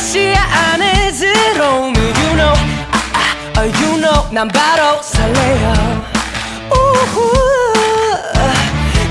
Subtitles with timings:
[0.00, 2.54] 다시 안에들어오면 You know
[2.92, 6.04] 아, 아, You know 난 바로 설레요
[6.70, 7.32] 우후,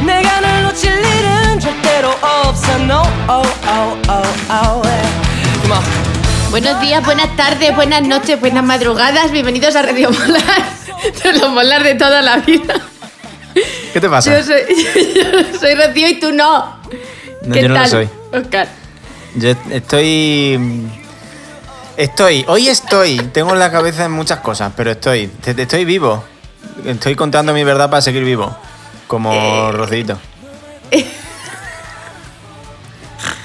[0.05, 5.10] 내가 널 놓칠 일은 절대로 없어 No oh oh oh oh yeah.
[5.62, 5.84] Come on.
[6.52, 9.32] Buenos días, buenas tardes, buenas noches, buenas madrugadas.
[9.32, 10.64] Bienvenidos a Radio Molar.
[11.23, 12.75] De los Molar de toda la vida.
[13.93, 14.32] ¿Qué te pasa?
[14.38, 14.61] Yo soy,
[15.15, 16.78] yo soy Rocío y tú no.
[17.42, 18.10] No, ¿Qué yo no lo tal, soy.
[18.34, 18.68] Oscar?
[19.36, 20.89] Yo estoy.
[21.96, 23.18] Estoy, hoy estoy.
[23.32, 25.30] Tengo la cabeza en muchas cosas, pero estoy.
[25.44, 26.25] Estoy vivo.
[26.84, 28.56] Estoy contando mi verdad para seguir vivo.
[29.06, 29.72] Como Eh.
[29.72, 30.18] Rocito.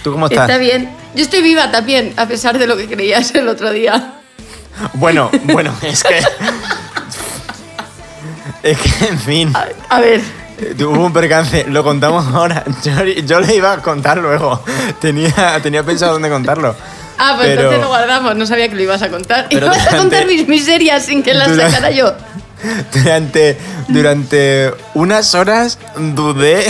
[0.04, 0.48] ¿Tú cómo estás?
[0.50, 0.90] Está bien.
[1.16, 4.14] Yo estoy viva también, a pesar de lo que creías el otro día.
[4.94, 6.20] Bueno, bueno, es que.
[8.64, 9.54] Es que, en fin.
[9.56, 10.22] A, a ver,
[10.80, 12.64] Hubo un percance, lo contamos ahora.
[12.84, 14.64] Yo, yo le iba a contar luego.
[15.02, 16.76] Tenía, tenía pensado dónde contarlo.
[17.18, 19.48] Ah, pues Pero- entonces lo guardamos, no sabía que lo ibas a contar.
[19.50, 22.14] Pero Ibas a durante- contar mis miserias sin que las durante- sacara yo.
[22.94, 23.58] Durante,
[23.90, 26.66] durante unas horas dudé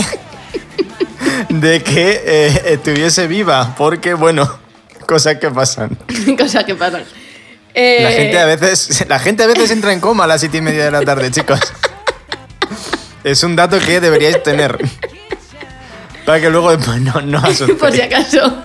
[1.48, 4.58] de que eh, estuviese viva, porque bueno,
[5.06, 5.96] cosas que pasan.
[6.38, 7.04] Cosas que pasan.
[7.72, 10.58] Eh, La gente a veces, la gente a veces entra en coma a las siete
[10.58, 11.60] y media de la tarde, chicos.
[13.26, 14.78] Es un dato que deberíais tener.
[16.24, 17.76] Para que luego después no, no asustéis.
[17.76, 18.62] Por si acaso.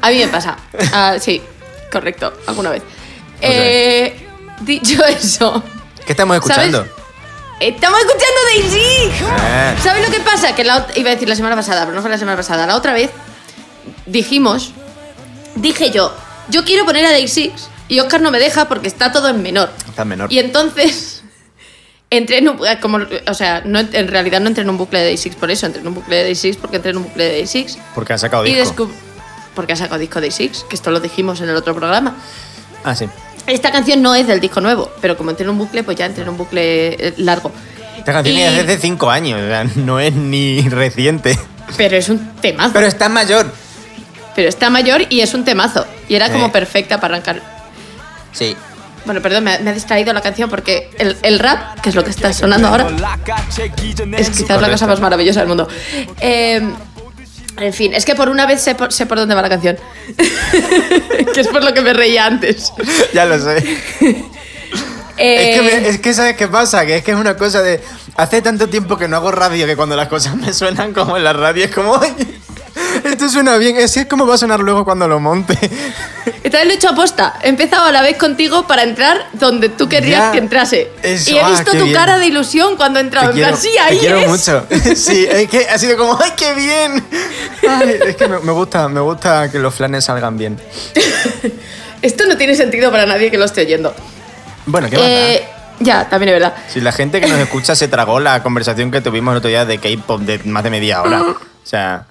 [0.00, 0.56] A mí me pasa.
[0.92, 1.42] Ah, sí,
[1.90, 2.84] correcto, alguna vez.
[3.40, 4.28] Eh,
[4.60, 5.60] dicho eso,
[6.06, 6.86] ¿Qué estamos escuchando?
[6.86, 6.92] ¿Sabes?
[7.58, 9.10] estamos escuchando Daisy.
[9.28, 9.74] Ah.
[9.82, 10.54] ¿Sabes lo que pasa?
[10.54, 12.68] Que la, iba a decir la semana pasada, pero no fue la semana pasada.
[12.68, 13.10] La otra vez
[14.06, 14.70] dijimos,
[15.56, 16.14] dije yo,
[16.48, 19.42] yo quiero poner a Day Six y Oscar no me deja porque está todo en
[19.42, 19.68] menor.
[19.88, 20.32] Está menor.
[20.32, 21.13] Y entonces
[22.16, 25.04] entré en un, como, o sea, no, en realidad no entré en un bucle de
[25.06, 27.04] Day Six por eso, entré en un bucle de Day Six porque entré en un
[27.04, 28.90] bucle de Day Six Porque ha sacado y disco.
[29.54, 32.16] porque ha sacado disco Day Six, que esto lo dijimos en el otro programa.
[32.84, 33.06] Ah, sí.
[33.46, 36.06] Esta canción no es del disco nuevo, pero como entré en un bucle, pues ya
[36.06, 37.52] entré en un bucle eh, largo.
[37.98, 41.38] Esta canción Y- es desde cinco años, o sea, no es ni reciente.
[41.76, 42.72] Pero es un temazo.
[42.74, 43.50] Pero está mayor.
[44.34, 45.86] Pero está mayor y es un temazo.
[46.08, 46.50] Y era como Eh.
[46.50, 47.42] perfecta para arrancar.
[48.32, 48.56] Sí.
[49.04, 51.94] Bueno, perdón, me ha, me ha distraído la canción porque el, el rap, que es
[51.94, 52.86] lo que está sonando ahora,
[54.16, 55.68] es quizás la cosa más maravillosa del mundo.
[56.20, 56.62] Eh,
[57.56, 59.76] en fin, es que por una vez sé por, sé por dónde va la canción.
[61.34, 62.72] que es por lo que me reía antes.
[63.12, 63.58] Ya lo sé.
[65.16, 66.84] Eh, Es que, me- es que ¿sabes qué pasa?
[66.86, 67.80] Que es que es una cosa de...
[68.16, 71.22] Hace tanto tiempo que no hago radio que cuando las cosas me suenan como en
[71.24, 72.00] la radio es como...
[73.04, 73.74] "Ay, esto suena bien.
[73.76, 75.58] Que es como va a sonar luego cuando lo monte.
[76.42, 77.34] Esta vez lo he hecho aposta.
[77.42, 80.32] He empezado a la vez contigo para entrar donde tú querrías Ya.
[80.32, 80.90] que entrase.
[81.02, 81.96] Eso, y he ah, visto qué tu bien.
[81.96, 83.30] cara de ilusión cuando he entrado.
[83.32, 84.28] Te En plan, sí, ahí te quiero es.
[84.28, 84.66] mucho.
[84.96, 86.18] Sí, es que ha sido como...
[86.22, 87.04] ¡Ay, qué bien!
[87.68, 90.60] Ay, es que me, me gusta, me gusta que los flanes salgan bien.
[92.02, 93.94] Esto no tiene sentido para nadie que lo esté oyendo.
[94.66, 94.96] Bueno, ¿qué?
[95.36, 95.48] Eh,
[95.80, 96.54] ya, también es verdad.
[96.72, 99.64] Si la gente que nos escucha se tragó la conversación que tuvimos el otro día
[99.64, 101.22] de K-pop de más de media hora.
[101.22, 102.04] O sea,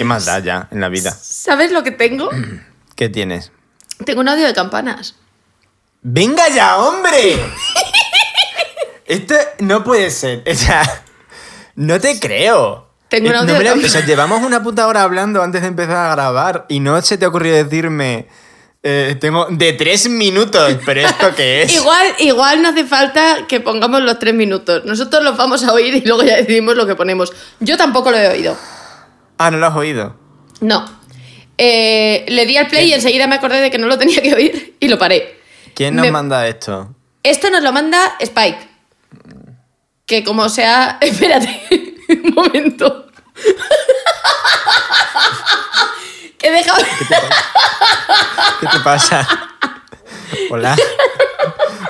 [0.00, 1.14] ¿qué más da ya en la vida?
[1.20, 2.30] ¿Sabes lo que tengo?
[2.96, 3.52] ¿Qué tienes?
[4.06, 5.14] tengo un audio de campanas.
[6.00, 7.38] ¡Venga ya, hombre!
[9.06, 10.42] Esto no puede ser.
[10.50, 10.82] O sea,
[11.74, 12.88] no te creo.
[13.08, 15.02] Tengo un Eh, audio no me de la- cam- O sea, llevamos una puta hora
[15.02, 18.28] hablando antes de empezar a grabar y no se te ocurrió decirme.
[18.82, 21.72] eh, tengo de tres minutos, pero ¿esto qué es?
[21.74, 24.86] Igual, igual no hace falta que pongamos los tres minutos.
[24.86, 27.30] Nosotros los vamos a oír y luego ya decidimos lo que ponemos.
[27.58, 28.56] Yo tampoco lo he oído.
[29.42, 30.14] Ah, no lo has oído.
[30.60, 30.84] No.
[31.56, 34.34] Eh, le di al play y enseguida me acordé de que no lo tenía que
[34.34, 35.40] oír y lo paré.
[35.74, 36.94] ¿Quién nos Me- manda esto?
[37.22, 38.68] Esto nos lo manda Spike.
[40.04, 40.98] Que como sea...
[41.00, 41.58] Espérate,
[42.22, 43.06] un momento.
[46.38, 46.74] que deja...
[48.60, 49.26] ¿Qué te pasa?
[50.50, 50.76] Hola.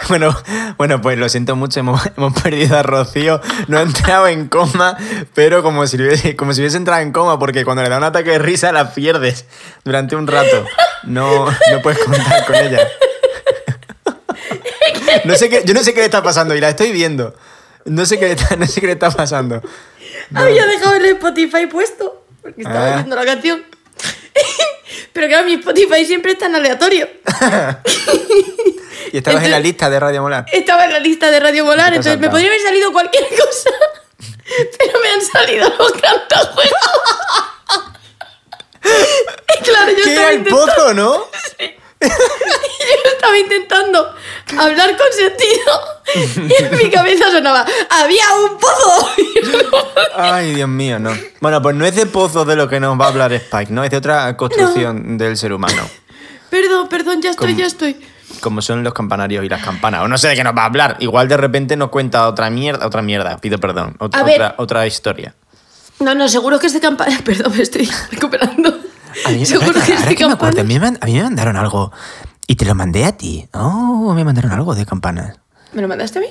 [0.08, 0.34] Bueno,
[0.76, 4.96] bueno, pues lo siento mucho, hemos, hemos perdido a Rocío, no ha entrado en coma,
[5.34, 8.02] pero como si, hubiese, como si hubiese entrado en coma, porque cuando le da un
[8.04, 9.44] ataque de risa la pierdes
[9.84, 10.64] durante un rato.
[11.04, 12.88] No, no puedes contar con ella.
[15.24, 17.34] No sé qué, yo no sé qué le está pasando y la estoy viendo.
[17.84, 19.62] No sé qué le está, no sé qué le está pasando.
[20.34, 22.24] Había dejado el Spotify puesto.
[22.42, 22.94] Porque estaba Ah.
[22.96, 23.62] viendo la canción.
[25.12, 27.08] Pero claro, mi Spotify siempre está en aleatorio.
[29.12, 30.46] Y estabas en la lista de Radio Molar.
[30.52, 33.70] Estaba en la lista de Radio has entonces me podría haber salido cualquier cosa.
[34.78, 36.70] Pero me han salido los cantajuegos.
[39.62, 41.26] Claro, yo ¿Qué era el pozo, no?
[42.00, 44.14] Yo estaba intentando
[44.58, 49.10] hablar con sentido y en mi cabeza sonaba, ¡había un pozo!
[50.16, 51.10] Ay, Dios mío, no.
[51.40, 53.84] Bueno, pues no es de pozo de lo que nos va a hablar Spike, ¿no?
[53.84, 55.82] Es de otra construcción del ser humano.
[56.50, 57.96] Perdón, perdón, ya estoy, ya estoy.
[58.40, 60.02] Como son los campanarios y las campanas.
[60.02, 60.96] O no sé de qué nos va a hablar.
[61.00, 63.96] Igual de repente nos cuenta otra mierda, otra mierda, pido perdón.
[63.98, 65.34] Otra, otra historia.
[66.00, 67.18] No, no, seguro que es de campana.
[67.24, 68.78] Perdón, me estoy recuperando.
[69.26, 71.22] A mí, seguro ahora que ahora me acuerdo, a mí, me, man- a mí me
[71.22, 71.92] mandaron algo
[72.46, 73.48] y te lo mandé a ti.
[73.52, 75.36] Oh, me mandaron algo de campanas.
[75.72, 76.28] ¿Me lo mandaste a mí?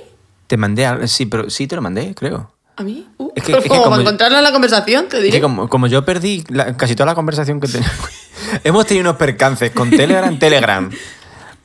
[0.48, 2.52] Te mandé algo, sí, pero sí te lo mandé, creo.
[2.76, 3.08] ¿A mí?
[3.18, 5.38] Uh, Es que- es que como encontrarlo en la conversación, te Es diré.
[5.38, 7.98] que como, como yo perdí la- casi toda la conversación que teníamos,
[8.64, 10.90] hemos tenido unos percances con Telegram, Telegram.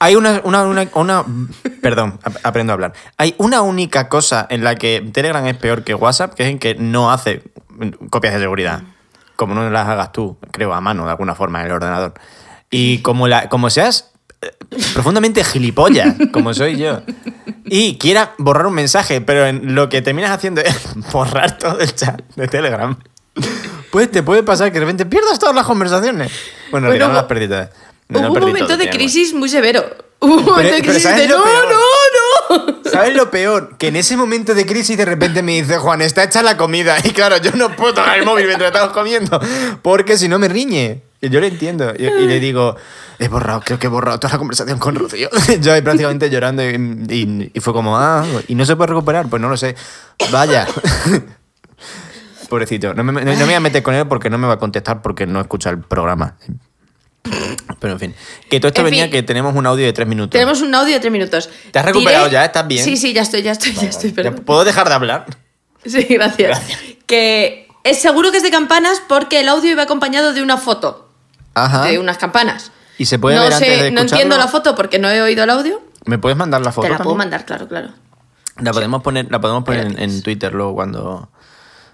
[0.01, 1.25] Hay una, una, una, una-
[1.81, 2.93] perdón, ap- aprendo a hablar.
[3.17, 6.59] Hay una única cosa en la que Telegram es peor que WhatsApp, que es en
[6.59, 7.43] que no hace
[8.11, 8.83] copias de seguridad.
[9.37, 12.15] Como no las hagas tú, creo, a mano, de alguna forma, en el ordenador.
[12.71, 14.53] Y como, la, como seas eh,
[14.93, 17.03] profundamente gilipollas, como soy yo,
[17.65, 20.77] y quieras borrar un mensaje, pero en lo que terminas haciendo es
[21.13, 22.97] borrar todo el chat de Telegram,
[23.91, 26.33] pues te puede pasar que de repente pierdas todas las conversaciones.
[26.71, 27.71] Bueno, en realidad no Bueno, las perdí todas.
[28.09, 29.85] No Hubo un momento todo, de crisis muy severo.
[30.21, 32.34] Hubo un momento de crisis ¿sabes de no, no, no.
[32.91, 33.77] ¿Sabes lo peor?
[33.79, 36.97] Que en ese momento de crisis de repente me dice, Juan, está hecha la comida.
[37.05, 39.41] Y claro, yo no puedo tocar el móvil mientras estamos comiendo,
[39.83, 41.03] porque si no me riñe.
[41.21, 41.93] Y yo lo entiendo.
[41.97, 42.77] Y, le digo,
[43.19, 45.31] he borrado, creo que he borrado toda la conversación con Rocío.
[45.61, 49.29] yo ahí prácticamente llorando y, fue como, ah, y no se puede recuperar.
[49.29, 49.75] Pues no lo sé.
[50.31, 50.67] Vaya.
[52.51, 52.93] Pobrecito.
[52.95, 55.01] No me, no me voy a meter con él porque no me va a contestar
[55.01, 56.37] porque no escucha el programa.
[57.81, 58.15] Pero en fin.
[58.49, 59.13] Que todo esto En venía fin.
[59.13, 60.31] que tenemos un audio de tres minutos.
[60.31, 61.51] Tenemos un audio de tres minutos.
[61.71, 62.45] ¿Te has recuperado ya?
[62.45, 62.85] ¿Estás bien?
[62.85, 64.13] Sí, sí, ya estoy, ya estoy, ya estoy.
[64.13, 64.33] Ya.
[64.33, 65.27] ¿Puedo dejar de hablar?
[65.85, 66.63] Sí, gracias.
[67.07, 71.11] Que es seguro que es de campanas porque el audio iba acompañado de una foto
[71.55, 71.85] Ajá.
[71.85, 72.73] de unas campanas.
[72.99, 75.45] ¿Y se puede no ver antes de no entiendo la foto porque no he oído
[75.45, 75.83] el audio.
[76.07, 76.87] ¿Me puedes mandar la foto?
[76.87, 77.91] Te la puedo mandar, claro, claro.
[78.61, 81.29] La podemos poner, la podemos poner en, Twitter luego cuando.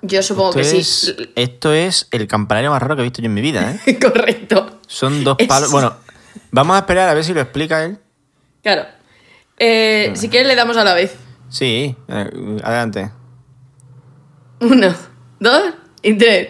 [0.02, 1.32] Yo supongo esto, que es, sí.
[1.36, 3.98] esto es el campanario más raro que he visto yo en mi vida, ¿eh?
[4.02, 4.79] Correcto.
[4.92, 5.70] Son dos Es- palos.
[5.70, 5.94] Bueno,
[6.50, 7.98] vamos a esperar a ver si lo explica él.
[8.62, 8.82] Claro.
[9.56, 11.14] Eh, si quieres le damos a la vez.
[11.48, 13.10] Sí, eh, adelante.
[14.60, 14.92] Uno,
[15.38, 15.62] dos
[16.02, 16.48] y tres.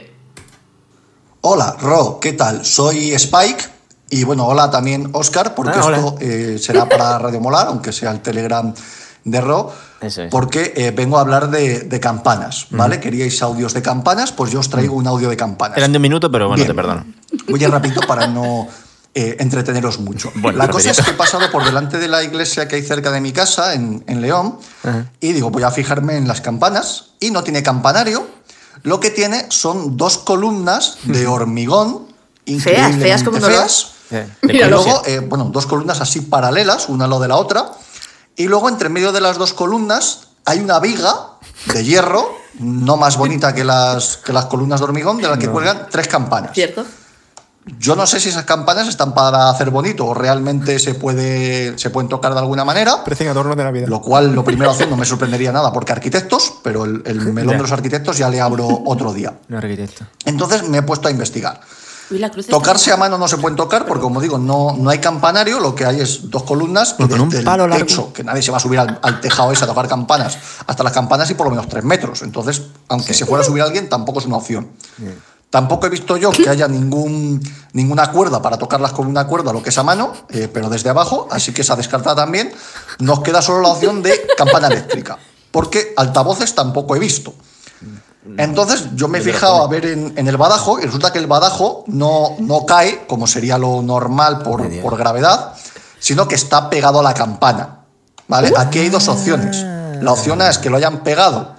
[1.42, 2.64] Hola, Ro, ¿qué tal?
[2.64, 3.64] Soy Spike
[4.10, 5.96] y bueno, hola también Oscar, porque Ah, hola.
[5.98, 8.72] esto eh, será para Radio Molar, aunque sea el Telegram
[9.24, 10.30] de Ro, Eso es.
[10.30, 13.00] porque eh, vengo a hablar de, de campanas, ¿vale?
[13.00, 15.76] Queríais audios de campanas, pues yo os traigo un audio de campanas.
[15.76, 16.68] Eran de un minuto, pero bueno, Bien.
[16.68, 17.04] te perdono.
[17.48, 18.66] Voy a ir rapidito para no
[19.14, 20.30] eh, entreteneros mucho.
[20.36, 23.10] Bueno, la cosa es que he pasado por delante de la iglesia que hay cerca
[23.10, 24.58] de mi casa, en, en León,
[25.20, 28.26] y digo, voy a fijarme en las campanas, y no tiene campanario,
[28.82, 32.06] lo que tiene son dos columnas de hormigón,
[32.46, 37.08] increíblemente feas como feas, Eh, y luego, eh, bueno, dos columnas así paralelas, una a
[37.08, 37.70] lo de la otra,
[38.40, 41.14] y luego entre medio de las dos columnas hay una viga
[41.74, 45.48] de hierro, no más bonita que las, que las columnas de hormigón, de las que
[45.48, 46.52] cuelgan tres campanas.
[46.54, 46.84] ¿Cierto?
[47.78, 51.90] Yo no sé si esas campanas están para hacer bonito o realmente se, puede, se
[51.90, 53.86] pueden tocar de alguna manera, Parecen adornos de Navidad.
[53.88, 57.50] lo cual lo primero hacer no me sorprendería nada porque arquitectos, pero el, el melón
[57.52, 57.56] Ya.
[57.58, 59.34] de los arquitectos ya le abro otro día.
[59.48, 60.04] No, arquitecto.
[60.24, 61.60] Entonces me he puesto a investigar.
[62.50, 65.74] Tocarse a mano no se pueden tocar porque, como digo, no, no hay campanario, lo
[65.74, 67.86] que hay es dos columnas que Pues con un palo el largo.
[67.86, 70.82] techo, que nadie se va a subir al, al tejado ese a tocar campanas, hasta
[70.82, 72.22] las campanas y por lo menos tres metros.
[72.22, 74.70] Entonces, aunque se fuera a subir alguien, tampoco es una opción.
[75.50, 77.40] Tampoco he visto yo que haya ningún,
[77.72, 80.90] ninguna cuerda para tocarlas con una cuerda, lo que es a mano, eh, pero desde
[80.90, 82.52] abajo, así que esa descartada también.
[83.00, 85.18] Nos queda solo la opción de campana eléctrica,
[85.50, 87.34] porque altavoces tampoco he visto.
[88.36, 91.26] Entonces yo me he fijado a ver en, en el badajo y resulta que el
[91.26, 95.54] badajo no, no cae, como sería lo normal por, por gravedad,
[95.98, 97.78] sino que está pegado a la campana.
[98.28, 98.52] ¿Vale?
[98.56, 99.64] Aquí hay dos opciones.
[100.02, 101.54] La opción A es que lo hayan pegado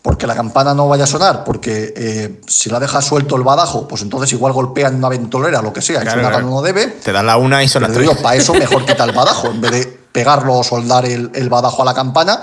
[0.00, 3.86] porque la campana no vaya a sonar, porque eh, si la deja suelto el badajo,
[3.86, 6.44] pues entonces igual golpean una ventolera o lo que sea, y Claro, suena claro.
[6.46, 6.86] cuando no debe.
[6.86, 8.10] Te das la una y son las Pero tres.
[8.10, 11.48] digo, para eso mejor quita el badajo, en vez de pegarlo o soldar el, el
[11.50, 12.40] badajo a la campana.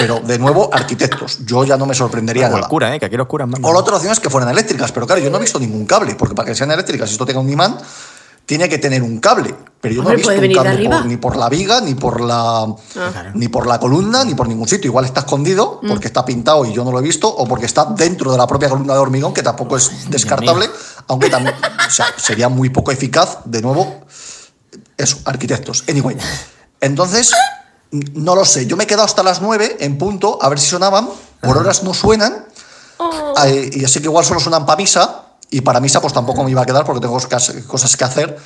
[0.00, 1.44] Pero de nuevo, arquitectos.
[1.44, 2.68] Yo ya no me sorprendería nada.
[2.68, 2.98] cura, ¿eh?
[3.00, 3.68] Que aquí los curas mandan.
[3.70, 5.86] O la otra opción es que fueran eléctricas, pero claro, yo no he visto ningún
[5.86, 7.78] cable, porque para que sean eléctricas, si esto tenga un imán,
[8.46, 9.54] tiene que tener un cable.
[9.80, 12.66] Pero yo no he visto un cable por- ni por la viga, ni por la,
[13.34, 14.88] ni por la columna, ni por ningún sitio.
[14.88, 17.84] Igual está escondido porque está pintado y yo no lo he visto, o porque está
[17.84, 20.68] dentro de la propia columna de hormigón, que tampoco es descartable,
[21.06, 21.54] aunque también
[21.86, 24.00] o sea, sería muy poco eficaz, de nuevo,
[24.96, 25.84] eso, arquitectos.
[25.88, 26.16] Anyway,
[26.80, 27.30] entonces,
[27.90, 28.66] no lo sé.
[28.66, 31.08] Yo me he quedado hasta las 9 en punto a ver si sonaban.
[31.40, 32.46] Por horas no suenan.
[33.46, 35.24] Eh, y así que igual solo suenan para misa.
[35.52, 37.18] Y para misa, pues tampoco me iba a quedar porque tengo
[37.66, 38.38] cosas que hacer.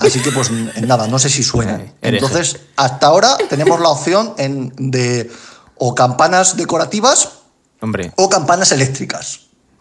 [0.00, 0.50] Así que, pues
[0.82, 1.92] nada, no sé si suenan.
[2.00, 5.30] Entonces, hasta ahora tenemos la opción en- de
[5.76, 7.28] o campanas decorativas
[7.82, 8.12] Hombre.
[8.16, 9.40] o campanas eléctricas.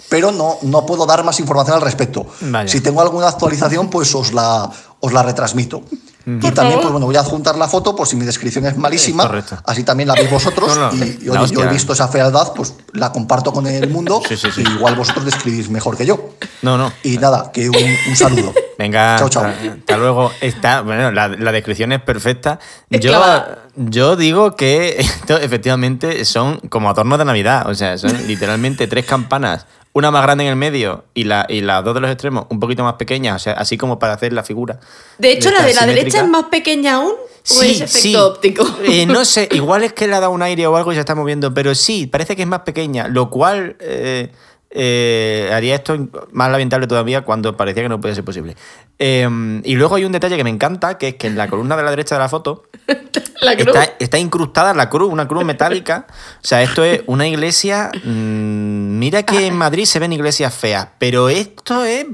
[0.10, 2.25] Pero no, no puedo dar más información al respecto.
[2.41, 2.67] Vaya.
[2.67, 5.84] Si tengo alguna actualización, pues os la, os la retransmito.
[6.25, 9.23] Y también, pues bueno, voy a adjuntar la foto por si mi descripción es malísima.
[9.27, 9.57] Correcto.
[9.65, 10.75] Así también la veis vosotros.
[10.77, 13.67] No, no, y, y, la oye, yo he visto esa fealdad, pues la comparto con
[13.67, 14.21] el mundo.
[14.29, 14.63] Sí, sí, sí.
[14.65, 16.29] Y igual vosotros describís mejor que yo.
[16.61, 16.91] No, no.
[17.03, 17.75] Y nada, que un,
[18.09, 18.53] un saludo.
[18.77, 19.43] Venga, Chao, chao.
[19.45, 20.31] hasta, hasta luego.
[20.41, 22.57] Está, bueno, la, la descripción es perfecta.
[22.89, 23.59] Es Yo, clavada.
[23.75, 27.69] yo digo que esto efectivamente son como adornos de Navidad.
[27.69, 31.62] O sea, son literalmente tres campanas, una más grande en el medio y, la, y
[31.62, 34.33] las dos de los extremos un poquito más pequeñas, o sea, así como para hacer
[34.33, 34.79] la figura.
[35.19, 37.13] De hecho, la de la derecha es más pequeña aún.
[37.13, 38.15] ¿O Sí, es efecto sí.
[38.15, 38.65] óptico?
[38.85, 41.01] Eh, no sé, igual es que le ha dado un aire o algo y se
[41.01, 44.31] está moviendo, pero sí, parece que es más pequeña, lo cual eh,
[44.75, 45.95] eh, haría esto
[46.31, 48.55] más lamentable todavía cuando parecía que no podía ser posible.
[48.99, 49.27] Eh,
[49.63, 51.83] y luego hay un detalle que me encanta, que es que en la columna de
[51.83, 52.63] la derecha de la foto
[53.41, 53.67] La cruz.
[53.67, 56.07] está, está incrustada la cruz, una cruz metálica.
[56.09, 57.91] O sea, esto es una iglesia.
[58.03, 62.05] mm, mira que en Madrid se ven iglesias feas, pero esto es.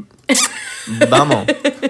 [1.10, 1.46] Vamos,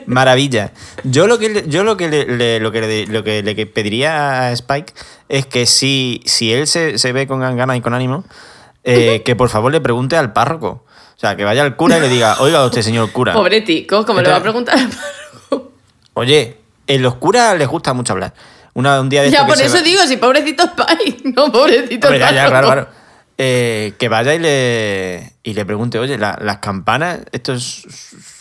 [0.08, 0.72] maravilla.
[1.04, 3.66] Yo lo que le- yo lo que le, le- lo que le, lo que le
[3.66, 4.94] pediría a Spike
[5.30, 8.26] es que si, si él se, se ve con ganas y con ánimo,
[8.90, 10.86] eh, que por favor le pregunte al párroco.
[11.16, 13.34] O sea, que vaya al cura y le diga, oiga usted, señor cura.
[13.34, 15.72] Pobre tico, como le va a preguntar al párroco.
[16.14, 18.34] Oye, en los curas les gusta mucho hablar.
[18.74, 22.20] Una, un día de Ya, por eso va- digo, si pobrecito Spike, no pobrecito Hombre,
[22.20, 22.50] ya, ya, párroco.
[22.74, 22.88] claro, claro.
[23.38, 27.84] Eh, que vaya y le, y le pregunte, oye, la- las campanas, ¿esto es-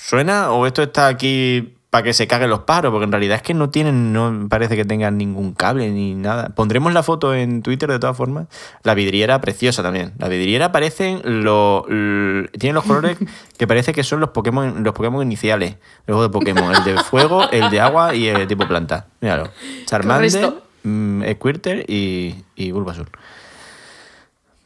[0.02, 2.90] suena o esto está aquí para que se caguen los pájaros?
[2.92, 6.50] Porque en realidad es que no tienen, no parece que tengan ningún cable ni nada.
[6.50, 8.46] Pondremos la foto en Twitter de todas formas.
[8.82, 10.12] La vidriera preciosa también.
[10.18, 13.16] La vidriera parecen lo, l- tiene los colores
[13.58, 15.76] que parece que son los Pokémon, los Pokémon iniciales.
[16.06, 19.06] Luego de Pokémon, el de fuego, el de agua y el tipo planta.
[19.20, 19.50] Míralo.
[19.86, 20.52] Charmander,
[20.82, 23.08] mm, Squirtle y, y Bulbasaur.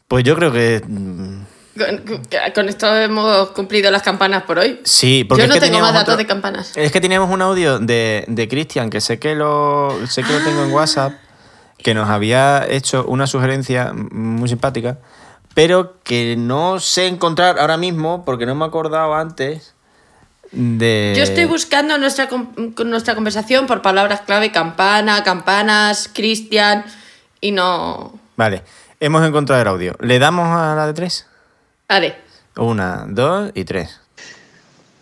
[0.08, 0.82] Pues yo creo que.
[0.86, 1.40] mm,
[1.76, 2.22] Con,
[2.54, 4.80] con esto hemos cumplido las campanas por hoy.
[4.84, 6.76] Sí, porque Yo es no que tengo más datos otro- de campanas.
[6.76, 10.40] Es que teníamos un audio de, de Cristian, que sé que lo sé que lo
[10.44, 11.12] tengo en WhatsApp,
[11.78, 14.98] que nos había hecho una sugerencia muy simpática,
[15.54, 19.74] pero que no sé encontrar ahora mismo porque no me he acordado antes
[20.50, 21.14] de.
[21.16, 22.28] Yo estoy buscando nuestra,
[22.84, 26.84] nuestra conversación por palabras clave, campana, campanas, Cristian,
[27.40, 28.12] y no...
[28.36, 28.62] Vale,
[29.00, 29.96] hemos encontrado el audio.
[30.00, 31.26] ¿Le damos a la de tres?
[31.88, 32.16] Vale.
[32.56, 33.98] Una, dos y tres.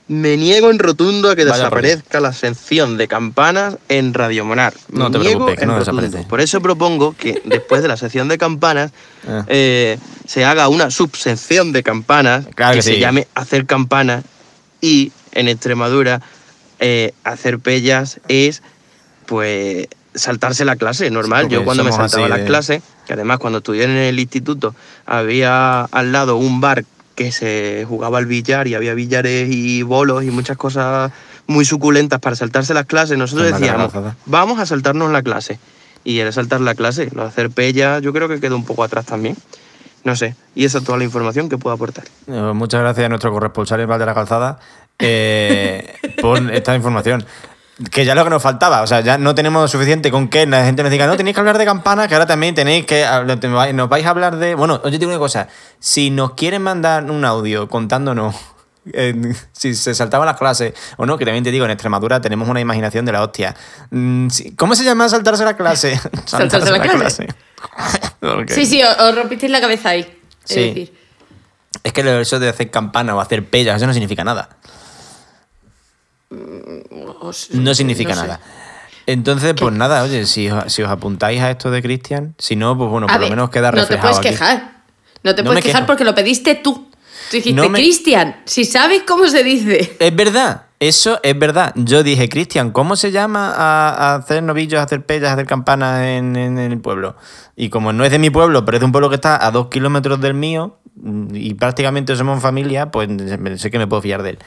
[0.08, 4.74] Me niego en rotundo a que Vaya desaparezca la sección de campanas en Radio Monar.
[4.88, 6.02] Me No te niego preocupes, que en no rotundo.
[6.02, 6.28] desaparece.
[6.28, 8.90] Por eso propongo que después de la sección de campanas
[9.28, 9.44] Ah.
[9.46, 13.00] eh, se haga una subsección de campanas Claro que, que se sí.
[13.00, 14.24] llame hacer campanas
[14.80, 16.22] y en Extremadura
[16.80, 18.62] eh, hacer pellas es
[19.26, 21.48] pues saltarse la clase normal.
[21.48, 24.74] Yo cuando me saltaba así la de- clase, que además cuando estudié en el instituto
[25.06, 30.24] había al lado un bar que se jugaba al billar y había billares y bolos
[30.24, 31.12] y muchas cosas
[31.46, 33.92] muy suculentas para saltarse las clases, nosotros decíamos,
[34.26, 35.58] vamos a saltarnos la clase.
[36.02, 38.84] Y era saltar la clase, lo de hacer pella, yo creo que quedó un poco
[38.84, 39.36] atrás también.
[40.02, 42.04] No sé, y esa es toda la información que puedo aportar.
[42.26, 44.58] Eh, Muchas gracias a nuestro corresponsal en Val de la Calzada
[44.98, 47.24] eh, por esta información.
[47.90, 50.46] Que ya es lo que nos faltaba, o sea, ya no tenemos suficiente con que
[50.46, 53.06] la gente nos diga, no, tenéis que hablar de campanas, que ahora también tenéis que,
[53.72, 54.54] nos vais a hablar de...
[54.54, 58.36] Bueno, oye, te digo una cosa, si nos quieren mandar un audio contándonos
[58.92, 59.14] eh,
[59.52, 62.60] si se saltaban las clases o no, que también te digo, en Extremadura tenemos una
[62.60, 63.54] imaginación de la hostia.
[63.90, 65.98] Mm, ¿Cómo se llama saltarse la clase?
[66.26, 67.26] ¿Saltarse la clase?
[68.48, 70.00] Sí, sí, os, os rompisteis la cabeza ahí.
[70.48, 70.92] Es decir,
[71.82, 74.50] Es que eso de hacer campana o hacer pellas, eso no significa nada.
[77.20, 78.26] Os- No significa no sé.
[78.26, 78.40] nada.
[79.06, 82.76] Entonces, pues nada, oye, si, os- si os apuntáis a esto de Cristian, si no,
[82.76, 84.28] pues bueno, A por ver, lo menos queda No te reflejado puedes aquí.
[84.38, 84.72] quejar.
[85.22, 85.86] No te No puedes quejar quejo.
[85.86, 86.74] porque lo pediste tú.
[87.30, 89.96] Tú dijiste, No me- Cristian, si sabes cómo se dice.
[89.98, 91.72] Es verdad, eso es verdad.
[91.76, 95.46] Yo dije, Cristian, ¿cómo se llama a, a hacer novillos, a hacer pellas, a hacer
[95.46, 97.16] campanas en, en- en el pueblo?
[97.56, 99.50] Y como no es de mi pueblo, pero es de un pueblo que está a
[99.50, 103.08] dos kilómetros del mío mm, y prácticamente somos familia, pues
[103.56, 104.38] sé que me puedo fiar de él.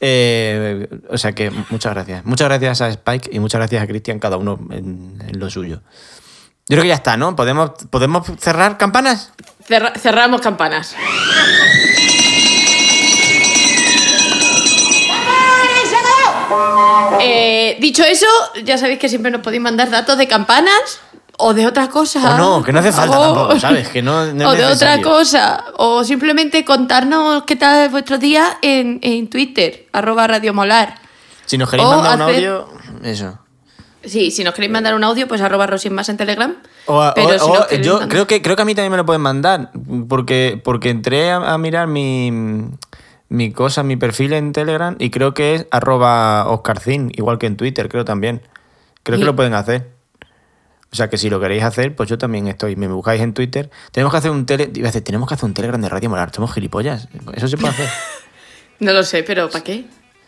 [0.00, 2.24] Eh, o sea que muchas gracias.
[2.24, 5.82] Muchas gracias a Spike y muchas gracias a Cristian, cada uno en, lo suyo.
[6.68, 7.36] Yo creo que ya está, ¿no?
[7.36, 9.32] ¿Podemos, ¿podemos cerrar campanas?
[9.66, 10.94] Cerra- cerramos campanas.
[17.20, 18.26] Eh, dicho eso,
[18.64, 21.00] ya sabéis que siempre nos podéis mandar datos de campanas
[21.40, 22.34] o de otra cosa.
[22.34, 23.36] O no, que no hace falta favor.
[23.38, 23.88] tampoco, ¿sabes?
[23.88, 25.64] Que no, no o de otra cosa.
[25.76, 30.96] O simplemente contarnos qué tal es vuestro día en, en Twitter, arroba Radio Molar.
[31.46, 32.68] Si nos queréis O mandar un audio,
[33.02, 33.38] eso.
[34.04, 36.54] Sí, si nos queréis mandar un audio, pues arroba más en Telegram.
[36.86, 38.74] O, a- Pero o- si o- nos queréis yo creo que, creo que a mí
[38.74, 39.70] también me lo pueden mandar,
[40.08, 42.30] porque, porque entré a, a mirar mi,
[43.28, 47.56] mi cosa, mi perfil en Telegram y creo que es arroba oscarcin, igual que en
[47.56, 48.40] Twitter, creo también.
[49.02, 49.90] Creo que lo pueden hacer.
[50.92, 52.74] O sea que si lo queréis hacer, pues yo también estoy.
[52.76, 53.70] Me buscáis en Twitter.
[53.92, 54.66] Tenemos que hacer un tele.
[54.66, 56.32] decir, tenemos que hacer un Telegram de Radio Molar.
[56.34, 57.08] Somos gilipollas.
[57.34, 57.88] Eso se puede hacer.
[58.80, 59.84] No lo sé, pero ¿para qué?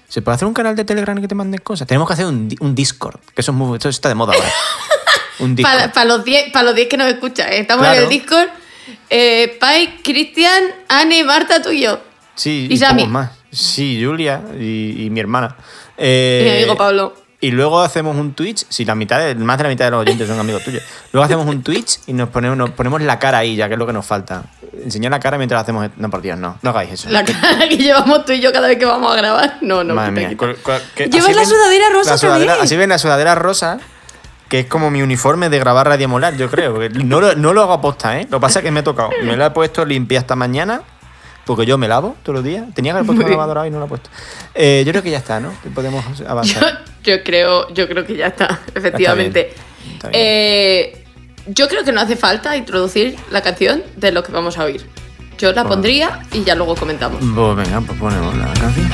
[0.09, 1.89] ¿Se puede hacer un canal de Telegram que te manden cosas?
[1.89, 3.19] Tenemos que hacer un, di- un Discord.
[3.35, 4.47] Que eso, es muy, eso está de moda ahora.
[5.39, 5.91] Un Discord.
[5.91, 7.51] Para, los 10 para los 10 que nos escuchan.
[7.51, 7.61] ¿eh?
[7.61, 7.97] Estamos Claro.
[7.97, 8.49] en el Discord.
[9.09, 11.99] Eh, Pai, Cristian, Anne, Marta, tú y yo.
[12.35, 13.31] Sí, Y y, más.
[13.51, 15.57] Sí, Julia y, y mi hermana.
[15.97, 17.15] Eh, Y mi amigo Pablo.
[17.43, 20.01] Y luego hacemos un Twitch, si la mitad, de- más de la mitad de los
[20.03, 20.81] oyentes son amigos tuyos.
[21.13, 23.79] Luego hacemos un Twitch y nos ponemos, nos ponemos la cara ahí, ya que es
[23.81, 24.45] lo que nos falta.
[24.85, 25.91] Enseñar la cara mientras hacemos...
[25.97, 26.57] No, por Dios, no.
[26.63, 27.11] No hagáis eso.
[27.11, 29.59] La cara que llevamos tú y yo cada vez que vamos a grabar.
[29.61, 30.29] No, no, Madre mía.
[30.29, 30.47] quita.
[31.07, 32.65] Llevas la sudadera rosa la sudadera- también.
[32.65, 33.81] Así ven la sudadera rosa,
[34.49, 36.79] que es como mi uniforme de grabar Radio Molar, yo creo.
[37.05, 38.29] No lo, no lo hago aposta, ¿eh?
[38.31, 39.11] Lo que pasa es que me he tocado.
[39.25, 40.83] Me lo he puesto limpia esta mañana,
[41.45, 42.67] porque yo me lavo todos los días.
[42.73, 43.33] Tenía que haber puesto bien.
[43.37, 44.11] lavadora hoy y no lo he puesto.
[44.55, 45.53] Eh, yo creo que ya está, ¿no?
[45.61, 46.85] Que podemos Yo, avanzar.
[47.03, 49.53] Yo creo, yo creo que ya está, efectivamente.
[49.95, 50.21] Está bien.
[50.25, 51.05] Eh,
[51.47, 54.87] yo creo que no hace falta introducir la canción de lo que vamos a oír.
[55.39, 55.71] Yo la Bueno.
[55.77, 57.19] pondría y ya luego comentamos.
[57.35, 58.89] Pues venga, pues ponemos la canción.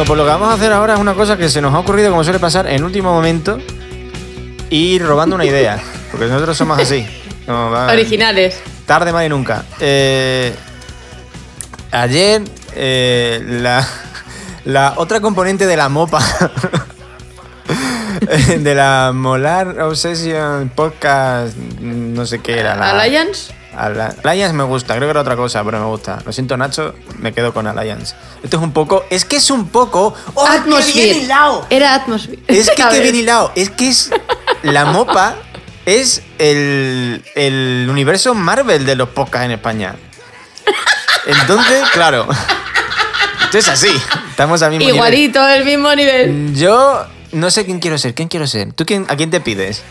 [0.00, 1.78] Bueno, pues lo que vamos a hacer ahora es una cosa que se nos ha
[1.78, 3.58] ocurrido, como suele pasar, en último momento,
[4.70, 5.78] y robando una idea.
[6.10, 7.06] Porque nosotros somos así.
[7.46, 8.58] No, va- Originales.
[8.86, 9.62] Tarde, más y nunca.
[9.78, 10.54] Eh,
[11.90, 12.40] ayer,
[12.74, 13.86] eh, la,
[14.64, 16.20] la otra componente de la MOPA,
[18.58, 22.74] de la Molar Obsession Podcast, no sé qué era.
[22.74, 23.52] La, Alliance.
[23.86, 26.18] Alliance me gusta, creo que era otra cosa, pero me gusta.
[26.24, 28.14] Lo siento, Nacho, me quedo con Alliance.
[28.42, 29.04] Esto es un poco.
[29.10, 30.14] Es que es un poco.
[30.34, 31.08] ¡Oh, qué bien Atmosphere.
[31.18, 31.66] hilado!
[31.70, 32.42] Era Atmosphere.
[32.46, 33.52] Es que qué bien hilado.
[33.54, 34.10] Es que es.
[34.62, 35.36] La mopa
[35.86, 39.96] es el, el universo Marvel de los podcasts en España.
[41.26, 42.28] Entonces, claro.
[43.44, 43.90] Esto es así.
[44.30, 44.96] Estamos al mismo nivel.
[44.96, 46.54] Igualito, el mismo nivel.
[46.54, 48.14] Yo no sé quién quiero ser.
[48.14, 48.72] ¿Quién quiero ser?
[48.72, 49.82] ¿Tú quién, a quién te pides?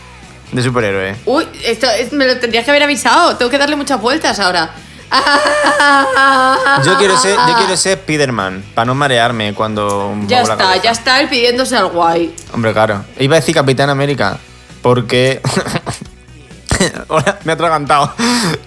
[0.52, 1.14] De superhéroe.
[1.26, 3.36] Uy, esto es- me lo tendrías que haber avisado.
[3.36, 4.72] Tengo que darle muchas vueltas ahora.
[6.84, 10.14] Yo quiero ser, yo quiero ser Spiderman, para no marearme cuando.
[10.28, 12.32] Ya está, ya está él pidiéndose al guay.
[12.52, 13.04] Hombre, claro.
[13.18, 14.38] Iba a decir Capitán América,
[14.82, 15.40] porque...
[17.08, 18.14] Hola, me ha atragantado.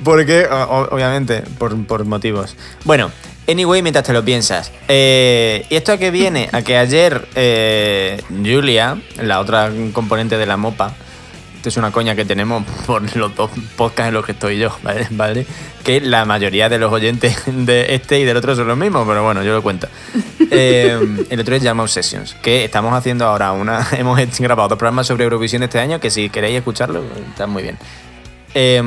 [0.04, 0.46] Porque,
[0.92, 2.56] obviamente, por, por motivos.
[2.84, 3.10] Bueno,
[3.48, 4.72] anyway, mientras te lo piensas.
[4.88, 6.50] Eh, ¿Y esto a qué viene?
[6.52, 10.94] A que ayer eh, Julia, la otra componente de la MOPA,
[11.64, 14.78] esto es una coña que tenemos por los dos podcasts en los que estoy yo,
[14.84, 15.08] ¿vale?
[15.12, 15.48] ¿vale?
[15.82, 19.24] Que la mayoría de los oyentes de este y del otro son los mismos, pero
[19.24, 19.88] bueno, yo lo cuento.
[20.56, 23.88] Eh, el otro es Llama Obsessions, que estamos haciendo ahora una.
[23.98, 27.80] Hemos grabado dos programas sobre Eurovisión este año, que si queréis escucharlo, está muy bien.
[28.54, 28.80] Eh,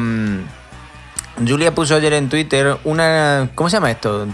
[1.45, 3.51] Julia puso ayer en Twitter una.
[3.57, 4.29] ¿Cómo se llama esto?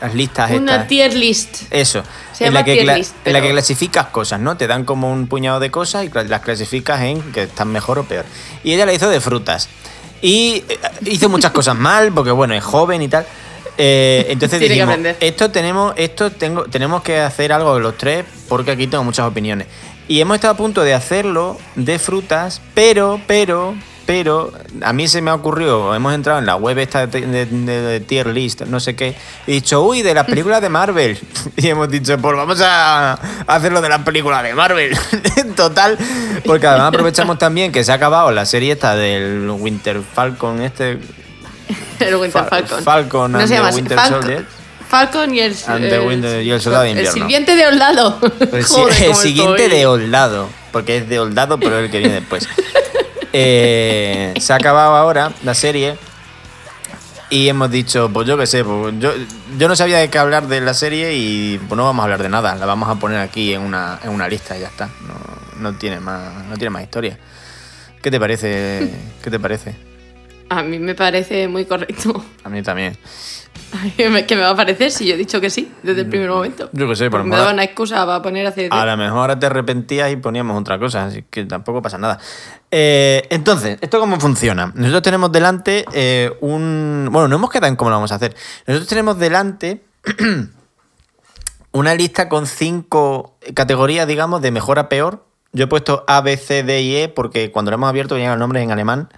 [0.00, 0.88] Las listas Una estas.
[0.88, 1.62] tier list.
[1.70, 2.02] Eso.
[2.32, 4.56] Se en, llama la que tier list, en la que clasificas cosas, ¿no?
[4.56, 8.04] Te dan como un puñado de cosas y las clasificas en que están mejor o
[8.04, 8.24] peor.
[8.62, 9.68] Y ella la hizo de frutas.
[10.22, 13.26] Y eh, hizo muchas cosas mal, porque bueno, es joven y tal.
[13.80, 18.88] Eh, entonces dijimos, esto tenemos, esto tengo, tenemos que hacer algo los tres, porque aquí
[18.88, 19.68] tengo muchas opiniones.
[20.08, 23.76] Y hemos estado a punto de hacerlo de frutas, pero, pero,
[24.08, 27.44] pero, a mí se me ha ocurrido, hemos entrado en la web esta de, de-
[27.44, 29.14] de- de tier list, no sé qué,
[29.46, 31.18] y he dicho, uy, de las películas de Marvel.
[31.58, 34.96] Y hemos dicho, pues vamos a hacerlo de las películas de Marvel.
[35.56, 35.98] Total,
[36.46, 40.92] porque además aprovechamos también que se ha acabado la serie esta del Winter Falcon, este,
[42.00, 42.82] El Winter Fa- Falcon.
[42.82, 44.46] Falcon no and se the llama así, Winter Falcon, Soldier.
[44.88, 47.12] Falcon y el, the Winter- y el Soldado de Invierno.
[47.12, 48.18] El sirviente de Oldado.
[48.52, 49.78] El, si- Joder, el siguiente estoy.
[49.80, 52.48] de Oldado, porque es de Oldado, pero el que viene después.
[53.32, 55.96] Eh, se ha acabado ahora la serie
[57.30, 59.12] y hemos dicho, pues yo qué sé, pues yo,
[59.58, 62.22] yo no sabía de qué hablar de la serie y pues no vamos a hablar
[62.22, 64.86] de nada, la vamos a poner aquí en una, en una lista y ya está.
[64.86, 67.18] No, no tiene más, no tiene más historia.
[68.00, 68.90] ¿Qué te parece?
[69.22, 69.74] ¿Qué te parece?
[70.48, 72.24] A mí me parece muy correcto.
[72.44, 72.96] A mí también.
[73.96, 76.70] ¿Qué me, va a parecer si yo he dicho que sí desde el primer momento?
[76.72, 78.68] Yo qué sé, por me daba una excusa para poner hace...
[78.70, 82.18] A lo mejor ahora te arrepentías y poníamos otra cosa, así que tampoco pasa nada.
[82.70, 84.72] Eh, entonces, ¿esto cómo funciona?
[84.74, 87.08] Nosotros tenemos delante eh, un...
[87.10, 88.34] Bueno, no hemos quedado en cómo lo vamos a hacer.
[88.66, 89.82] Nosotros tenemos delante
[91.72, 95.24] una lista con cinco categorías, digamos, de mejor a peor.
[95.52, 98.32] Yo he puesto A, B, C, D y E porque cuando lo hemos abierto venían
[98.32, 99.08] los nombres en alemán.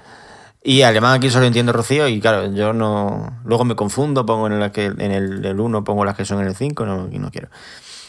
[0.62, 3.40] Y alemán aquí solo entiendo Rocío y claro, yo no...
[3.44, 6.40] Luego me confundo, pongo en, la que, en el, el 1, pongo las que son
[6.40, 7.48] en el 5, no, y no quiero.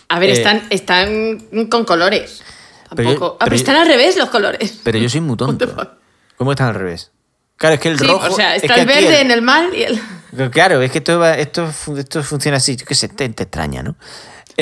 [0.10, 2.44] A ver, eh, están, están con colores.
[2.94, 3.26] Pero yo- Tampoco...
[3.36, 4.80] ah, pero pero yo- están al revés los colores.
[4.84, 5.66] Pero yo soy muy tonto.
[6.36, 7.12] ¿Cómo están al revés?
[7.56, 8.28] Claro, es que el Sí, rojo.
[8.34, 10.52] o sea, es está que el verde en el mal y el...
[10.52, 12.76] Claro, es que esto, va- esto, esto funciona así.
[12.76, 13.96] Yo qué sé, te, te extraña, ¿no?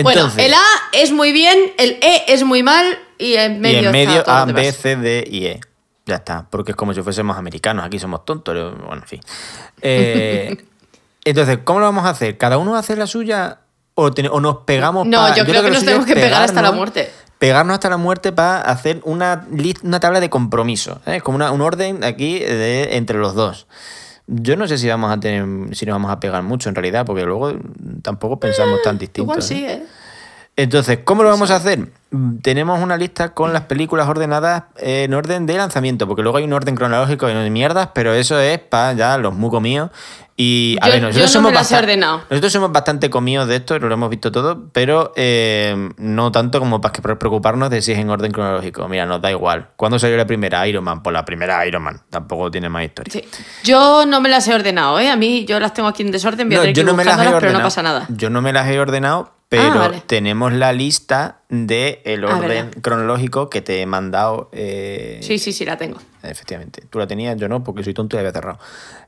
[0.04, 0.62] bueno, Entonces, el A
[0.93, 4.23] es muy bien, el E es muy mal y en y medio, en medio está
[4.25, 4.71] todo A, B.
[4.71, 5.60] C, D y E.
[6.10, 7.86] Ya está, porque es como si fuésemos americanos.
[7.86, 8.52] Aquí somos tontos.
[8.54, 9.19] pero, Bueno, en fin.
[9.82, 10.58] Eh,
[11.24, 12.38] entonces, ¿cómo lo vamos a hacer?
[12.38, 13.60] ¿Cada uno va a hacer la suya
[13.93, 16.62] o, o nos pegamos No, pa- yo creo que nos tenemos es que pegar hasta
[16.62, 17.12] la muerte.
[17.38, 19.45] Pegarnos hasta la muerte para hacer una,
[19.84, 21.00] una tabla de compromiso.
[21.06, 21.22] ¿eh?
[21.22, 23.67] Como una- un orden aquí de, entre los dos.
[24.28, 27.06] Yo no sé si vamos a tener, si nos vamos a pegar mucho en realidad,
[27.06, 27.54] porque luego
[28.02, 29.24] tampoco pensamos tan distinto.
[29.34, 29.41] Igual ¿eh?
[29.41, 29.84] sí, ¿eh?
[30.62, 31.88] Entonces, ¿cómo lo vamos a hacer?
[32.41, 36.52] Tenemos una lista con las películas ordenadas en orden de lanzamiento, porque luego hay un
[36.54, 39.91] orden cronológico de mierdas, pero eso es para ya los muy comidos.
[40.36, 42.22] Y a Yo- ver, yo nosotros no somos me las he bastante, ordenado.
[42.30, 46.82] nosotros somos bastante comidos de esto, lo hemos visto todo, pero eh, no tanto como
[46.82, 48.88] para que preocuparnos de si es en orden cronológico.
[48.89, 49.69] Mira, nos da igual.
[49.78, 51.04] ¿Cuándo salió la primera Iron Man?
[51.04, 52.02] Pues la primera Iron Man.
[52.10, 53.13] Tampoco tiene más historia.
[53.13, 53.24] Sí.
[53.63, 55.10] Yo no me las he ordenado, ¿eh?
[55.10, 56.88] A mí yo las tengo aquí en desorden, voy a No, tener que yo ir
[56.88, 57.60] no me las he buscándolas, pero ordenado.
[57.63, 58.06] no pasa nada.
[58.10, 60.03] Yo no me las he ordenado, pero Ah, vale.
[60.05, 64.49] tenemos la lista del el Ah, orden cronológico que te he mandado.
[64.53, 65.99] eh, Sí, sí, sí, la tengo.
[66.21, 66.83] Efectivamente.
[66.89, 68.59] Tú la tenías, yo no, porque soy tonto y había cerrado.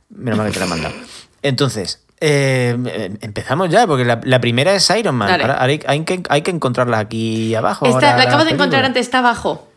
[0.09, 0.95] Menos mal que te la he mandado.
[1.43, 5.29] Entonces, eh, em- empezamos ya, porque la, la primera es Iron Man.
[5.41, 7.85] Ahora hay, hay que, hay que encontrarla aquí abajo.
[7.85, 9.67] Esta, la acabo de encontrar antes, está abajo.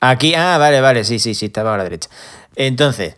[0.00, 2.08] Aquí, ah, vale, vale, sí, sí, sí, estaba a la derecha.
[2.54, 3.16] Entonces,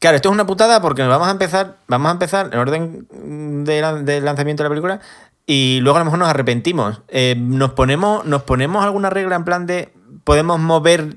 [0.00, 3.06] claro, esto es una putada porque vamos a empezar, vamos a empezar en orden
[3.64, 5.00] de, de lanzamiento de la película
[5.48, 7.00] y luego a lo mejor nos arrepentimos.
[7.08, 9.92] Eh, nos ponemos, nos ponemos alguna regla en plan de
[10.24, 11.16] podemos mover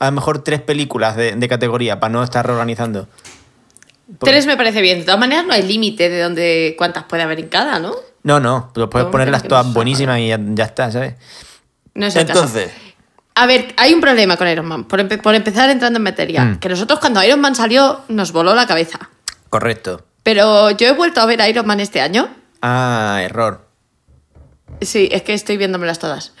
[0.00, 3.06] a lo mejor tres películas de, de categoría para no estar reorganizando.
[4.18, 4.98] Por- Tres me parece bien.
[4.98, 7.94] De todas maneras, no hay límite de dónde, cuántas puede haber en cada, ¿no?
[8.24, 11.14] No, no, pues puedes ponerlas todas buenísimas y ya, ya está, ¿sabes?
[11.94, 12.40] No es el caso.
[12.40, 12.72] Entonces,
[13.34, 14.84] A ver, hay un problema con Iron Man.
[14.84, 16.44] Por, empe- por empezar entrando en materia.
[16.44, 16.58] Mm.
[16.58, 18.98] Que nosotros cuando Iron Man salió nos voló la cabeza.
[19.48, 20.04] correcto.
[20.24, 22.28] Pero yo he vuelto a ver Iron Man este año.
[22.62, 23.66] Ah, error.
[24.80, 26.32] Sí, es que estoy viéndomelas todas.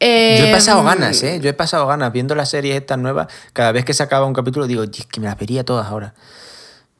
[0.00, 1.40] Yo he pasado ganas, ¿eh?
[1.42, 3.26] Yo he pasado ganas viendo las series estas nuevas.
[3.52, 5.86] Cada vez que se acaba un capítulo digo, "Tío, es que me las vería todas
[5.86, 6.14] ahora.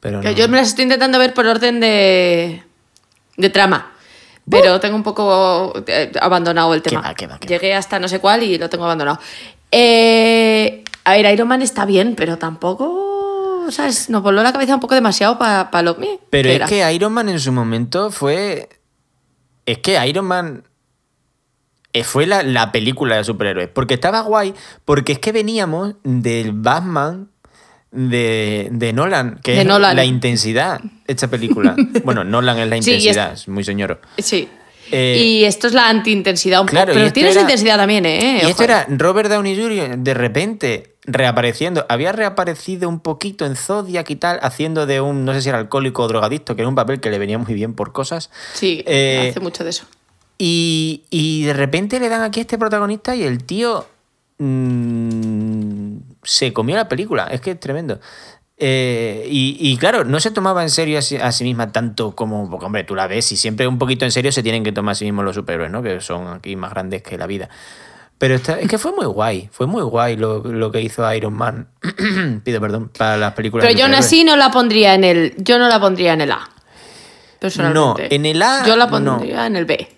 [0.01, 0.33] Pero que no.
[0.35, 2.63] Yo me las estoy intentando ver por orden de,
[3.37, 3.93] de trama.
[4.51, 7.03] Pero tengo un poco eh, abandonado el Qué tema.
[7.03, 7.51] va, qué va, qué va.
[7.51, 9.19] Llegué hasta no sé cuál y lo tengo abandonado.
[9.71, 13.10] Eh, a ver, Iron Man está bien, pero tampoco.
[13.71, 14.09] ¿Sabes?
[14.11, 16.19] Nos voló la cabeza un poco demasiado para lo mí.
[16.31, 16.67] Pero es era.
[16.67, 18.69] que Iron Man en su momento fue.
[19.67, 20.65] Es que Iron Man.
[21.93, 23.69] eh, Fue la, la película de superhéroes.
[23.69, 24.55] Porque estaba guay.
[24.85, 27.29] Porque es que veníamos del Batman
[27.93, 29.41] de, de Nolan.
[29.43, 29.97] Que De es Nolan.
[29.97, 30.81] la intensidad.
[31.07, 31.75] Esta película.
[32.05, 33.33] bueno, Nolan es la Sí, intensidad.
[33.35, 34.01] es muy señor.
[34.19, 34.49] Sí.
[34.93, 37.01] Eh, y esto es la anti-intensidad un claro, poco.
[37.01, 38.37] Pero tiene su intensidad también, ¿eh?
[38.37, 38.51] Y Ojo.
[38.51, 39.99] esto era Robert Downey Jr.
[39.99, 41.87] de repente reapareciendo.
[41.89, 45.59] Había reaparecido un poquito en Zodiac y tal, haciendo de un, no sé si era
[45.59, 48.31] alcohólico o drogadicto, que era un papel que le venía muy bien por cosas.
[48.55, 49.85] Sí, Eh, hace mucho de eso.
[50.39, 53.87] Y, y de repente le dan aquí a este protagonista y el tío
[54.39, 57.27] mm, se comió la película.
[57.31, 58.01] Es que es tremendo.
[58.63, 62.15] Eh, y, y claro, no se tomaba en serio a sí, a sí misma tanto
[62.15, 64.71] como, porque hombre, tú la ves y siempre un poquito en serio se tienen que
[64.71, 65.83] tomar a sí mismos los superhéroes, ¿no?
[65.83, 67.49] Que son aquí más grandes que la vida.
[68.19, 71.33] Pero esta- es que fue muy guay, fue muy guay lo, lo que hizo Iron
[71.33, 71.69] Man.
[72.45, 73.65] Pido perdón, para las películas.
[73.67, 75.35] Pero yo aún así no la pondría en el.
[75.39, 76.51] Yo no la pondría en el A.
[77.39, 78.03] Personalmente.
[78.11, 78.91] No, en el A, Yo la no.
[78.91, 79.89] pondría en el B.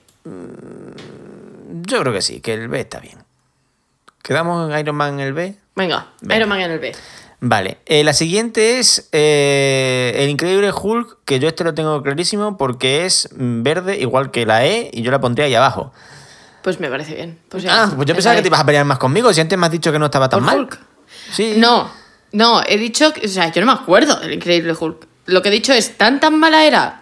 [1.85, 3.18] Yo creo que sí, que el B está bien.
[4.22, 5.57] ¿Quedamos en Iron Man en el B?
[5.75, 6.37] Venga, Venga.
[6.37, 6.94] Iron Man en el B.
[7.44, 12.57] Vale, eh, la siguiente es eh, el increíble Hulk, que yo este lo tengo clarísimo
[12.57, 15.92] porque es verde igual que la E y yo la pondría ahí abajo.
[16.62, 17.40] Pues me parece bien.
[17.48, 18.48] Pues ya, ah, pues yo pensaba que te B.
[18.50, 20.46] ibas a pelear más conmigo, si antes me has dicho que no estaba tan ¿Por
[20.46, 20.59] mal.
[20.61, 20.78] Hulk?
[21.33, 21.55] Sí.
[21.57, 21.90] No,
[22.31, 23.12] no, he dicho.
[23.12, 25.05] que- O sea, yo no me acuerdo del increíble Hulk.
[25.26, 27.00] Lo que he dicho es tan tan mala era.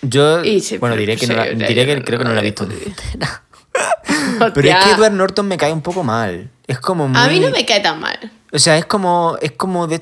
[0.00, 2.66] Yo, sí, bueno, diré que, no la- diré que creo que no la he visto.
[4.54, 6.50] Pero es que Edward Norton me cae un poco mal.
[6.66, 7.18] Es como muy...
[7.20, 8.18] A mí no me cae tan mal.
[8.54, 9.36] O sea, es como.
[9.42, 10.00] Es como de.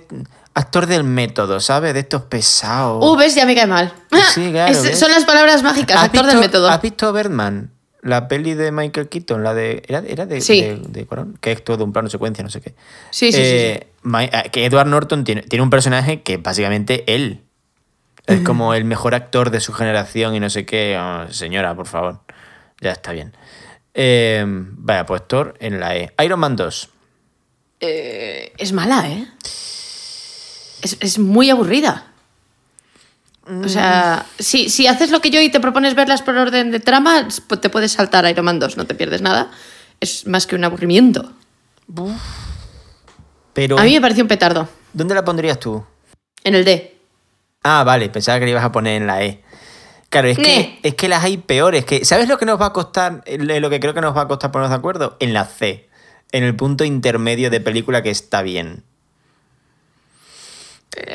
[0.55, 1.95] actor del método, ¿sabes?
[1.95, 3.03] De estos pesados.
[3.05, 3.93] Uh, ves, ya me cae mal.
[4.35, 4.99] Sí, claro, Es- ¿ves?
[4.99, 6.69] son las palabras mágicas, ¿Has actor del método.
[6.69, 7.71] ¿Has visto Birdman?
[8.03, 9.83] La peli de Michael Keaton, la de.
[9.87, 10.61] ¿Era, era de, Sí.
[10.61, 11.39] de, de Cuarón?
[11.41, 12.71] Que es todo un plano secuencia, no sé qué.
[13.11, 16.43] Sí, sí, sí, Eh, Mi- eh, Que Edward Norton tiene, tiene un personaje que es
[16.43, 17.43] básicamente él.
[18.27, 20.97] Es como el mejor actor de su generación y no sé qué.
[21.01, 22.21] Oh, señora, por favor.
[22.81, 23.37] Ya está bien.
[23.95, 26.13] Eh, vaya, pues Thor en la E.
[26.25, 26.89] Iron Man 2.
[27.85, 29.27] Eh, es mala, ¿eh?
[30.83, 32.07] Es, es muy aburrida.
[33.65, 36.79] O sea, si, si haces lo que yo y te propones verlas por orden de
[36.79, 39.51] trama, pues te puedes saltar Iron Man 2, no te pierdes nada.
[40.01, 41.33] Es más que un aburrimiento.
[43.53, 43.79] Pero.
[43.79, 44.69] A mí me pareció un petardo.
[44.93, 45.85] ¿Dónde la pondrías tú?
[46.45, 46.97] En el D.
[47.65, 49.43] Ah, vale, pensaba que le ibas a poner en la E.
[50.09, 50.81] Claro, es que, Ne.
[50.83, 51.85] es que las hay peores.
[51.85, 53.23] Que, ¿Sabes lo que nos va a costar?
[53.27, 55.17] eh, Lo que creo que nos va a costar ponernos de acuerdo.
[55.21, 55.89] En la C.
[56.33, 58.85] En el punto intermedio de película que está bien.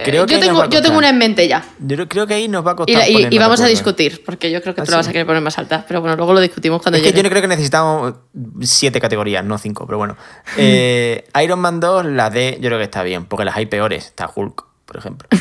[0.03, 1.63] Creo que yo tengo, yo tengo una en mente ya.
[1.79, 3.09] Yo creo que ahí nos va a Y, costar.
[3.09, 5.27] y- y vamos a discutir, porque yo creo que ¿Ah, tú la vas a querer
[5.27, 5.85] poner más alta.
[5.87, 7.17] Pero bueno, luego lo discutimos cuando Es que llegue.
[7.17, 8.13] yo no creo que necesitamos
[8.61, 10.17] siete categorías, no cinco, pero bueno.
[10.57, 14.05] Eh, Iron Man 2, la D, yo creo que está bien, porque las hay peores.
[14.07, 15.27] Está Hulk, por ejemplo.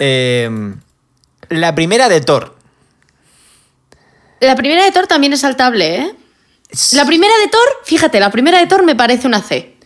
[0.00, 0.48] Eh,
[1.48, 2.54] la primera de Thor.
[4.40, 6.12] La primera de Thor también es saltable, ¿eh?
[6.92, 9.76] La primera de Thor, fíjate, la primera de Thor me parece una C.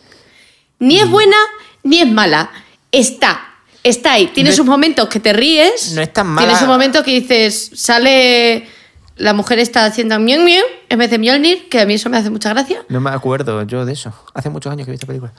[0.81, 1.03] Ni Mm.
[1.05, 1.37] es buena
[1.85, 2.51] ni es mala.
[2.90, 3.40] Está.
[3.85, 4.29] Está ahí.
[4.29, 5.92] Tiene No sus momentos que te ríes.
[5.92, 6.47] no es tan mala.
[6.47, 8.68] Tiene sus momentos que dices, sale.
[9.16, 12.16] La mujer está haciendo miau miau en vez de Mjolnir, que a mí eso me
[12.16, 12.83] hace mucha gracia.
[12.88, 14.12] No me acuerdo yo de eso.
[14.35, 15.33] Hace muchos años que he visto película.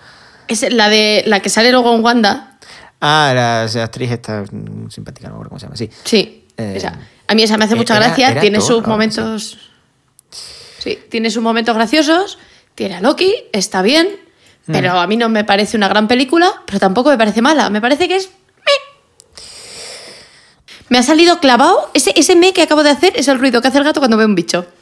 [0.47, 2.59] Es la de la que sale luego en Wanda.
[3.01, 5.75] Ah, la, la actriz esta mm, simpática, no me acuerdo cómo se llama.
[5.75, 5.89] Sí.
[6.05, 6.45] Sí.
[6.55, 6.97] Eh, esa.
[7.27, 8.29] A mí esa me hace eh, mucha era- gracia.
[8.29, 9.49] era tiene Thor, sus momentos.
[9.51, 9.57] Sí,
[11.09, 12.37] tiene sus momentos graciosos.
[12.75, 14.07] Tiene a Loki, está bien.
[14.65, 14.71] Mm.
[14.71, 17.69] Pero a mí no me parece una gran película, pero tampoco me parece mala.
[17.69, 18.29] Me parece que es.
[20.89, 21.89] Me ha salido clavado.
[21.93, 24.17] Ese, ese me que acabo de hacer es el ruido que hace el gato cuando
[24.17, 24.65] ve un bicho.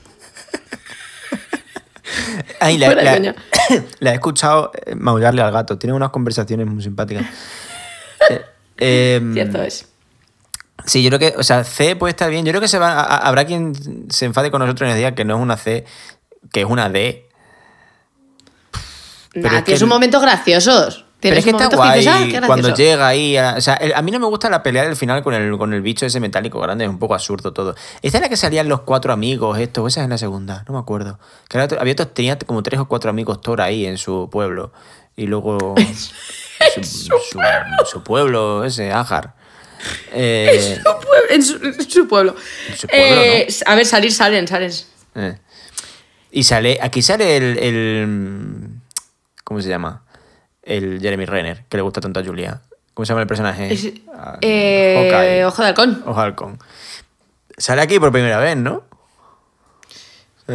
[2.60, 3.20] Ay, la, la-
[4.00, 5.78] la he escuchado eh, maullarle al gato.
[5.78, 7.26] Tiene unas conversaciones muy simpáticas.
[8.84, 9.86] Eh, em, Cierto es.
[10.86, 12.46] Sí, yo creo que, o sea, C puede estar bien.
[12.46, 15.14] Yo creo que se va, a- habrá quien se enfade con nosotros y nos diga
[15.16, 15.86] que no es una C,
[16.52, 17.28] que es una D.
[19.34, 21.06] Pero Nah, es que- sus momentos graciosos.
[21.22, 22.76] Pero es que está guay dices, "Ah, cuando gracioso".
[22.78, 23.38] llega ahí.
[23.38, 25.56] A, o sea, el- a mí no me gusta la pelea del final con el,
[25.56, 27.76] con el bicho ese metálico grande, es un poco absurdo todo.
[28.02, 30.74] Esta es la que salían los cuatro amigos, esto, o esa es la segunda, no
[30.74, 31.20] me acuerdo.
[31.48, 34.74] Que era había otros- tenía como tres o cuatro amigos Thor ahí en su pueblo.
[35.16, 35.76] Y luego.
[36.74, 37.40] su, su-
[37.86, 39.36] su pueblo, ese, Ajar.
[40.14, 42.36] Eh, Su pueblo- en, su, en su pueblo.
[42.70, 44.72] En su pueblo, Eh, A ver, salir, salen, salen.
[45.16, 45.38] Eh.
[46.32, 48.68] Y sale, aquí sale el, el-
[49.44, 50.04] ¿Cómo se llama?
[50.64, 52.62] El Jeremy Renner, que le gusta tanto a Julia.
[52.94, 53.74] ¿Cómo se llama el personaje?
[53.74, 55.44] Es- Ah, eh.
[55.46, 56.04] Ojo de halcón.
[56.06, 56.60] Ojo de halcón.
[57.58, 58.84] Sale aquí por primera vez, ¿no?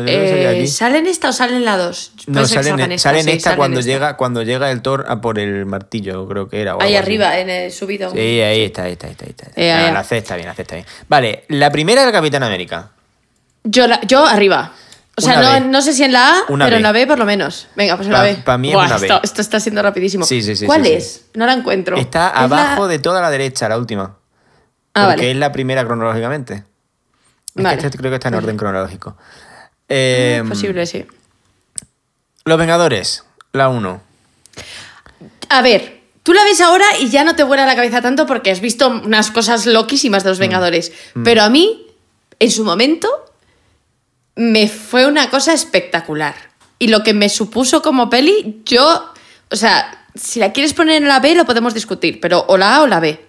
[0.07, 0.67] Eh, aquí.
[0.67, 2.13] ¿Sale en esta o sale en la 2?
[2.27, 3.91] No, sale en, sale en sí, esta sale cuando esta.
[3.93, 6.77] llega cuando llega el Thor a por el martillo, creo que era.
[6.77, 7.03] o Ahí así.
[7.05, 8.11] arriba, en el subido.
[8.11, 9.25] Sí, ahí está, ahí está, ahí está.
[9.25, 9.51] ahí está.
[9.55, 10.87] Eh, la C está bien, la C está bien.
[11.09, 12.91] Vale, la primera del Capitán América.
[13.65, 14.73] Yo, la- yo arriba.
[15.19, 16.77] O sea, no, no sé si en la A, Una pero B.
[16.77, 17.69] en la B por lo menos.
[17.75, 18.35] Venga, pues en la Pa- B.
[18.45, 19.07] pa mí es Buah, una B.
[19.07, 20.27] Esto, esto está siendo rapidísimo.
[20.27, 20.95] Sí, sí, sí, ¿Cuál sí, sí.
[20.95, 21.25] es?
[21.35, 21.97] No la encuentro.
[21.97, 24.17] Está Es la- abajo de toda la derecha, la última.
[24.93, 25.31] Ah, porque vale.
[25.31, 26.55] es la primera cronológicamente.
[26.55, 26.63] Es
[27.55, 27.83] que Vale.
[27.83, 29.17] este creo que está en orden cronológico.
[29.89, 31.05] Eh, Es posible, sí.
[32.45, 34.03] Los Vengadores, la 1.
[35.49, 38.51] A ver, tú la ves ahora y ya no te vuela la cabeza tanto porque
[38.51, 40.93] has visto unas cosas loquísimas de los Vengadores.
[41.25, 41.87] Pero a mí,
[42.39, 43.09] en su momento,
[44.35, 46.35] me fue una cosa espectacular.
[46.79, 49.13] Y lo que me supuso como peli, yo.
[49.51, 52.77] O sea, si la quieres poner en la B, lo podemos discutir, pero o la
[52.77, 53.25] A o la B.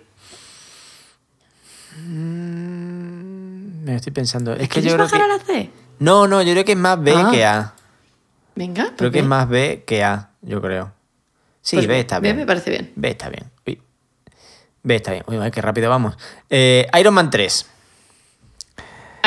[3.83, 4.53] Me estoy pensando.
[4.53, 5.25] Es que ¿Quieres yo creo bajar que.
[5.25, 5.69] a la C?
[5.99, 7.29] No, no, yo creo que es más B Ah.
[7.31, 7.73] que A.
[8.55, 8.83] Venga.
[8.83, 9.27] Creo pues que es B.
[9.29, 10.91] más B que A, yo creo.
[11.61, 12.37] Sí, Pues B B, está B bien.
[12.37, 12.91] me parece bien.
[12.95, 13.51] B está bien.
[13.65, 13.81] Uy.
[14.83, 15.23] B está bien.
[15.27, 16.17] Uy, qué rápido vamos.
[16.49, 17.65] Eh, Iron Man 3.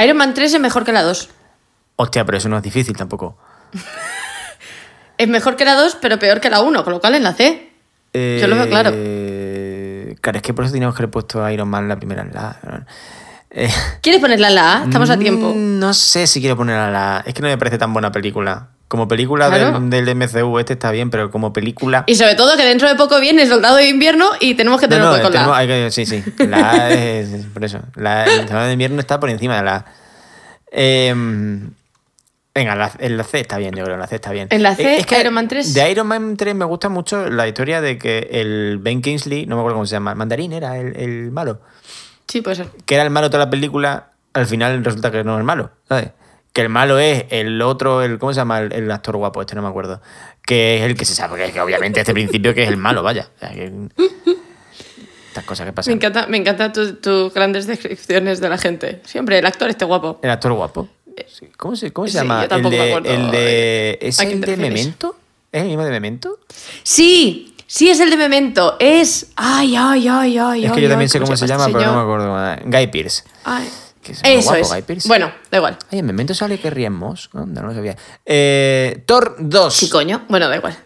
[0.03, 1.29] Iron Man 3 es mejor que la 2.
[1.97, 3.37] Hostia, pero eso no es difícil tampoco.
[5.19, 7.35] Es mejor que la 2, pero peor que la 1, con lo cual en la
[7.35, 7.71] C.
[8.15, 8.91] Yo lo veo claro.
[8.95, 12.23] Eh, Claro, es que por eso teníamos que haber puesto a Iron Man la primera
[12.23, 12.85] en la.
[13.53, 13.69] Eh,
[14.01, 14.85] ¿Quieres ponerla la A?
[14.85, 15.53] Estamos a tiempo.
[15.55, 17.21] mm, No sé si quiero poner a la A.
[17.21, 18.69] Es que no me parece tan buena película.
[18.87, 19.79] Como película Claro.
[19.81, 22.03] del, del MCU, este está bien, pero como película.
[22.07, 24.91] Y sobre todo que dentro de poco viene Soldado de Invierno y tenemos que No,
[24.91, 25.59] tener no, en la tenemos- A.
[25.59, 26.25] hay que- sí, sí.
[26.39, 27.81] La A es, por eso.
[27.95, 29.85] La, el Soldado de invierno está por encima de la A.
[30.73, 31.71] Em,
[32.53, 34.49] Venga, la- en la C está bien, yo creo, en la C está bien.
[34.51, 35.73] En la C, Eh, es que Iron Man 3.
[35.73, 39.55] De Iron Man 3 me gusta mucho la historia de que el Ben Kingsley, no
[39.55, 41.61] me acuerdo cómo se llama, Mandarín era el, el malo,
[42.31, 42.69] Sí, puede ser.
[42.87, 45.71] que era el malo de toda la película, al final resulta que no es malo,
[45.89, 46.11] ¿sabes?
[46.53, 48.61] Que el malo es el otro, el ¿cómo se llama?
[48.61, 50.01] El, el actor guapo, este no me acuerdo.
[50.43, 52.77] Que es el que se sabe, que, que obviamente desde el principio que es el
[52.77, 53.29] malo, vaya.
[53.37, 53.73] O sea, que-
[55.29, 55.95] Estas cosas que Me pasan.
[55.95, 59.01] encanta, me encanta tus tus grandes descripciones de la gente.
[59.05, 60.19] Siempre, el actor este guapo.
[60.23, 60.89] El actor guapo.
[61.29, 62.49] Sí, ¿Cómo se, cómo se Sí, llama?
[62.49, 63.99] yo el me de, el de.
[64.01, 64.57] ¿Es a quién el de.
[64.57, 65.17] Memento?
[65.53, 66.39] ¿Es el mismo de Memento?
[66.83, 68.77] Sí, sí es el de Memento.
[68.81, 69.29] Es.
[69.37, 70.65] Ay, ay, ay, ay.
[70.67, 72.63] es que ay, yo también ay, sé cómo se llama, pero no me acuerdo.
[72.67, 73.23] Guy Pierce.
[73.45, 73.71] Ay.
[74.03, 74.69] Que es muy Eso guapo, es.
[74.73, 75.09] Guy Pearce.
[75.09, 75.79] Bueno, da igual.
[75.93, 77.31] Ay, en Memento sale que Moss.
[77.33, 77.97] Anda, no lo sabía.
[78.27, 79.75] Eh, Thor 2.
[79.75, 80.25] Sí, coño.
[80.29, 80.77] Bueno, da igual.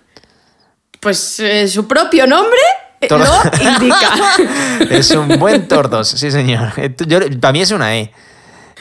[1.01, 2.59] Pues eh, su propio nombre
[3.01, 4.11] eh, Thor- lo indica.
[4.95, 6.73] es un buen Thor 2, sí, señor.
[7.07, 8.13] Yo- para mí es una E.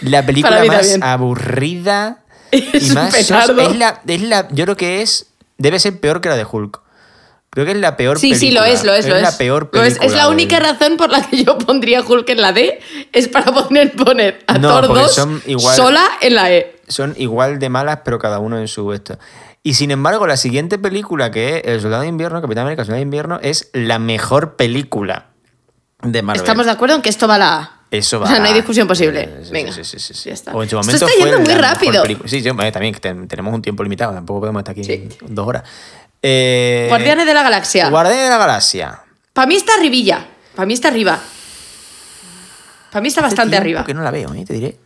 [0.01, 1.03] La película más también.
[1.03, 3.13] aburrida Es y más.
[3.15, 5.27] Es la, es la, yo creo que es.
[5.57, 6.81] Debe ser peor que la de Hulk.
[7.53, 8.39] Creo que es la peor Sí, película.
[8.39, 9.21] sí, lo es, lo es, lo es.
[9.21, 9.79] la peor es.
[9.79, 10.05] película.
[10.07, 12.79] Es la del- única razón por la que yo pondría Hulk en la D,
[13.11, 16.75] es para poner, poner a No, Thor porque 2 son igual- sola en la E.
[16.87, 19.17] son igual de malas, pero cada uno en su esto.
[19.61, 22.85] Y sin embargo, la siguiente película, que es El Soldado de Invierno, Capitán América, El
[22.87, 25.27] Soldado de Invierno, es la mejor película
[26.01, 26.41] de Marvel.
[26.41, 27.79] Estamos de acuerdo en que esto va a la A.
[27.91, 28.25] Eso va.
[28.25, 29.29] O sea, no hay discusión posible.
[29.43, 29.71] Sí, Venga.
[29.71, 30.29] Sí, sí, sí, sí.
[30.29, 30.51] Ya está.
[30.55, 32.03] O en su Esto momento está yendo muy rápido.
[32.25, 32.95] Sí, yo, también
[33.27, 35.07] tenemos un tiempo limitado, tampoco podemos estar aquí Sí.
[35.21, 35.63] dos horas.
[36.23, 37.89] Eh, Guardianes de la Galaxia.
[37.89, 38.99] Guardianes de la Galaxia.
[39.33, 40.25] Para mí está arribilla.
[40.55, 41.19] Para mí está arriba.
[42.91, 43.81] Para mí está bastante arriba.
[43.81, 44.45] Porque no la veo, ¿eh?
[44.45, 44.77] te diré.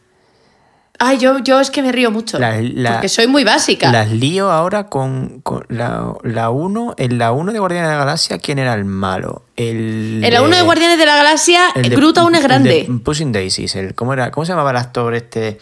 [1.00, 2.39] Ay, yo, yo es que me río mucho.
[2.39, 3.91] La- la- porque soy muy básica.
[3.91, 6.95] Las lío ahora con, con la, la 1.
[6.97, 9.43] En la 1 de Guardianes de la Galaxia, ¿quién era el malo?
[9.56, 12.47] El En la 1 de Guardianes de la Galaxia, el de- Groot aún es el
[12.47, 12.88] grande.
[12.89, 13.76] de Pushing Daisies.
[13.76, 14.32] El, ¿cómo, era?
[14.32, 15.60] ¿Cómo se llamaba el actor este?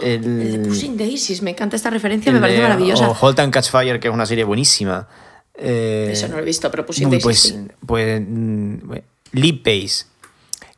[0.00, 3.08] El, El de Pushing Daisies, me encanta esta referencia, me el parece de- maravillosa.
[3.10, 5.08] O Halt and Catch Fire, que es una serie buenísima.
[5.54, 7.68] Eh, Eso no lo he visto, pero Pushing Daisies pues, sí.
[7.84, 8.92] pues mm,
[9.32, 10.06] Lee Pace,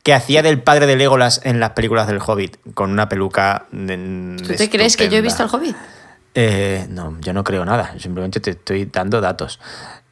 [0.03, 3.65] que hacía del padre de Legolas en las películas del Hobbit, con una peluca.
[3.71, 5.71] de- ¿Tú te crees que yo he visto estupenda.
[5.77, 5.85] Hobbit?
[6.33, 9.59] Eh, no, yo no creo nada, simplemente te estoy dando datos.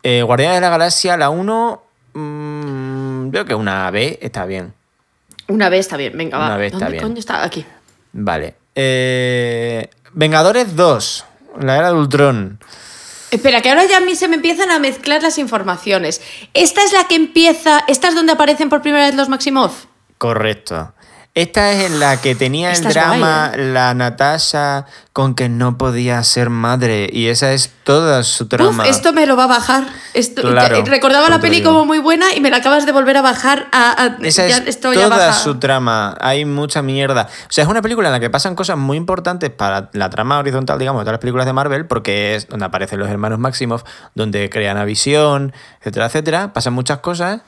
[0.03, 1.81] Eh, Guardianes de la Galaxia, la 1,
[2.13, 4.73] mm, creo que una B está bien.
[5.47, 6.45] Una vez está bien, venga, va.
[6.47, 7.03] Una vez está ¿Dónde bien.
[7.03, 7.43] coño está?
[7.43, 7.65] Aquí.
[8.13, 8.55] Vale.
[8.75, 11.25] Eh, Vengadores 2,
[11.61, 12.59] la era de Ultron.
[13.31, 16.21] Espera, que ahora ya a mí se me empiezan a mezclar las informaciones.
[16.53, 17.83] Esta es la que empieza.
[17.87, 19.85] ¿Esta es donde aparecen por primera vez los Maximoff?
[20.17, 20.93] Correcto.
[21.41, 23.71] Esta es en la que tenía el drama guay, ¿eh?
[23.73, 28.83] la Natasha con que no podía ser madre y esa es toda su trama.
[28.83, 29.83] Uf, esto me lo va a bajar.
[30.13, 33.21] Esto, Claro, recordaba la peli como muy buena y me la acabas de volver a
[33.21, 34.03] bajar a.
[34.03, 36.17] a- Esa ya es esto ya toda su trama.
[36.19, 37.27] Hay mucha mierda.
[37.43, 40.39] O sea, es una película en la que pasan cosas muy importantes para la trama
[40.39, 43.83] horizontal, digamos, de todas las películas de Marvel, porque es donde aparecen los hermanos Maximoff,
[44.15, 46.53] donde crean a Visión, etcétera, etcétera.
[46.53, 47.41] Pasan muchas cosas.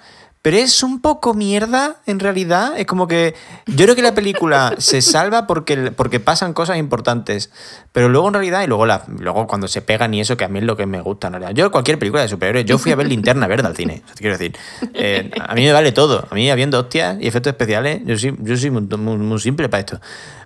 [0.43, 2.73] Pero es un poco mierda, en realidad.
[2.75, 3.35] Es como que.
[3.67, 7.51] Yo creo que la película se salva porque, porque pasan cosas importantes.
[7.91, 10.47] Pero luego, en realidad, y luego, la, luego cuando se pegan y eso, que a
[10.47, 11.51] mí es lo que me gusta, en realidad.
[11.53, 14.01] Yo, cualquier película de superhéroes, yo fui a ver Linterna Verde al cine.
[14.15, 14.57] Quiero decir.
[14.95, 16.25] Eh, a mí me vale todo.
[16.31, 19.69] A mí, habiendo hostias y efectos especiales, yo soy, yo soy muy, muy- muy simple
[19.69, 20.01] para esto.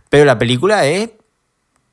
[0.10, 1.12] Pero la película es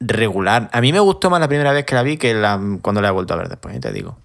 [0.00, 0.68] regular.
[0.72, 3.08] A mí me gustó más la primera vez que la vi que la, cuando la
[3.08, 4.18] he vuelto a ver después, te digo.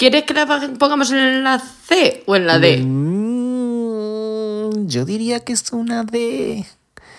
[0.00, 0.46] ¿Quieres que la
[0.78, 2.78] pongamos en la C o en la D?
[2.82, 6.64] Mm, yo diría que es una D.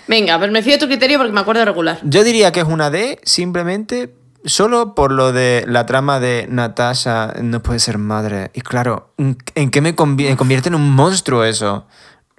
[0.07, 1.99] Venga, pues me fío de tu criterio porque me acuerdo regular.
[2.01, 4.15] Yo diría que es una D simplemente
[4.45, 8.49] solo por lo de la trama de Natasha no puede ser madre.
[8.55, 11.85] Y claro, ¿en qué me convi- me convierte en un monstruo eso?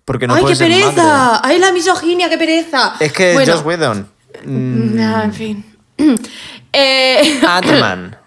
[0.04, 1.04] Porque no ¡Ay, puede qué ser pereza!
[1.04, 1.38] madre.
[1.44, 2.94] ¡Ay, la misoginia, qué pereza!
[2.98, 4.08] Es que Bueno, Joss Whedon.
[4.44, 5.64] mm, ah, en fin.
[6.72, 7.38] eh.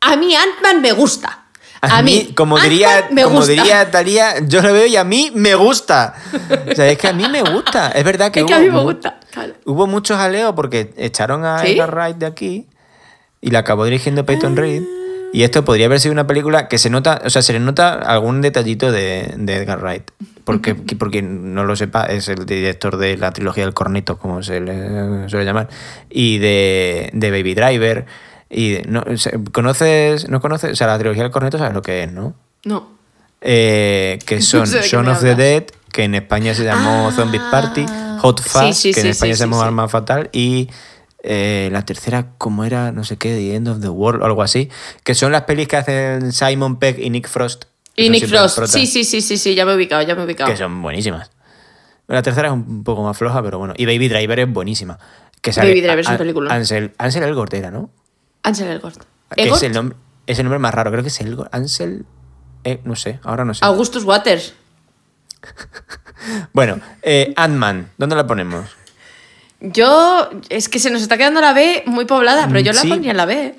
[0.00, 1.44] a mí Ant-Man me gusta.
[1.80, 3.52] A, mí, como diría, me como gusta.
[3.52, 6.14] diría Talía, yo lo veo y a mí me gusta.
[6.70, 7.90] O sea, es que a mí me gusta.
[7.92, 9.20] Es verdad que, Es que hubo, a mí me gusta.
[9.30, 9.54] claro.
[9.64, 11.72] hubo mucho jaleo porque echaron a ¿Sí?
[11.72, 12.66] Edgar Wright de aquí
[13.40, 14.82] y la acabó dirigiendo Peyton Reed.
[15.32, 17.92] Y esto podría haber sido una película que se nota, o sea, se le nota
[17.92, 20.10] algún detallito de, de Edgar Wright.
[20.44, 24.60] Porque, porque no lo sepa, es el director de la trilogía del corneto, como se
[24.60, 25.68] le suele llamar,
[26.08, 28.06] y de, de Baby Driver.
[28.50, 29.04] Y no,
[29.52, 30.28] ¿Conoces?
[30.28, 30.72] ¿No conoces?
[30.72, 32.34] O sea, la trilogía del corneto sabes lo que es, ¿no?
[32.64, 32.88] No.
[33.40, 35.34] Eh, que son sé Shaun me of the.
[35.34, 37.12] Dead, que en España se llamó Ah.
[37.12, 37.84] Zombies Party,
[38.20, 39.62] Hot Sí, sí, que en sí, España se llamó.
[39.62, 40.68] Arma Fatal, y
[41.22, 44.42] eh, la tercera, como era, no sé qué, The End of the World o algo
[44.42, 44.70] así,
[45.04, 47.64] que son las pelis que hacen Simon Pegg y Nick Frost.
[47.96, 48.64] Y son Nick Frost.
[48.66, 50.50] Sí, sí, sí, sí, sí, ya me he ubicado, ya me he ubicado.
[50.50, 51.30] Que son buenísimas.
[52.06, 53.74] La tercera es un poco más floja, pero bueno.
[53.76, 54.98] Y Baby Driver es buenísima.
[55.42, 56.54] Que sale Baby Driver es un película.
[56.54, 57.90] Ansel, Ansel Elgort era, ¿no?
[58.48, 59.02] Ansel Elgort.
[59.36, 59.96] Es el nombre,
[60.26, 61.54] es el nombre más raro, creo que es Elgort.
[61.54, 62.04] Ansel.
[62.64, 63.64] eh, no sé, ahora no sé.
[63.64, 64.54] Augustus Waters.
[66.52, 68.66] Bueno, eh, Ant-Man, ¿dónde la ponemos?
[69.60, 72.88] Yo, es que se nos está quedando la B muy poblada, pero yo la Sí.
[72.88, 73.54] pondría en la B.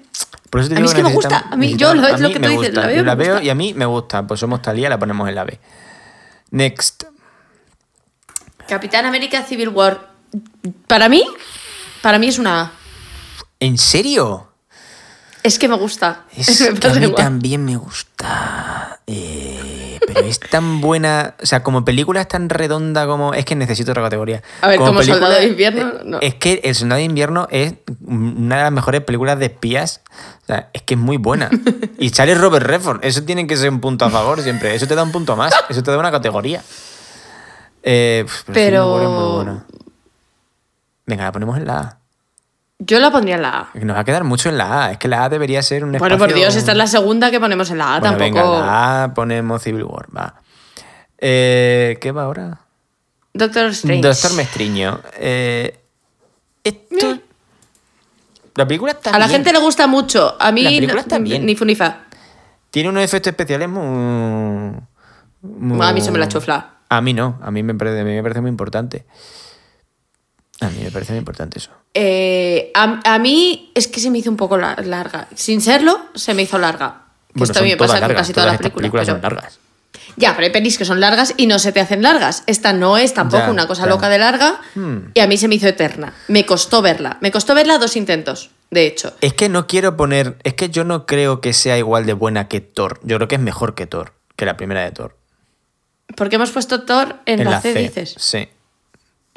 [0.49, 1.45] Por eso te A mí es que me gusta.
[1.51, 2.81] A mí- yo lo- es lo que tú dices, gusta.
[2.81, 3.45] la veo, Yo la me veo gusta.
[3.45, 4.27] y a mí me gusta.
[4.27, 5.57] Pues somos Talía, la ponemos en la B.
[6.51, 7.05] Next.
[8.67, 10.09] Capitán América Civil War.
[10.87, 11.23] Para mí,
[12.01, 12.71] para mí es una A.
[13.61, 14.48] ¿En serio?
[15.49, 16.25] Es que me gusta.
[16.35, 17.15] Es Me que a mí igual.
[17.23, 18.99] también me gusta.
[19.07, 21.33] eh, pero es tan buena.
[21.41, 23.33] O sea, como película es tan redonda como.
[23.33, 24.43] Es que necesito otra categoría.
[24.61, 26.19] A ver, como Soldado de Invierno, eh, no.
[26.21, 27.73] Es que El Soldado de Invierno es
[28.05, 30.01] una de las mejores películas de espías.
[30.43, 31.49] O sea, es que es muy buena.
[31.97, 33.03] Y sale Robert Redford.
[33.03, 34.75] Eso tiene que ser un punto a favor siempre.
[34.75, 35.53] Eso te da un punto más.
[35.69, 36.63] Eso te da una categoría.
[37.81, 39.65] Eh, pf, Pero- es muy buena.
[41.05, 41.98] Venga, la ponemos en la A.
[42.79, 43.69] Yo la pondría en la A.
[43.73, 44.91] Nos va a quedar mucho en la A.
[44.93, 47.29] Es que la A debería ser un Bueno, por espacio- Dios, esta es la segunda
[47.29, 47.99] que ponemos en la A.
[47.99, 48.51] bueno, Tampoco.
[48.51, 50.35] venga, la A ponemos Civil War, va.
[51.17, 52.59] Eh, ¿Qué va ahora?
[53.33, 54.01] Doctor Strange.
[54.07, 54.99] Doctor Mestriño.
[55.17, 55.77] Eh,
[56.63, 57.19] esto...
[58.55, 59.37] La película está A la bien.
[59.37, 60.35] gente le gusta mucho.
[60.39, 61.45] A mí La película no- está bien.
[61.45, 61.97] ni funifa.
[62.71, 64.73] Tiene unos efectos especiales muy...
[65.41, 66.75] muy- A mí se me la chufla.
[66.89, 69.05] A mí no, a mí me parece, a mí me parece muy importante.
[70.61, 71.71] A mí me parece muy importante eso.
[71.93, 75.27] Eh, a, a mí es que se me hizo un poco la- larga.
[75.35, 77.03] Sin serlo, se me hizo larga.
[77.33, 79.05] Bueno, esto a son mí me pasa con casi todas las películas.
[79.07, 79.59] son pero- largas.
[80.17, 82.43] Ya, pero hay pelis que son largas y no se te hacen largas.
[82.45, 83.89] Esta no es tampoco Ya, una cosa ya.
[83.89, 85.11] loca de larga Hmm.
[85.13, 86.13] y a mí se me hizo eterna.
[86.27, 87.17] Me costó verla.
[87.21, 89.13] Me costó verla dos intentos, de hecho.
[89.21, 90.35] Es que no quiero poner.
[90.43, 92.99] Es que yo no creo que sea igual de buena que Thor.
[93.03, 95.15] Yo creo que es mejor que Thor, que la primera de Thor.
[96.17, 98.15] Porque hemos puesto Thor en, la, C, dices.
[98.17, 98.49] Sí.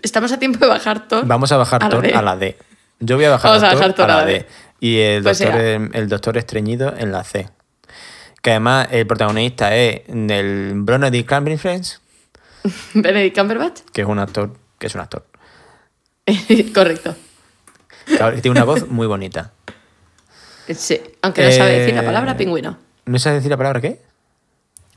[0.02, 1.26] Estamos a tiempo de bajar Thor.
[1.26, 2.56] Vamos a bajar a Thor a la D.
[3.00, 4.46] Yo voy a bajar, Vamos a Thor, bajar Thor a la D.
[4.80, 7.48] Y el Pues doctor, el doctor estreñido en la C.
[8.42, 12.00] Que además el protagonista es el Brody Friends,
[12.94, 13.80] Benedict Cumberbatch.
[13.92, 15.24] que es un actor, que es un actor.
[16.74, 17.14] Correcto.
[18.06, 19.52] Tiene una voz muy bonita.
[20.68, 22.78] Sí, aunque no sabe decir la Eh, palabra pingüino.
[23.04, 24.00] ¿No sabes decir la palabra qué?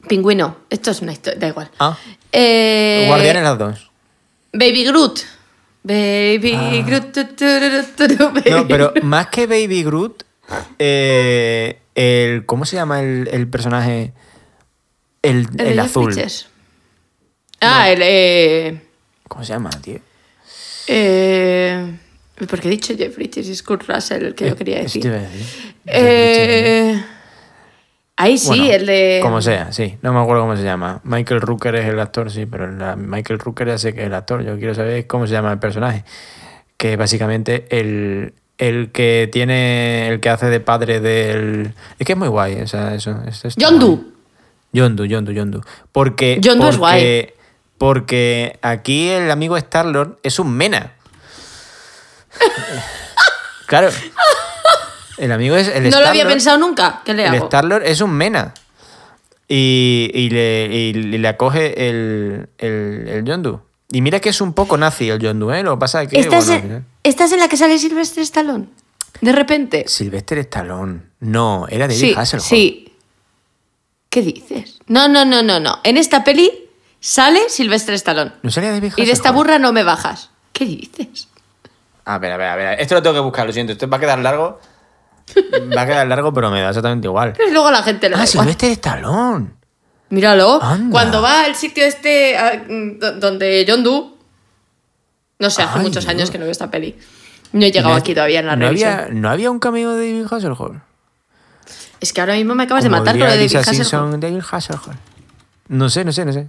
[0.08, 0.58] Pingüino.
[0.70, 1.70] Esto es una historia, da igual.
[1.80, 1.98] Ah.
[2.32, 3.92] Eh, Guardianes las dos.
[4.58, 5.20] Baby Groot.
[5.84, 7.12] Baby Groot.
[7.12, 8.42] tu, tu, tu, tu, tu, baby.
[8.52, 8.56] Ah.
[8.58, 10.24] No, pero más que Baby Groot,
[10.80, 14.14] eh, el, ¿cómo se llama el, el personaje?
[15.22, 16.14] El, El el Jeff azul.
[17.62, 18.00] Ah, el.
[18.02, 18.82] Eh,
[19.28, 20.00] ¿Cómo se llama, tío?
[20.88, 21.98] eh,
[22.50, 25.32] porque he dicho Jeff Bridges y Kurt Russell el que yo quería Eso te decir.
[25.32, 25.74] decir.
[25.88, 27.04] Eh,
[28.18, 29.20] ahí sí, Bueno, el de.
[29.22, 29.98] Como sea, sí.
[30.02, 31.02] No me acuerdo cómo se llama.
[31.04, 34.14] Michael Rooker es el actor, sí, pero la- Michael Rooker ya sé que es el
[34.14, 34.44] actor.
[34.44, 36.04] Yo quiero saber cómo se llama el personaje.
[36.78, 40.08] Que básicamente el, el que tiene.
[40.10, 41.74] El que hace de padre del.
[42.00, 42.62] Es que es muy guay.
[42.62, 44.14] O sea, eso, eso Yondu.
[44.74, 45.62] Yondu, Yondu, Yondu.
[45.92, 46.38] Porque.
[46.42, 47.34] Yondu es porque, guay.
[47.78, 50.94] Porque aquí el amigo Star-Lord es un mena.
[53.68, 53.90] claro.
[55.18, 55.68] El amigo es.
[55.70, 57.02] El No lo había pensado nunca.
[57.06, 57.36] ¿Qué le el?
[57.36, 58.54] Star-Lord es un mena.
[59.48, 63.60] Y, y le, y le acoge el, el, el Yondu.
[63.92, 65.62] Y mira que es un poco nazi el Yondu, ¿eh?
[65.64, 66.20] Lo que pasa es que.
[66.20, 68.68] ¿Estás, bueno, en, ¿Estás en la que sale Sylvester Stallone?
[69.22, 69.86] De repente.
[69.88, 71.02] Sylvester Stallone.
[71.20, 72.46] No, era David Sí, Hasselhoff.
[72.48, 72.94] sí.
[74.10, 74.80] ¿Qué dices?
[74.88, 75.80] No, no, no, no, no.
[75.84, 76.52] En esta peli
[77.00, 78.32] sale Sylvester Stallone.
[78.42, 79.36] ¿No salía David Y de esta Hasselhoff?
[79.36, 80.32] burra no me bajas.
[80.54, 81.28] ¿Qué dices?
[82.06, 82.80] A ver, a ver, a ver.
[82.82, 83.74] Esto lo tengo que buscar, lo siento.
[83.74, 84.60] Esto va a quedar largo.
[85.76, 87.34] Va a quedar largo, pero me da exactamente igual.
[87.36, 88.26] Pero luego la gente da Ah.
[88.28, 89.48] Sylvester Stallone.
[90.10, 90.62] Míralo.
[90.62, 90.92] Anda.
[90.92, 92.38] Cuando va al sitio este
[93.00, 94.14] do- donde John Doe.
[95.40, 96.96] No sé, hace Ay, muchos años que no veo esta peli.
[97.52, 98.92] No he llegado No- aquí todavía en la no revisión.
[98.92, 100.76] había, ¿No había un cameo de David Hasselhoff?
[102.00, 103.70] Es que ahora mismo me acabas de Como matar con diría lo de Lisa David
[103.70, 103.88] Hasselhoff.
[104.12, 104.88] Simpson, David Hasselhoff.
[105.70, 106.48] No sé, no sé, no sé.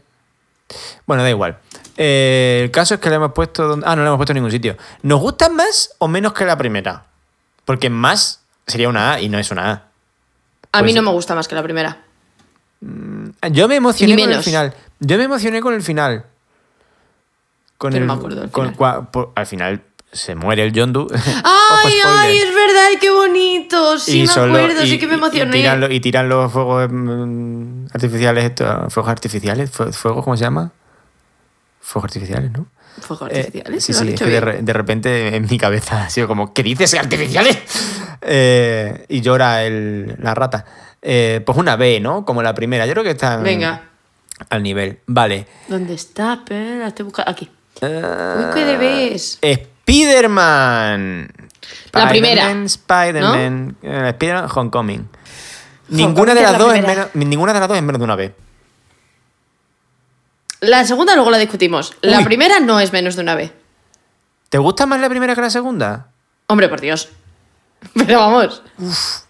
[1.06, 1.58] Bueno, da igual.
[1.96, 3.66] Eh, el caso es que le hemos puesto.
[3.66, 4.76] donde- Ah, no le hemos puesto en ningún sitio.
[5.02, 7.04] ¿Nos gustan más o menos que la primera?
[7.64, 9.72] Porque más sería una A y no es una A.
[10.72, 12.02] A mí Pues- no me gusta más que la primera.
[13.50, 14.74] Yo me emocioné con el final.
[15.00, 16.24] Yo me emocioné con el final.
[17.78, 19.08] Con el, me acuerdo del con- final.
[19.34, 21.08] al final se muere el Yondu.
[21.44, 22.36] ¡Ay, ay!
[22.38, 23.98] Es verdad, qué bonito.
[23.98, 25.50] Sí, me solo- acuerdo, y- sí que me y- emocioné.
[25.58, 30.36] Y tiran, lo- y tiran los fuegos mm, artificiales, estos, fuegos artificiales, fue- fuegos, ¿cómo
[30.36, 30.72] se llama?
[31.80, 32.66] Fuegos artificiales, ¿no?
[33.00, 33.84] Fuegos Eh, artificiales.
[33.84, 36.62] sí, sí, es hecho que de, de repente en mi cabeza ha sido como, ¿qué
[36.62, 36.94] dices?
[36.94, 37.58] ¿Artificiales?
[38.28, 40.64] Eh, y llora el- la rata.
[41.02, 42.24] Eh, pues una B, ¿no?
[42.24, 42.84] Como la primera.
[42.86, 43.82] Yo creo que está Venga.
[44.48, 44.98] al nivel.
[45.06, 45.46] Vale.
[45.68, 46.42] ¿Dónde está?
[46.48, 47.30] La estoy buscando.
[47.30, 47.48] Aquí.
[47.82, 47.88] Uy,
[48.54, 49.38] qué debes.
[49.42, 51.28] es- Spider-Man.
[51.92, 53.76] La primera, Spider-Man, Spider-Man.
[53.82, 55.08] eh, Spider-Man Homecoming.
[55.88, 57.08] Ninguna de las la dos es primera.
[57.14, 58.32] menos, ninguna de las dos es menos de una vez.
[60.66, 61.92] La segunda luego la discutimos.
[62.02, 62.24] La Uy.
[62.24, 63.52] primera no es menos de una vez.
[64.48, 66.08] ¿Te gusta más la primera que la segunda?
[66.46, 67.08] Hombre, por Dios.
[68.06, 68.62] Pero vamos,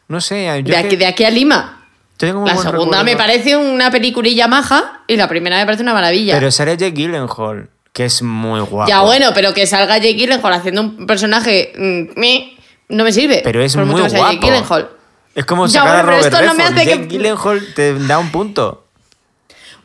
[0.09, 0.45] No sé.
[0.47, 1.85] Yo, de que- aquí, de aquí a Lima.
[2.17, 6.35] tengo La segunda me parece una peliculilla maja y la primera me parece una maravilla.
[6.35, 8.89] Pero sale Jake Gyllenhaal, que es muy guapo.
[8.89, 12.57] ya bueno, pero que salga Jake Gyllenhaal haciendo un personaje mm, meh,
[12.89, 13.41] no me sirve.
[13.43, 14.47] Pero es por muy mucho sea Jake guapo.
[14.47, 14.91] Gyllenhaal.
[15.35, 17.75] Es como Ya, sacar bueno, pero a Robert esto no me hace que- Jake Gyllenhaal
[17.75, 18.86] te da un punto.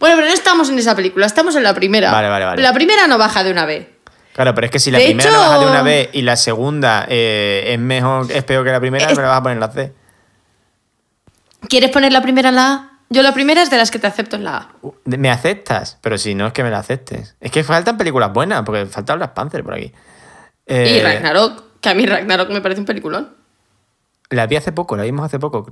[0.02, 2.12] Bueno, pero no estamos en esa película, estamos en la primera.
[2.12, 2.62] Vale, vale, vale.
[2.62, 3.88] La primera no baja de una vez.
[4.34, 6.22] Claro, pero es que si la De primera hecho- la bajas de una vez y
[6.24, 9.44] la segunda eh, es mejor, es peor que la primera, Es- me la vas a
[9.44, 9.94] poner en la C.
[11.70, 12.88] ¿Quieres poner la primera en la A?
[13.10, 14.70] Yo la primera es de las que te acepto en la A.
[14.82, 17.36] Uh, Me aceptas, pero si no es que me la aceptes.
[17.42, 19.92] Es que faltan películas buenas, porque falta Black Panther por aquí.
[20.66, 23.36] Eh, Y Ragnarok, que a mí Ragnarok me parece un peliculón.
[24.30, 25.68] La vi hace poco, la vimos hace poco.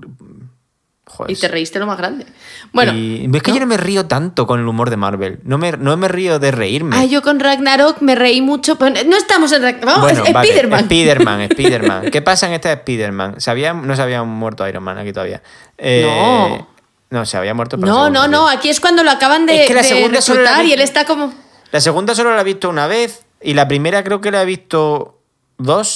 [1.12, 1.32] Joder.
[1.36, 2.26] Y te reíste lo más grande.
[2.72, 5.40] Bueno, Y es que yo no me río tanto con el humor de Marvel.
[5.44, 6.96] No me, no me río de reírme.
[6.96, 8.78] Ay, yo con Ragnarok me reí mucho.
[8.78, 9.86] pero no estamos en Ragnarok.
[9.86, 10.80] Vamos, Bueno, es vale, Spider-Man.
[10.82, 12.12] Spider-Man, Spider-Man.
[12.12, 13.42] ¿Qué pasa en esta de Spider-Man?
[13.42, 15.42] ¿Se había- no se había muerto Iron Man aquí todavía.
[15.78, 16.68] Eh, No.
[17.12, 17.78] No, se había muerto.
[17.80, 18.48] pero No, segunda, no, no.
[18.48, 20.82] Aquí es cuando lo acaban de, Es que la de segunda la vi- y él
[20.82, 21.34] está como.
[21.72, 24.46] La segunda solo la he visto una vez y la primera creo que la he
[24.46, 25.18] visto
[25.58, 25.88] dos,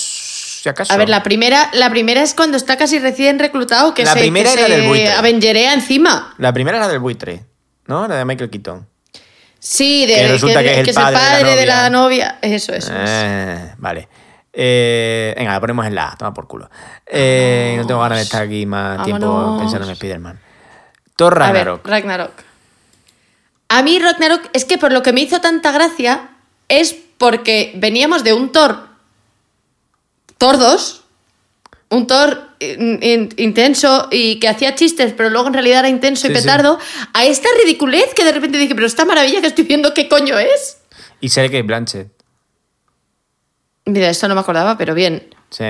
[0.63, 0.93] si acaso.
[0.93, 4.19] A ver, la primera, la primera es cuando está casi recién reclutado, que La se,
[4.19, 5.11] primera que era se del buitre.
[5.11, 6.33] avengerea encima.
[6.37, 7.43] La primera es la del buitre,
[7.87, 8.07] ¿no?
[8.07, 8.87] La de Michael Keaton.
[9.59, 12.37] Sí, de, Que resulta que es el padre de la novia.
[12.41, 12.93] Eso, eso.
[12.93, 13.03] eso.
[13.05, 14.07] Eh, vale.
[14.53, 16.69] Eh, venga, la ponemos en la A, toma por culo.
[17.05, 20.39] Eh, no tengo ganas de estar aquí más tiempo pensando en Spider-Man.
[21.17, 21.87] Thor A ver, Ragnarok.
[21.87, 22.31] Ragnarok.
[23.67, 26.29] A mí Ragnarok es que por lo que me hizo tanta gracia
[26.69, 28.92] es porque veníamos de un Thor
[30.37, 31.03] Thor 2,
[31.89, 36.27] un Thor in- in- intenso y que hacía chistes, pero luego en realidad era intenso
[36.27, 36.41] y sí.
[36.41, 36.79] petardo,
[37.13, 40.37] a esta ridiculez que de repente dije, pero esta maravilla que estoy viendo, ¿qué coño
[40.39, 40.79] es?
[41.21, 42.09] Y sé que Blanchett.
[43.85, 45.33] Mira, esto no me acordaba, pero bien.
[45.49, 45.65] Sí.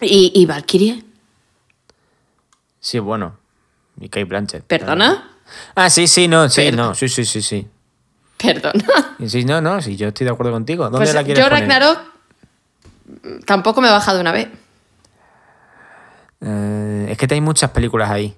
[0.00, 1.02] ¿Y, y Valkyrie?
[2.80, 3.36] Sí, bueno.
[4.00, 4.64] Y Kate Blanchett.
[4.64, 5.36] ¿Perdona?
[5.74, 7.66] Ah, sí, sí, no, sí, no, sí, sí, sí, sí.
[8.36, 9.16] Perdona.
[9.18, 10.84] Y sí, no, no, sí, yo estoy de acuerdo contigo.
[10.84, 11.68] ¿Dónde Pues la quieres yo poner?
[11.68, 12.00] Ragnarok
[13.46, 14.48] tampoco me he bajado una vez.
[16.40, 18.36] Eh, es que hay muchas películas ahí.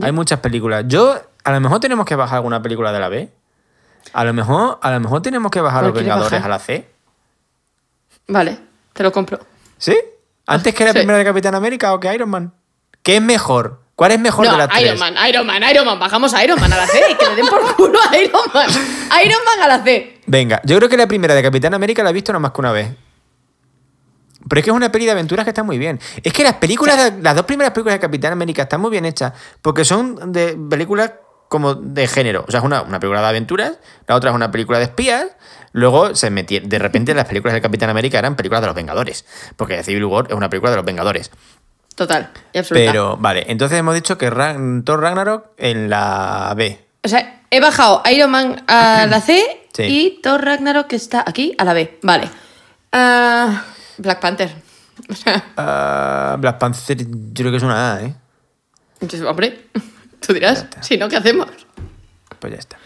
[0.00, 0.84] Hay muchas películas.
[0.86, 3.30] Yo, a lo mejor tenemos que bajar alguna película de la B.
[4.12, 6.46] A lo mejor, a lo mejor tenemos que bajar ¿Cuál Los Vengadores bajar?
[6.50, 6.88] a la C.
[8.28, 8.58] Vale,
[8.92, 9.38] te lo compro.
[9.78, 9.96] ¿Sí?
[10.46, 10.98] ¿Antes que la Sí.
[10.98, 12.52] primera de Capitán América o que Iron Man?
[13.02, 13.80] ¿Qué es mejor?
[13.94, 14.82] ¿Cuál es mejor de No, las tres?
[14.82, 15.98] Iron Man, Iron Man, Iron Man.
[15.98, 17.00] Bajamos a Iron Man a la C.
[17.18, 18.68] Que le den por culo a Iron Man.
[19.24, 20.20] Iron Man a la C.
[20.26, 22.60] Venga, yo creo que la primera de Capitán América la he visto nada más que
[22.60, 22.94] una vez.
[24.48, 26.00] Pero es que es una peli de aventuras que está muy bien.
[26.22, 29.32] Es que las películas, las dos primeras películas de Capitán América están muy bien hechas
[29.60, 31.12] porque son de películas
[31.48, 32.44] como de género.
[32.48, 35.26] O sea, es una, una película de aventuras, la otra es una película de espías.
[35.72, 39.24] Luego se metía, de repente las películas de Capitán América eran películas de los Vengadores.
[39.56, 41.30] Porque Civil War es una película de los Vengadores.
[41.94, 42.90] Total y absoluta.
[42.90, 46.82] Pero, vale, entonces hemos dicho que Ragn- Thor Ragnarok en la B.
[47.04, 49.42] O sea, he bajado Iron Man a la C
[49.74, 49.82] Sí.
[49.84, 51.98] y Thor Ragnarok que está aquí a la B.
[52.02, 52.28] Vale.
[52.92, 53.64] Ah,
[53.98, 54.50] Black Panther.
[55.56, 58.14] Ah, Black Panther, yo creo que es una A, ¿eh?
[59.00, 59.66] entonces, hombre,
[60.20, 61.48] tú dirás, si no, ¿qué hacemos?
[62.38, 62.78] Pues ya está.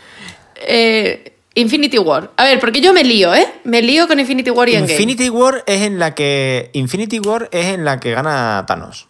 [0.57, 2.33] Eh, Infinity War.
[2.37, 3.47] A ver, porque yo me lío, ¿eh?
[3.65, 4.93] Me lío con Infinity War y Endgame.
[4.93, 6.71] Infinity War es en la que.
[6.75, 9.09] Infinity War es en la que gana Thanos.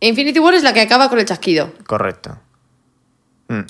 [0.00, 1.72] Infinity War es la que acaba con el chasquido.
[1.86, 2.38] Correcto.
[3.48, 3.60] Mm.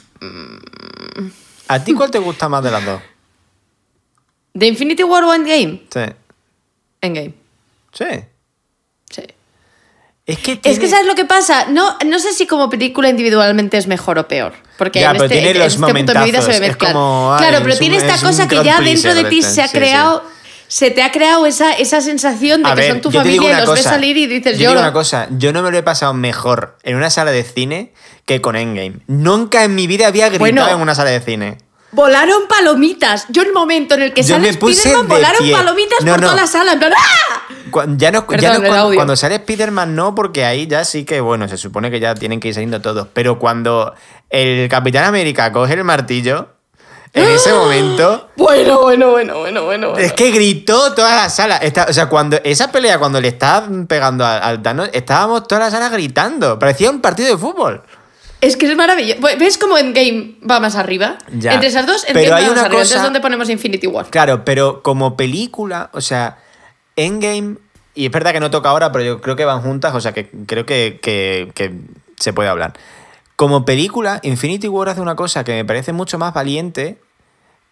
[1.69, 3.01] ¿A ti cuál te gusta más de las dos?
[4.53, 5.83] ¿De Infinity War o Endgame?
[5.91, 6.01] Sí.
[7.05, 7.35] Endgame.
[7.93, 8.05] Sí.
[9.11, 9.23] Sí.
[10.27, 11.67] Es que Es que ¿sabes lo que pasa?
[11.67, 14.55] No, no sé si como película individualmente es mejor o peor.
[14.79, 17.59] Porque Ya, en este, tiene en los este punto de mi vida se como, claro,
[17.63, 19.79] pero tiene esta es cosa que ya dentro de ti se ha sí, sí.
[19.79, 20.25] creado.
[20.67, 23.61] Se te ha creado esa, esa sensación de A que ver, son tu familia y
[23.61, 25.83] los ves cosa, salir y dices yo digo una cosa, yo no me lo he
[25.83, 27.93] pasado mejor en una sala de cine
[28.25, 28.95] que con Endgame.
[29.07, 30.69] Nunca en mi vida había gritado Bueno.
[30.69, 31.59] en una sala de cine.
[31.95, 33.27] Volaron palomitas.
[33.29, 35.53] Yo el momento en el que Yo sale Spiderman, de volaron pie.
[35.53, 36.27] palomitas No, por no.
[36.29, 36.73] toda la sala.
[36.73, 37.41] En plan, ¡ah!
[37.97, 41.05] Ya no, ya Perdón, no el cuando, cuando sale Spider-Man no, porque ahí ya sí
[41.05, 43.09] que, bueno, se supone que ya tienen que ir saliendo todos.
[43.13, 43.95] Pero cuando
[44.31, 46.49] el Capitán América coge el martillo,
[47.13, 47.55] en ese ¡Ah!
[47.55, 49.91] momento, Bueno, bueno, bueno, bueno, bueno.
[49.91, 50.05] bueno.
[50.05, 51.59] es que gritó toda la sala.
[51.59, 55.61] Está- o sea, cuando esa pelea, cuando le estaba pegando al, al Thanos, estábamos toda
[55.61, 56.59] la sala gritando.
[56.59, 57.83] Parecía un partido de fútbol.
[58.45, 59.21] Es que es maravilloso.
[59.39, 61.17] ¿Ves cómo Endgame va más arriba?
[61.33, 61.55] Ya.
[61.55, 62.81] Entre esas dos, Pero Endgame hay va más una arriba.
[62.81, 64.07] cosa- Entonces, ¿dónde ponemos Infinity War?
[64.11, 66.39] Claro, pero como película, o sea,
[66.97, 67.57] Endgame,
[67.95, 70.13] y es verdad que no toca ahora, pero yo creo que van juntas, o sea,
[70.13, 71.73] que creo que, que- que
[72.19, 72.75] se puede hablar.
[73.37, 76.99] Como película, Infinity War hace una cosa que me parece mucho más valiente,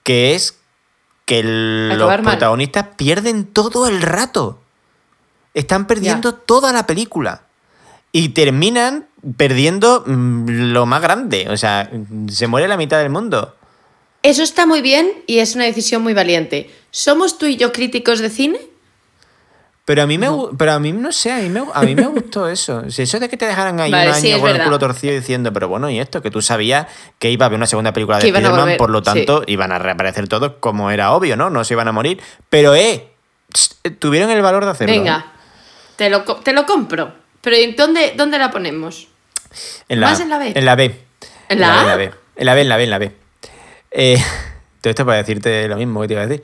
[0.05, 0.59] que es
[1.27, 2.23] que el- los mal.
[2.23, 4.59] protagonistas pierden todo el rato.
[5.55, 7.43] Están perdiendo toda la película.
[8.13, 9.07] Y terminan
[9.37, 11.49] perdiendo mm, lo más grande.
[11.49, 11.91] O sea,
[12.29, 13.57] se muere la mitad del mundo.
[14.23, 16.71] Eso está muy bien y es una decisión muy valiente.
[16.91, 18.61] ¿Somos tú y yo críticos de cine?
[19.85, 21.97] Pero a mí me gu- pero a mí no sé, a mí me, a mí
[21.97, 22.89] me gustó eso.
[22.89, 25.13] Si eso de que te dejaran ahí Vale, un sí, año con el culo torcido
[25.13, 26.87] diciendo, pero bueno, y esto, que tú sabías
[27.19, 30.29] que iba a haber una segunda película de Spider-Man, por lo tanto, iban a reaparecer
[30.29, 31.51] todos como era obvio, ¿no?
[31.51, 32.21] No se iban a morir.
[32.49, 33.11] Pero eh,
[33.53, 34.95] tss, tuvieron el valor de hacerlo.
[34.95, 35.33] Venga,
[35.97, 37.13] te lo, te lo compro.
[37.43, 39.09] Pero ¿y dónde, dónde la ponemos?
[39.89, 40.53] En la, ¿Más en la B?
[40.55, 40.99] En la B.
[41.51, 41.83] ¿En la A?
[41.83, 43.13] En la B, en la B, en la B, en la B.
[43.91, 44.17] Eh,
[44.81, 46.43] todo esto para decirte lo mismo que te iba a decir.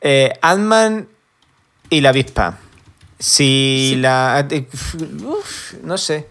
[0.00, 1.08] Eh, Ant-Man
[1.90, 2.58] y la avispa.
[3.18, 4.46] Si la...
[4.48, 4.66] eh,
[5.24, 6.28] uf, no sé.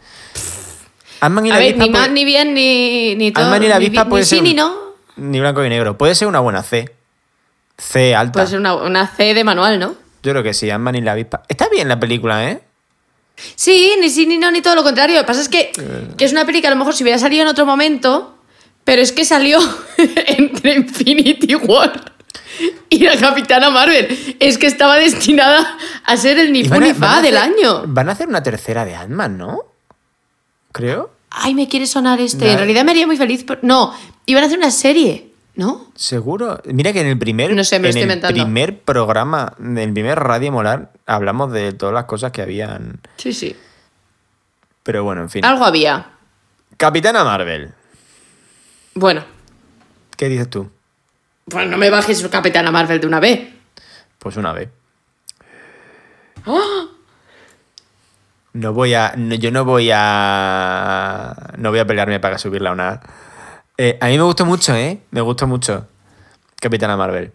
[1.22, 1.84] Ant-Man y la A ver, avispa...
[1.86, 3.44] ni puede- más, ni bien, ni, ni todo.
[3.44, 4.38] Ant-Man y la ni avispa bi- puede ni ser...
[4.38, 4.86] sí ni no.
[5.18, 5.98] Ni blanco y negro.
[5.98, 6.94] Puede ser una buena C.
[7.78, 8.34] C alta.
[8.34, 9.96] Puede ser una, una C de manual, ¿no?
[10.24, 11.44] Yo creo que sí, Ant-Man y la avispa.
[11.50, 12.62] Está bien la película, ¿eh?
[13.56, 15.16] Sí, ni sí ni no, ni todo lo contrario.
[15.16, 15.72] Lo que pasa es que,
[16.18, 18.38] que es una peli que a lo mejor si hubiera salido en otro momento,
[18.84, 19.60] pero es que salió
[20.28, 22.14] entre Infinity War
[22.90, 24.36] y la Capitana Marvel.
[24.40, 27.84] Es que estaba destinada a ser el ni fa del año.
[27.88, 29.60] Van a hacer una tercera de Ant-Man, ¿no?
[30.72, 31.12] Creo.
[31.30, 32.50] Ay, me quiere sonar este.
[32.52, 33.44] En realidad me haría muy feliz.
[33.44, 33.94] por- No,
[34.26, 35.92] iban a hacer una serie, ¿no?
[35.96, 36.62] Seguro.
[36.66, 38.44] Mira que en el primer, No sé, me lo en estoy el inventando.
[38.44, 43.00] primer programa, en el primer Radio Molar, hablamos de todas las cosas que habían.
[43.18, 43.56] Sí, sí.
[44.84, 45.44] Pero bueno, en fin.
[45.46, 46.12] Algo había.
[46.78, 47.74] Capitana Marvel.
[48.94, 49.24] Bueno,
[50.18, 50.70] ¿Qué dices tú?
[51.50, 53.50] pues no me bajes Capitana Marvel de una vez.
[54.20, 54.70] Pues una vez.
[56.46, 56.86] ¡Ah!
[58.54, 59.14] No voy a.
[59.18, 61.36] no- yo no voy a.
[61.58, 63.02] No voy a pelearme para subirla a una.
[63.78, 65.02] Eh, a mí me gustó mucho, ¿eh?
[65.12, 65.88] Me gustó mucho.
[66.60, 67.32] Capitana Marvel.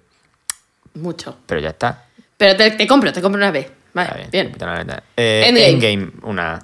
[0.94, 1.36] Mucho.
[1.46, 2.04] Pero ya está.
[2.36, 3.70] Pero te, te compro, te compro una vez.
[3.92, 4.46] Vale, bien.
[4.48, 5.02] Capitana Marvel.
[5.16, 5.68] Eh, Endgame.
[5.70, 6.62] Endgame, una A.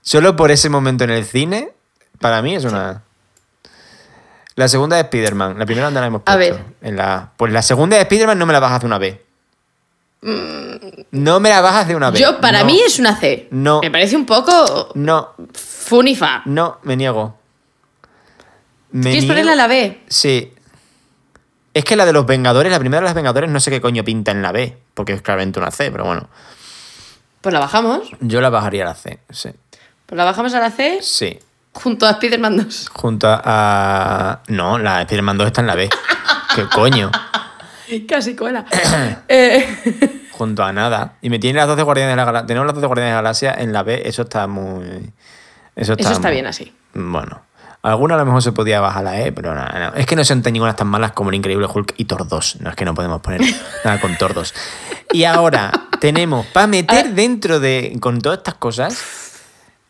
[0.00, 1.72] Solo por ese momento en el cine,
[2.20, 3.02] para mí es una A.
[4.54, 5.58] La segunda de Spider-Man.
[5.58, 6.54] La primera donde la hemos A puesto.
[6.56, 6.64] ver.
[6.82, 7.32] En la A.
[7.36, 9.22] Pues la segunda de Spider-Man no me la bajas de una B.
[11.12, 12.18] No me la bajas de una B.
[12.18, 12.22] Mm.
[12.22, 12.64] Yo, para No.
[12.66, 13.48] mí es una C.
[13.50, 13.80] No.
[13.80, 16.42] Me parece un poco No, funifa.
[16.46, 17.36] no, me niego.
[18.92, 20.02] ¿Quieres ponerla a la B?
[20.08, 20.52] Sí.
[21.74, 24.02] Es que la de los Vengadores, la primera de los Vengadores, no sé qué coño
[24.04, 26.28] pinta en la B, porque es claramente una C, pero bueno.
[27.40, 28.10] Pues la bajamos.
[28.20, 29.50] Yo la bajaría a la C, sí.
[30.06, 31.38] Pues la bajamos a la C Sí.
[31.72, 32.88] junto a Spider-Man 2.
[32.94, 34.40] Junto a.
[34.48, 35.88] No, la de Spider-Man 2 está en la B.
[36.56, 37.10] ¿Qué coño?
[38.08, 38.64] Casi cuela.
[39.28, 41.14] Eh, Junto a nada.
[41.20, 42.46] Y me tiene las dos de Guardianes de la Galaxia.
[42.46, 45.12] Tenemos las dos de Guardianes de la Galaxia en la B, eso está muy.
[45.76, 46.74] Eso está, Eso está muy- bien así.
[46.94, 47.42] Bueno.
[47.88, 49.96] Alguna a lo mejor se podía bajar la E, pero nada, no.
[49.96, 52.56] Es que no son tan ninguna tan malas como el Increíble Hulk y Thor 2.
[52.60, 53.40] No es que no podemos poner
[53.84, 54.54] nada con Thor 2.
[55.12, 55.70] Y ahora
[56.00, 57.96] tenemos para meter dentro de.
[58.00, 59.14] con todas estas cosas.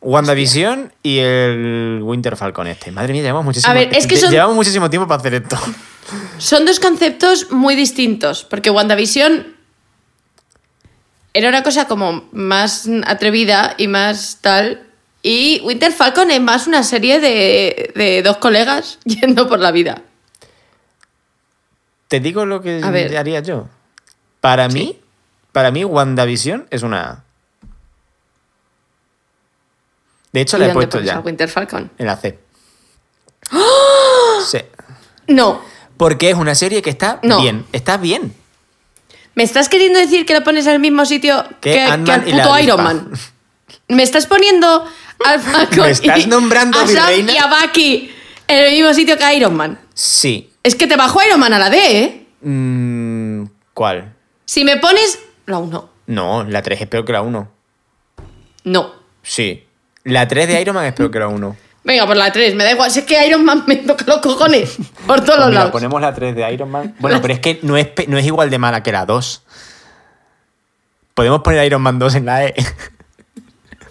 [0.01, 2.93] WandaVision y el Winter Falcon este.
[2.93, 5.59] Madre mía, llevamos muchísimo, A ver, es que son- llevamos muchísimo tiempo para hacer esto.
[6.39, 8.45] son dos conceptos muy distintos.
[8.45, 9.57] Porque WandaVision
[11.35, 14.85] era una cosa como más atrevida y más tal.
[15.31, 20.01] Y Winter Falcon es más una serie de, de dos colegas yendo por la vida.
[22.09, 23.69] Te digo lo que haría yo.
[24.41, 24.99] Para mí,
[25.53, 27.25] para mí, WandaVision es una A.
[30.33, 31.21] De hecho, ¿Y la he puesto ya.
[31.21, 31.91] Winter Falcon?
[31.99, 32.39] En la C.
[34.47, 34.61] Sí.
[35.27, 35.61] No.
[35.99, 37.43] Porque es una serie que está No.
[37.43, 37.67] bien.
[37.73, 38.35] Está bien.
[39.35, 42.59] ¿Me estás queriendo decir que lo pones al mismo sitio Que que, al puto.
[42.61, 43.11] Iron Man?
[43.89, 44.87] ¿Me estás poniendo
[45.25, 47.33] al Falcon ¿Me estás y nombrando a mi Sam reina?
[47.33, 48.15] y a Bucky
[48.47, 49.79] en el mismo sitio que Iron Man?
[49.95, 50.53] Sí.
[50.63, 52.27] Es que te bajo Iron Man a la D, ¿eh?
[52.43, 53.45] Mm,
[53.75, 54.15] ¿Cuál?
[54.45, 57.49] Si me pones la 1, No, la 3 es peor que la 1.
[58.65, 58.93] no.
[59.23, 59.65] Sí.
[60.05, 61.57] La 3 de Iron Man es peor que la 1.
[61.85, 62.91] Venga, por la 3, me da igual.
[62.91, 65.71] Si es que Iron Man me toca los cojones por todos los Pues Mira, lados.
[65.73, 66.95] ponemos la 3 de Iron Man.
[66.99, 69.43] Bueno, pero es que no es, no es igual de mala que la 2.
[71.15, 72.55] Podemos poner Iron Man 2 en la E.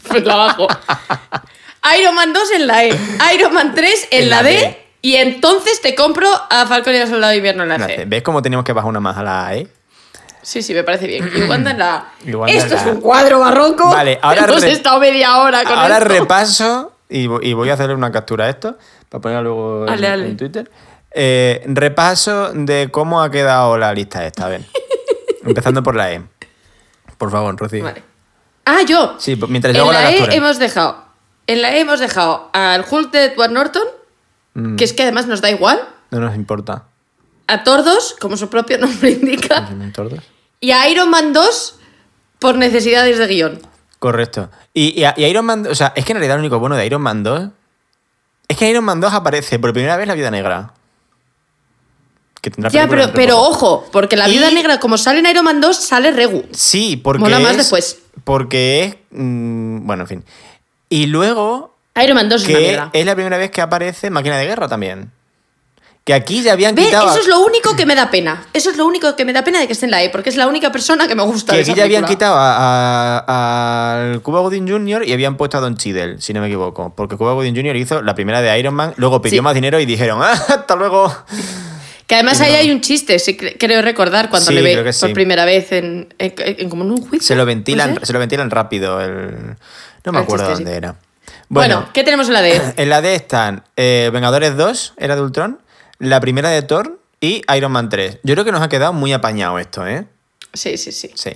[0.09, 0.67] Pues la bajo.
[1.99, 2.97] Iron Man 2 en la E,
[3.35, 4.85] Iron Man 3 en, En la, la D, D.
[5.01, 7.95] y entonces te compro a Falcon y el Soldado de Invierno en la La C.
[7.97, 8.05] C.
[8.05, 9.67] ¿Ves cómo tenemos que bajar una más a la E?
[10.41, 11.29] Sí, sí, me parece bien.
[11.35, 12.05] Y Wanda en la...
[12.25, 13.89] Y Wanda Esto en es un cuadro barroco.
[13.89, 16.09] Vale, ahora Hemos re- estado media hora con Ahora esto.
[16.09, 18.77] repaso y, vo- y voy a hacerle una captura a esto
[19.09, 20.25] para ponerla luego en, Ale, ale.
[20.27, 20.71] en Twitter.
[21.11, 24.61] Eh, repaso de cómo ha quedado la lista esta, a ver.
[25.45, 26.21] Empezando por la E.
[27.17, 27.83] Por favor, Rocío.
[27.83, 28.03] Vale.
[28.67, 29.15] Ah, yo.
[29.19, 31.05] Sí, mientras yo en hago la la E hemos dejado.
[31.47, 33.83] En la E hemos dejado al Hulk de Edward Norton,
[34.53, 34.75] Mm.
[34.75, 35.79] que es que además nos da igual.
[36.11, 36.85] No nos importa.
[37.47, 39.67] A Tordos, como su propio nombre indica.
[39.67, 40.23] ¿Son tordos?
[40.59, 41.75] Y a Iron Man 2
[42.39, 43.61] por necesidades de guion.
[43.99, 44.49] Correcto.
[44.73, 46.75] Y, y a- y Iron Man, o sea, es que en realidad lo único bueno
[46.75, 47.49] de Iron Man 2
[48.47, 50.73] es que en Iron Man 2 aparece por primera vez la Viuda Negra.
[52.41, 53.47] Que tendrá Ya, pero, pero poco.
[53.49, 56.45] ojo, porque la Y- viuda negra, como sale en Iron Man 2, sale Regu.
[56.51, 57.99] Sí, porque Mola más es- después.
[58.23, 58.95] Porque es...
[59.11, 60.25] mm, bueno, en fin.
[60.89, 64.37] Y luego Iron Man 2 es una que es la primera vez que aparece Máquina
[64.37, 65.11] de Guerra también.
[66.03, 66.85] Que aquí ya habían ¿Ve?
[66.85, 67.09] quitado...
[67.09, 68.45] Eso es lo único que me da pena.
[68.53, 70.29] Eso es lo único que me da pena de que esté en la E, porque
[70.29, 72.37] es la única persona que me gusta Que de aquí esa ya habían quitado
[73.27, 75.03] al Cuba Gooding Jr.
[75.05, 76.93] y habían puesto a Don Cheadle, si no me equivoco.
[76.95, 77.75] Porque Cuba Gooding Jr.
[77.75, 79.41] hizo la primera de Iron Man, luego pidió Sí.
[79.43, 81.13] más dinero y dijeron, "Ah, hasta luego.
[82.07, 85.13] Que además ahí hay un chiste, sí, cre- creo recordar, cuando Sí, le ve por
[85.13, 87.21] primera vez en, en- en- como en un juicio.
[87.27, 89.01] Se lo ventilan, se lo ventilan rápido.
[89.01, 89.55] El...
[90.05, 90.95] No me El acuerdo chiste, dónde era.
[91.49, 92.61] Bueno, ¿qué tenemos en la D?
[92.77, 95.61] En la D están eh, Vengadores 2, Era de Ultron,
[95.99, 98.19] la primera de Thor y Iron Man 3.
[98.23, 100.05] Yo creo que nos ha quedado muy apañado esto, ¿eh?
[100.53, 101.11] Sí, sí, sí.
[101.13, 101.31] Sí.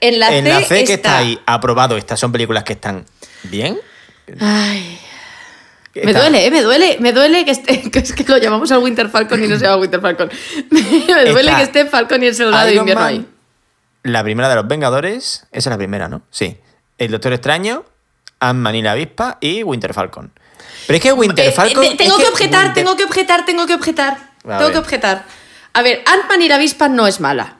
[0.00, 3.06] En la en C, la C que está ahí, aprobado, estas son películas que están
[3.44, 3.78] bien.
[4.40, 4.98] Ay,
[6.04, 6.50] me está- duele, ¿eh?
[6.50, 9.48] me duele, me duele que esté, que es que lo llamamos al Winter Falcon y
[9.48, 10.30] no se llama Winter Falcon.
[10.70, 10.80] me
[11.30, 13.26] duele Está que esté Falcon y el soldado de invierno Man, ahí.
[14.02, 16.22] La primera de los Vengadores, esa es la primera, ¿no?
[16.30, 16.58] Sí.
[16.98, 17.84] El Doctor Extraño,
[18.40, 20.32] Ant-Man y la avispa y Winter Falcon.
[20.86, 21.84] Pero es que Winter Eh, Falcon.
[21.84, 24.12] eh, tengo es que objetar, Winter- tengo que objetar, tengo que objetar.
[24.14, 24.72] A tengo ver.
[24.72, 25.24] que objetar.
[25.72, 27.56] A ver, Ant-Man y la avispa no es mala.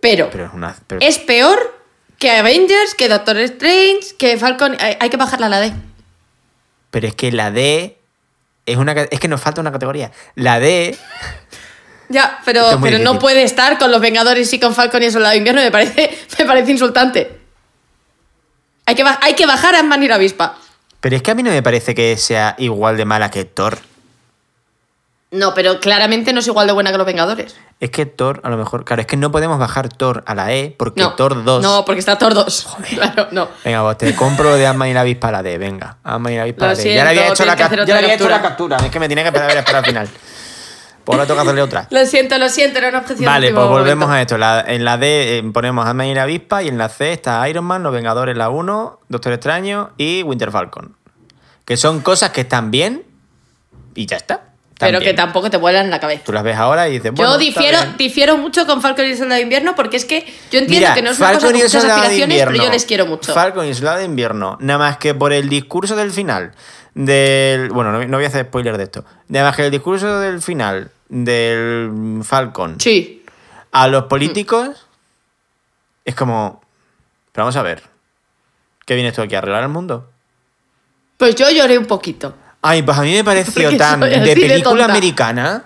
[0.00, 0.76] Pero, Pero es una.
[0.86, 1.80] pero- es peor
[2.18, 4.76] que Avengers, que Doctor Strange, que Falcon.
[4.78, 5.72] Hay, hay que bajarla a la D.
[6.94, 7.98] Pero es que la D.
[8.66, 10.12] Es, una, es que nos falta una categoría.
[10.36, 10.96] La D.
[12.08, 15.10] Ya, pero, es pero no puede estar con los Vengadores y con Falcon y el
[15.10, 15.60] Soldado de Invierno.
[15.60, 17.40] Me parece, me parece insultante.
[18.86, 20.56] Hay que, hay que bajar a y la avispa.
[21.00, 23.76] Pero es que a mí no me parece que sea igual de mala que Thor.
[25.34, 27.56] No, pero claramente no es igual de buena que los Vengadores.
[27.80, 28.84] Es que Thor, a lo mejor.
[28.84, 31.14] Claro, es que no podemos bajar Thor a la E porque No.
[31.14, 31.62] Thor 2.
[31.62, 32.66] No, porque está Thor 2.
[32.94, 33.48] Claro, no.
[33.64, 35.58] Venga, vos te compro lo de Ant-Man y la avispa a la D.
[35.58, 36.82] Venga, Ant-Man y la avispa a la D.
[36.84, 38.76] Ya le había siento, hecho la, ya le había hecho la captura.
[38.76, 40.08] Es que me tiene que esperar, esperar al final.
[41.04, 41.86] Pues ahora toca hacerle otra.
[41.90, 43.26] Lo siento, lo siento, era una objeción.
[43.26, 44.12] Vale, pues volvemos momento.
[44.12, 44.38] a esto.
[44.38, 47.46] La- en la D eh, ponemos Ant-Man y la avispa y en la C está
[47.48, 50.96] Iron Man, Los Vengadores la 1, Doctor Extraño y Winter Falcon.
[51.66, 53.02] Que son cosas que están bien
[53.94, 54.44] y ya está.
[54.78, 56.24] Pero que tampoco te vuelan la cabeza.
[56.24, 59.16] Tú las ves ahora y dices, bueno, yo difiero, difiero mucho con Falcon y el
[59.16, 60.20] Soldado de Invierno porque es que
[60.50, 62.52] yo entiendo Mira, que no es una cosa Falcon con y el muchas aspiraciones, invierno.
[62.52, 63.32] pero yo les quiero mucho.
[63.32, 66.52] Falcon y el Soldado de invierno, nada más que por el discurso del final
[66.94, 67.70] del.
[67.70, 69.04] Bueno, no, no voy a hacer spoiler de esto.
[69.28, 73.24] Nada más que el discurso del final del Falcon Sí.
[73.70, 74.86] a los políticos
[76.04, 76.62] es como.
[77.32, 77.82] Pero vamos a ver.
[78.86, 80.10] ¿Qué vienes tú aquí a arreglar el mundo?
[81.16, 82.34] Pues yo lloré un poquito.
[82.66, 85.64] Ay, pues a mí me pareció tan de película americana.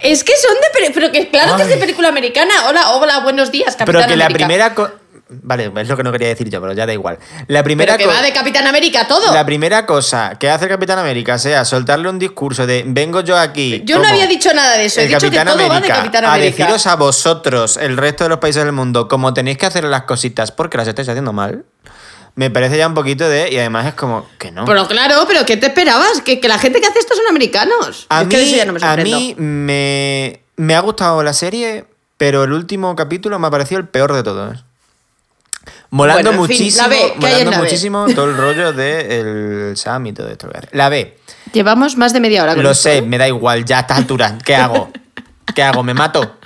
[0.00, 0.90] Es que son de.
[0.92, 2.52] Pero que claro que es de película americana.
[2.68, 4.74] Hola, hola, buenos días, Capitán Pero que la primera.
[5.28, 7.18] Vale, es lo que no quería decir yo, pero ya da igual.
[7.46, 9.32] La primera Pero que va de Capitán América todo.
[9.32, 13.38] La primera cosa que hace el Capitán América sea soltarle un discurso de vengo yo
[13.38, 13.80] aquí.
[13.84, 15.00] Yo no había dicho nada de eso.
[15.00, 16.64] He dicho que Capitán todo va de América, Capitán a América.
[16.64, 20.02] deciros a vosotros, el resto de los países del mundo, como tenéis que hacer las
[20.02, 21.64] cositas porque las estáis haciendo mal.
[22.34, 23.50] Me parece ya un poquito de.
[23.52, 24.64] Y además es como que no.
[24.64, 26.22] Pero claro, pero ¿qué te esperabas?
[26.24, 28.06] Que, que la gente que hace esto son americanos.
[28.08, 31.22] a es mí, que de eso ya no me a mí me, me ha gustado
[31.22, 31.84] la serie,
[32.16, 34.64] pero el último capítulo me ha parecido el peor de todos.
[35.90, 37.56] Molando Bueno, fin, muchísimo, la B, ¿qué hay en molando B?
[37.58, 40.48] muchísimo todo el rollo del Sam y todo esto.
[40.72, 41.18] La B.
[41.52, 43.02] Llevamos más de media hora con Lo esto, sé, ¿eh?
[43.02, 44.34] me da igual, ya a estas alturas.
[44.42, 44.90] ¿Qué hago?
[45.54, 45.82] ¿Qué hago?
[45.82, 46.38] ¿Me mato?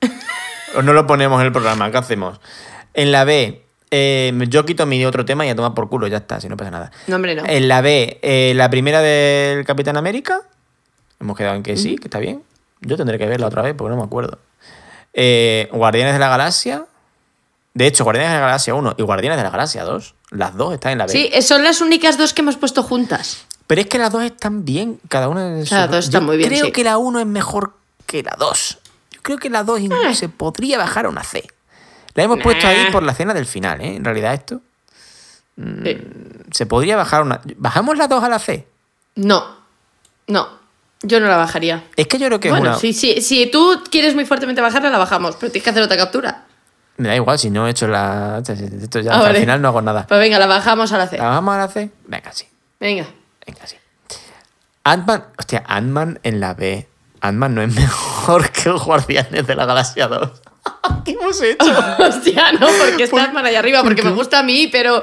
[0.74, 1.90] ¿O no lo ponemos en el programa?
[1.90, 2.40] ¿Qué hacemos?
[2.94, 6.18] En la B, eh, yo quito mi otro tema y a tomar por culo, ya
[6.18, 6.90] está, si no pasa nada.
[7.06, 7.44] No, hombre, no.
[7.46, 10.42] En la B, eh, la primera del Capitán América.
[11.20, 12.42] Hemos quedado en que sí, que está bien.
[12.80, 14.38] Yo tendré que verla otra vez porque no me acuerdo.
[15.14, 16.84] Eh, Guardianes de la Galaxia.
[17.74, 20.14] De hecho, Guardianes de la Galaxia 1 y Guardianes de la Galaxia 2.
[20.30, 21.12] Las dos están en la B.
[21.12, 23.46] Sí, son las únicas dos que hemos puesto juntas.
[23.66, 26.36] Pero es que las dos están bien, cada una de Las dos están Yo muy
[26.36, 26.72] bien, Creo sí.
[26.72, 27.72] que la 1 es mejor
[28.06, 28.78] que la 2.
[29.12, 31.44] Yo creo que la 2 incluso se podría bajar a una C.
[32.16, 33.96] La hemos puesto ahí por la escena del final, ¿eh?
[33.96, 34.60] En realidad esto.
[35.56, 35.98] Sí.
[36.50, 37.40] Se podría bajar una...
[37.56, 38.66] ¿Bajamos la 2 a la C?
[39.14, 39.56] No,
[40.26, 40.48] no,
[41.02, 41.84] yo no la bajaría.
[41.96, 42.78] Es que yo creo que bueno, es una...
[42.78, 45.96] si, si, si tú quieres muy fuertemente bajarla, la bajamos, pero tienes que hacer otra
[45.96, 46.44] captura.
[46.98, 48.42] Me da igual si no he hecho la...
[48.46, 50.06] Esto ya Ah, al final no hago nada.
[50.06, 51.18] Pues venga, la bajamos a la C.
[51.18, 51.90] ¿La bajamos a la C?
[52.06, 52.46] Venga, sí.
[52.80, 53.06] Venga.
[53.46, 53.76] Venga, sí.
[54.84, 56.88] Ant-Man, hostia, Ant-Man en la B.
[57.20, 60.30] Ant-Man no es mejor que Guardianes de la Galaxia 2.
[61.06, 61.66] ¿Qué hemos hecho?
[61.98, 65.02] Hostia, no, porque está Ant-Man ahí arriba, porque me gusta a mí, pero,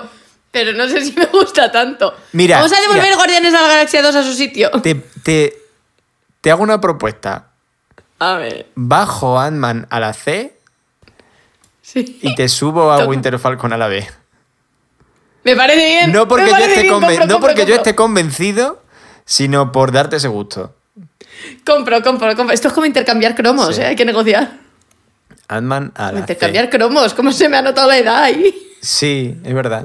[0.51, 2.15] pero no sé si me gusta tanto.
[2.33, 3.15] Mira, Vamos a devolver mira.
[3.15, 4.69] Guardianes de la Galaxia 2 a su sitio.
[4.81, 5.57] Te, te,
[6.41, 7.47] te hago una propuesta.
[8.19, 8.67] A ver.
[8.75, 10.59] Bajo Ant-Man a la C
[11.81, 12.19] Sí.
[12.21, 13.09] y te subo a Toma.
[13.09, 14.07] Winter Falcon a la B.
[15.43, 16.11] Me parece bien.
[16.13, 18.81] No porque, yo esté, bien, conven- compro, no compro, porque yo esté convencido,
[19.25, 20.73] sino por darte ese gusto.
[21.65, 22.53] Compro, compro, compro.
[22.53, 23.81] Esto es como intercambiar cromos, Sí.
[23.81, 23.87] ¿eh?
[23.87, 24.62] Hay que negociar.
[25.57, 26.69] Ant-Man a la Intercambiar C.
[26.71, 27.13] cromos.
[27.13, 28.53] ¿Cómo se me ha notado la edad ahí?
[28.81, 29.83] Sí, es verdad.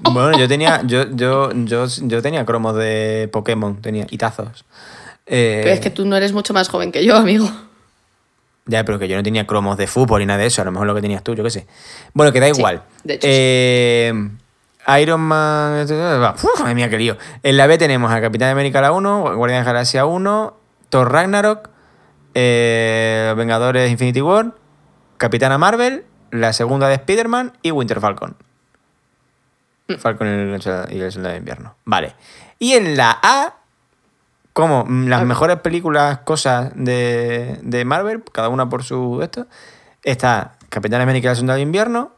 [0.00, 4.64] Bueno, yo tenía, yo, yo, yo, yo tenía cromos de Pokémon, tenía y tazos.
[5.26, 7.50] Eh, Pero es que tú no eres mucho más joven que yo, amigo.
[8.66, 10.62] Ya, pero que yo no tenía cromos de fútbol ni nada de eso.
[10.62, 11.66] A lo mejor lo que tenías tú, yo qué sé.
[12.14, 12.82] Bueno, que da Sí, igual.
[13.02, 13.28] de hecho, sí.
[13.32, 14.28] Eh,
[15.02, 15.84] Iron Man.
[15.84, 17.16] Uf, madre mía, qué lío.
[17.42, 20.56] En la B tenemos a Capitán América la 1, Guardianes de la Galaxia 1,
[20.90, 21.70] Thor Ragnarok,
[22.34, 24.52] eh, Vengadores Infinity War,
[25.18, 28.36] Capitana Marvel, la segunda de Spider-Man y Winter Falcon.
[29.88, 29.94] Mm.
[29.96, 30.62] Falcon y el
[31.12, 31.74] Soldado- de Invierno.
[31.84, 32.14] Vale.
[32.58, 33.54] Y en la A,
[34.52, 39.46] como mm, las mejores películas, cosas de, de Marvel, cada una por su esto,
[40.02, 42.12] está Capitán América y el Soldado de Invierno,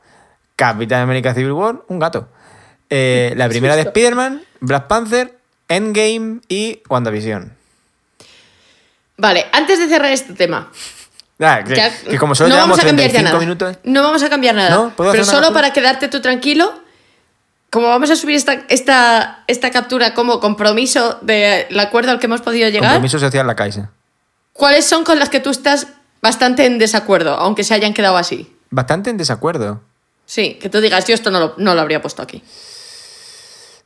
[0.56, 2.28] Capitán América Civil War, un gato.
[2.90, 3.82] Eh, la primera de.
[3.82, 5.38] Spider-Man, Black Panther,
[5.68, 7.54] Endgame y WandaVision.
[9.16, 10.70] Vale, antes de cerrar este tema.
[11.40, 13.38] Ah, que, ya- que como solo no vamos a cambiar ya 35 nada.
[13.40, 13.76] minutos.
[13.84, 14.70] No vamos a cambiar nada.
[14.70, 14.90] ¿No?
[14.90, 16.72] ¿Puedo Pero solo para quedarte tú tranquilo,
[17.70, 22.42] como vamos a subir esta, esta, esta captura como compromiso del acuerdo al que hemos
[22.42, 23.90] podido llegar, Compromiso social la Caixa.
[24.52, 25.86] ¿cuáles son con las que tú estás
[26.20, 28.54] bastante en desacuerdo, aunque se hayan quedado así?
[28.70, 29.80] Bastante en desacuerdo.
[30.26, 32.42] Sí, que tú digas, yo esto no lo, no lo habría puesto aquí.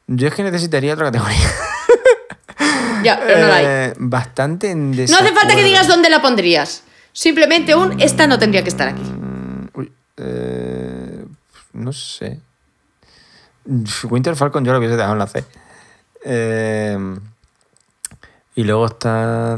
[0.09, 1.38] Yo es que necesitaría otra categoría.
[3.02, 3.64] Ya, pero no la hay.
[3.66, 5.28] Eh, Bastante en No desacuerdo.
[5.30, 6.82] hace falta que digas dónde la pondrías.
[7.15, 9.03] Simplemente un esta no tendría que estar aquí.
[10.17, 11.25] Eh,
[11.73, 12.41] no sé.
[14.11, 15.45] Winter Falcon yo lo hubiese dejado en la C.
[16.25, 16.99] Eh,
[18.57, 19.57] y luego está.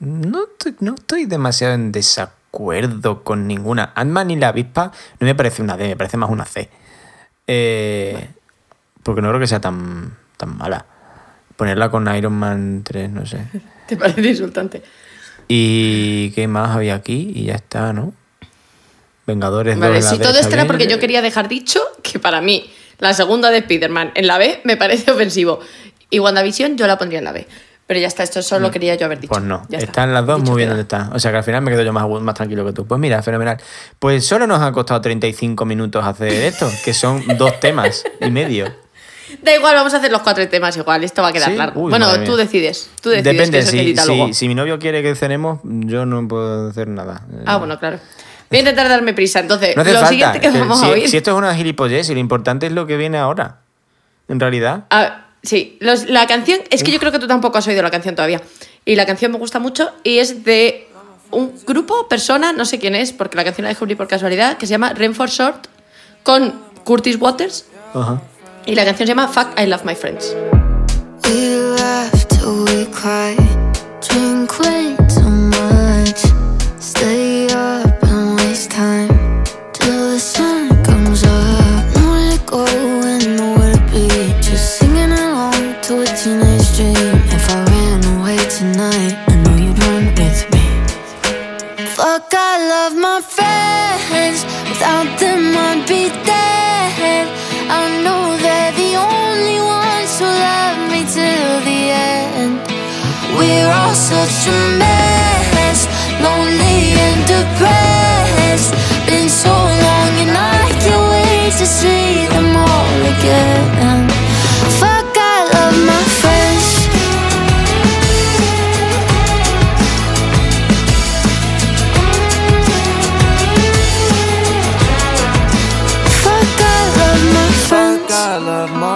[0.00, 0.38] No,
[0.80, 3.92] no estoy demasiado en desacuerdo con ninguna.
[3.96, 6.70] Ant-Man y la avispa no me parece una D, me parece más una C.
[7.48, 8.30] Eh,
[9.02, 10.86] porque no creo que sea tan, tan mala.
[11.56, 13.44] Ponerla con Iron Man 3, no sé.
[13.88, 14.82] ¿Te parece insultante?
[15.48, 17.32] ¿Y qué más había aquí?
[17.34, 18.12] Y ya está, ¿no?
[19.26, 22.40] Vengadores 2 Vale, la si todo esto era porque yo quería dejar dicho que para
[22.40, 25.60] mí la segunda de Spider-Man en la B me parece ofensivo.
[26.10, 27.46] Y WandaVision yo la pondría en la B.
[27.86, 29.32] Pero ya está, esto solo lo quería yo haber dicho.
[29.32, 29.90] Pues no, Ya está.
[29.90, 31.10] están las dos Dicho muy bien donde están.
[31.14, 32.86] O sea que al final me quedo yo más, más tranquilo que tú.
[32.86, 33.56] Pues mira, fenomenal.
[33.98, 38.70] Pues solo nos ha costado 35 minutos hacer esto, que son dos temas y medio.
[39.42, 41.04] Da igual, vamos a hacer los cuatro temas igual.
[41.04, 41.56] Esto va a quedar ¿Sí?
[41.56, 41.82] largo.
[41.82, 42.90] Uy, bueno, tú decides.
[43.02, 46.68] Tú decides Depende, eso si, si- si mi novio quiere que cenemos, yo no puedo
[46.70, 47.22] hacer nada.
[47.32, 47.98] Eh, Ah, bueno, claro.
[48.50, 49.40] Voy a intentar darme prisa.
[49.40, 50.08] Entonces, No lo falta.
[50.08, 51.08] siguiente que vamos si, a oír.
[51.08, 53.58] si esto es una gilipollez y lo importante es lo que viene ahora.
[54.28, 54.84] En realidad.
[54.90, 57.90] Ah, sí, los- la canción, es que yo creo que tú tampoco has oído la
[57.90, 58.40] canción todavía.
[58.84, 60.88] Y la canción me gusta mucho y es de
[61.30, 64.66] un grupo, persona, no sé quién es, porque la canción la descubrí por casualidad, que
[64.66, 65.66] se llama Renford Short
[66.22, 66.54] con
[66.84, 67.66] Curtis Waters.
[67.94, 68.22] Ajá.
[68.68, 70.36] Y la canción se llama Fuck I Love My Friends.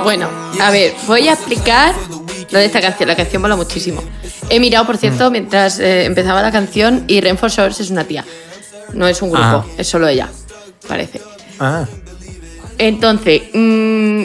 [0.04, 0.28] Bueno,
[0.60, 1.94] a ver, voy a explicar
[2.50, 3.08] lo de esta canción.
[3.08, 4.02] La canción mola muchísimo.
[4.48, 8.24] He mirado, por cierto, mientras eh, empezaba la canción y Renford Shores es una tía.
[8.92, 9.64] No es un grupo, Ah.
[9.78, 10.28] es solo ella,
[10.86, 11.20] parece.
[11.58, 11.86] Ah.
[12.82, 14.24] Entonces, mm,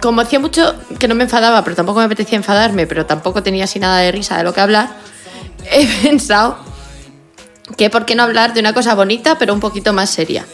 [0.00, 3.64] como hacía mucho que no me enfadaba, pero tampoco me apetecía enfadarme, pero tampoco tenía
[3.64, 4.88] así nada de risa de lo que hablar,
[5.70, 6.56] he pensado
[7.76, 10.46] que por qué no hablar de una cosa bonita, pero un poquito más seria.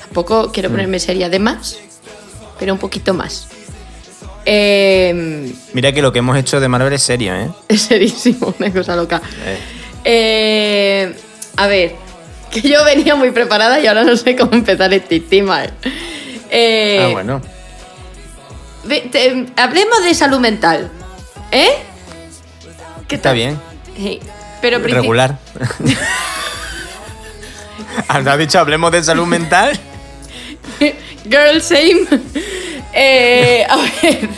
[0.00, 1.78] Tampoco quiero ponerme seria de más,
[2.58, 3.46] pero un poquito más.
[4.44, 7.50] Eh, Mira que lo que hemos hecho de Marvel es serio, ¿eh?
[7.68, 9.22] es serísimo, una cosa loca.
[9.46, 9.58] Eh.
[10.04, 11.14] Eh,
[11.56, 11.94] a ver,
[12.50, 15.62] que yo venía muy preparada y ahora no sé cómo empezar este tema.
[16.50, 17.40] Eh, ah, bueno.
[18.84, 20.90] ve- te- hablemos de salud mental.
[21.52, 21.70] ¿Eh?
[23.08, 23.36] ¿Qué Está tal?
[23.36, 23.60] bien.
[23.96, 24.20] Sí,
[24.60, 25.38] Pero Regular.
[28.08, 29.78] ¿Has dicho hablemos de salud mental?
[31.28, 32.06] Girl, same.
[32.92, 34.28] Eh, a ver.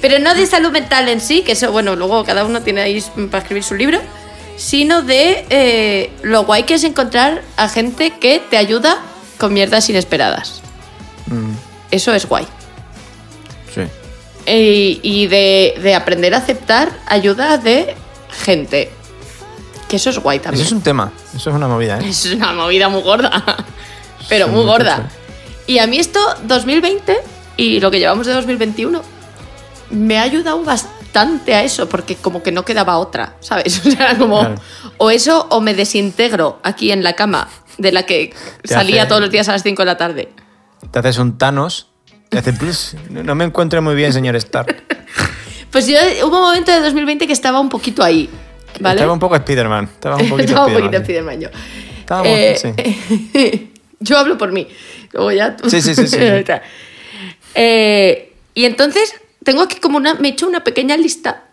[0.00, 3.02] Pero no de salud mental en sí, que eso, bueno, luego cada uno tiene ahí
[3.30, 3.98] para escribir su libro,
[4.56, 8.98] sino de eh, lo guay que es encontrar a gente que te ayuda
[9.38, 10.62] con mierdas inesperadas.
[11.30, 11.52] Mm,
[11.90, 12.46] Eso es guay.
[13.74, 13.82] sí.
[14.50, 17.94] Y de, de aprender a aceptar ayuda de
[18.44, 18.90] gente.
[19.88, 20.66] Que eso es guay Eso también.
[20.66, 21.12] es un tema.
[21.36, 22.08] Eso es una movida, ¿eh?
[22.08, 23.44] Es una movida muy gorda.
[24.28, 25.10] Pero Sí, muy gorda.
[25.66, 27.18] Y a mí esto, 2020
[27.58, 29.02] y lo que llevamos de 2021,
[29.90, 33.82] me ha ayudado bastante a eso, porque como que no quedaba otra, ¿sabes?
[33.86, 34.40] O sea, como.
[34.40, 34.54] Claro.
[34.96, 39.08] O eso, o me desintegro aquí en la cama, de la que Te salía hace-
[39.10, 40.32] todos los días a las 5 de la tarde.
[40.90, 41.88] Te haces un Thanos.
[42.28, 42.94] Te hace plus.
[43.10, 44.82] No me encuentro muy bien, señor Stark.
[45.70, 48.30] Pues yo hubo un momento de 2020 que estaba un poquito ahí,
[48.80, 48.94] ¿vale?
[48.96, 49.84] Estaba un poco Spider-Man.
[49.84, 51.02] Estaba un poquito Estaba un Spider-Man.
[51.02, 51.48] poquito Spiderman yo.
[52.24, 53.68] Eh,
[54.00, 54.66] yo hablo por mí.
[55.12, 56.16] Luego ya tú- Sí, sí, sí, sí,
[56.46, 56.52] sí.
[57.54, 59.14] Eh, y entonces
[59.44, 60.14] tengo aquí como una.
[60.14, 61.44] Me he hecho una pequeña lista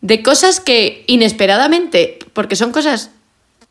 [0.00, 3.10] de cosas que inesperadamente, porque son cosas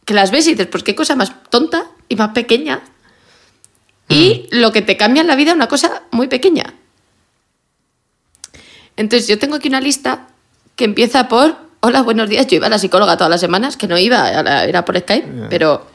[0.03, 2.82] que las ves y dices, pues qué cosa más tonta y más pequeña.
[4.12, 4.55] Y Mm.
[4.59, 6.74] lo que te cambia en la vida, una cosa muy pequeña.
[8.97, 10.28] Entonces yo tengo aquí una lista
[10.76, 13.88] que empieza por, hola, buenos días, yo iba a la psicóloga todas las semanas, que
[13.88, 14.30] no iba,
[14.64, 15.88] era por Skype, pero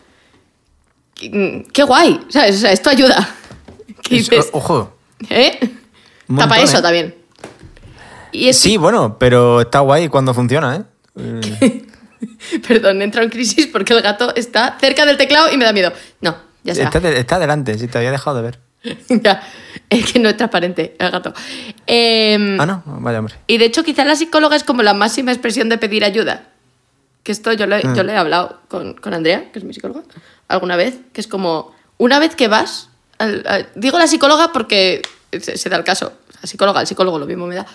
[1.14, 2.56] qué qué guay, ¿sabes?
[2.56, 3.28] O sea, esto ayuda.
[4.02, 4.48] ¿Qué Es- dices?
[4.52, 4.96] ojo.
[5.30, 5.58] ¿Eh?
[6.28, 6.82] Un Tapa montón, eso ¿eh?
[6.82, 7.14] también.
[8.32, 10.82] Y es, Sí, bueno, pero está guay cuando funciona, ¿eh?
[11.18, 11.86] Eh,
[12.68, 15.92] Perdón, entra en crisis porque el gato está cerca del teclado y me da miedo.
[16.20, 16.36] No,
[16.74, 16.98] ya está.
[16.98, 18.58] Está, está delante, sí, te había dejado de ver.
[19.08, 19.42] ya,
[19.90, 21.32] es que no es transparente el gato.
[21.86, 23.34] Em, Ah, no, vaya hombre.
[23.46, 26.48] Y de hecho, quizá la psicóloga es como la máxima expresión de pedir ayuda.
[27.22, 30.02] Que esto yo le, yo le he hablado con, con Andrea, que es mi psicóloga,
[30.46, 32.88] alguna vez, que es como, una vez que vas,
[33.18, 35.02] al- al- digo la psicóloga porque
[35.32, 37.66] se, se da el caso, la psicóloga, el psicólogo lo mismo me da.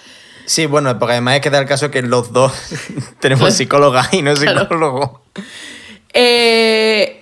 [0.46, 2.54] Sí, bueno, porque además es que da el caso que los dos
[3.20, 4.62] tenemos psicóloga y no Claro.
[4.62, 5.26] psicólogo.
[6.14, 7.21] Eh,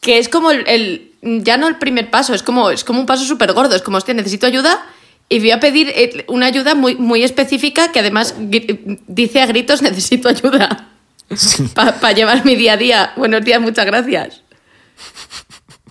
[0.00, 1.06] que es como el, el-
[1.44, 3.98] ya no el primer paso, es como, es como un paso súper gordo, es como,
[3.98, 4.86] hostia, necesito ayuda
[5.28, 8.34] y voy a pedir eh, una ayuda muy, muy específica que además
[9.06, 10.86] dice a gritos, necesito ayuda.
[11.36, 11.68] Sí.
[11.74, 13.12] para llevar mi día a día.
[13.16, 14.42] Buenos días, muchas gracias.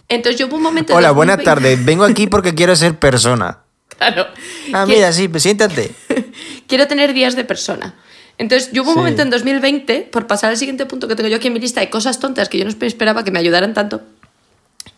[0.09, 0.91] Entonces yo hubo un momento...
[0.91, 1.45] en Hola, buenas 2020
[1.77, 1.85] tardes.
[1.85, 3.59] Vengo aquí porque quiero ser persona.
[3.99, 4.27] Claro.
[4.71, 5.91] Ah, mira, sí, siéntate.
[6.67, 7.95] Quiero tener días de persona.
[8.39, 8.99] Entonces, yo hubo un Sí.
[8.99, 11.81] momento en 2020, por pasar al siguiente punto que tengo yo aquí en mi lista,
[11.81, 14.01] de cosas tontas que yo no esperaba que me ayudaran tanto,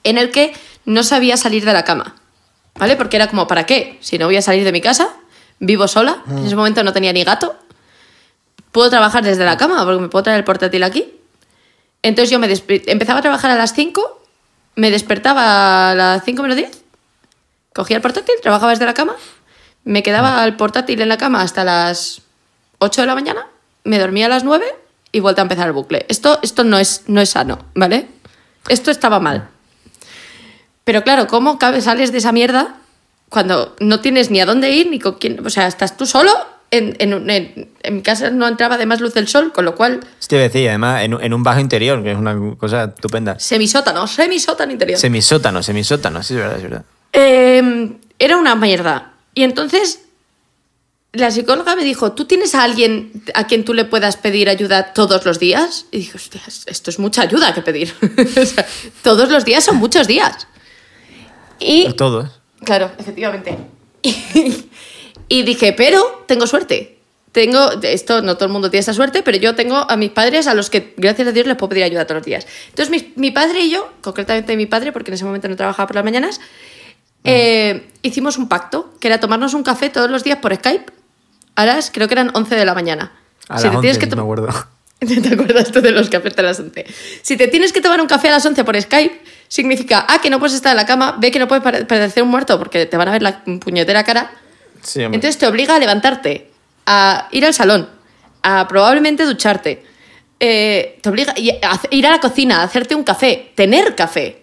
[0.03, 0.53] en el que
[0.85, 2.15] no sabía salir de la cama.
[2.75, 2.95] ¿Vale?
[2.95, 3.97] Porque era como, ¿para qué?
[3.99, 5.09] Si no voy a salir de mi casa,
[5.59, 7.57] vivo sola, en ese momento no tenía ni gato,
[8.71, 11.11] puedo trabajar desde la cama, porque me puedo traer el portátil aquí.
[12.01, 14.23] Entonces yo me empezaba a trabajar a las 5,
[14.75, 16.83] me despertaba a las 5 menos 10,
[17.73, 19.15] cogía el portátil, trabajaba desde la cama,
[19.83, 22.21] me quedaba el portátil en la cama hasta las
[22.83, 23.45] 8 de la mañana,
[23.83, 24.65] me dormía a las 9
[25.11, 26.05] y vuelta a empezar el bucle.
[26.09, 28.07] Esto, esto no, es, no es sano, ¿vale?
[28.69, 29.49] Esto estaba mal.
[30.83, 32.75] Pero claro, ¿cómo sales de esa mierda
[33.29, 35.45] cuando no tienes ni a dónde ir ni con quién?
[35.45, 36.31] O sea, estás tú solo.
[36.71, 39.99] En, en, en- en mi casa no entraba además luz del sol, con lo cual
[40.27, 43.37] Te decía, además, en, un- en un bajo interior, que es una cosa estupenda.
[43.37, 44.97] semisótano, semisótano interior.
[44.97, 46.85] Semisótano, semisótano, sí, es verdad, es verdad.
[47.13, 49.11] Eh, era una mierda.
[49.35, 50.05] Y entonces
[51.13, 54.93] la psicóloga me dijo, ¿tú tienes a alguien a quien tú le puedas pedir ayuda
[54.93, 55.85] todos los días?
[55.91, 57.93] Y dije, hostia, esto es mucha ayuda que pedir.
[58.41, 58.65] O sea,
[59.03, 60.47] todos los días son muchos días.
[61.59, 62.29] Y, Todo, ¿eh?
[62.63, 63.57] claro, efectivamente.
[65.27, 66.97] y dije, pero tengo suerte.
[67.33, 70.47] Tengo, esto no todo el mundo tiene esa suerte, pero yo tengo a mis padres
[70.47, 72.47] a los que, gracias a Dios, les puedo pedir ayuda todos los días.
[72.69, 75.87] Entonces, mi, mi padre y yo, concretamente mi padre, porque en ese momento no trabajaba
[75.87, 76.41] por las mañanas,
[77.23, 81.00] eh, hicimos un pacto, que era tomarnos un café todos los días por Skype.
[81.55, 83.11] Ahora es- creo que eran 11 de la mañana.
[83.49, 84.47] A Si las te tienes 11, que me acuerdo.
[85.01, 86.85] ¿Te acuerdas tú de los cafés de las 11?
[87.23, 90.29] Si te tienes que tomar un café a las 11 por Skype, significa, ah, que
[90.29, 92.85] no puedes estar en la cama, ve que no puedes pare- parecer un muerto porque
[92.85, 94.31] te van a ver la puñetera cara.
[94.81, 95.01] Sí.
[95.01, 96.51] Entonces te obliga a levantarte,
[96.85, 97.89] a ir al salón,
[98.43, 99.85] a probablemente ducharte.
[100.43, 104.41] eh, te obliga a ir a la cocina, a hacerte un café, tener café.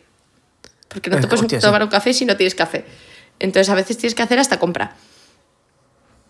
[0.87, 1.67] Porque no te Eh, puedes hostia, sí.
[1.67, 2.85] tomar un café si no tienes café.
[3.41, 4.95] Entonces a veces tienes que hacer hasta compra.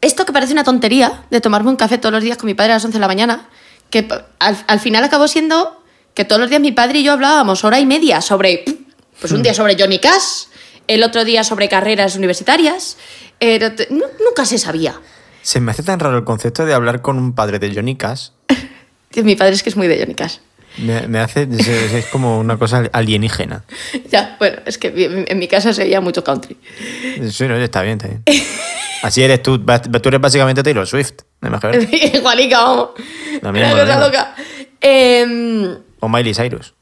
[0.00, 2.72] Esto que parece una tontería de tomarme un café todos los días con mi padre
[2.72, 3.48] a las 11 de la mañana,
[3.90, 5.82] que al, al final acabó siendo
[6.14, 8.64] que todos los días mi padre y yo hablábamos hora y media sobre,
[9.20, 10.46] pues un día sobre Johnny Cash,
[10.86, 12.96] el otro día sobre carreras universitarias,
[13.40, 15.00] otro- nu- nunca se sabía.
[15.42, 18.28] Se me hace tan raro el concepto de hablar con un padre de Johnny Cash.
[19.22, 20.38] Mi padre es que es muy de Johnny Cash.
[20.78, 21.48] Me, me hace.
[21.50, 23.64] Es, es como una cosa alienígena.
[24.10, 26.56] Ya, bueno, es que en, mi casa se veía mucho country.
[27.30, 28.22] Sí, no, está bien, está bien.
[29.02, 29.58] Así eres tú.
[29.58, 31.12] Tú eres básicamente Taylor Swift.
[31.40, 31.88] Ver.
[32.14, 32.90] Igualica, vamos.
[33.42, 34.00] Una cosa mismo.
[34.00, 34.34] loca.
[34.80, 36.74] Em, O Miley Cyrus.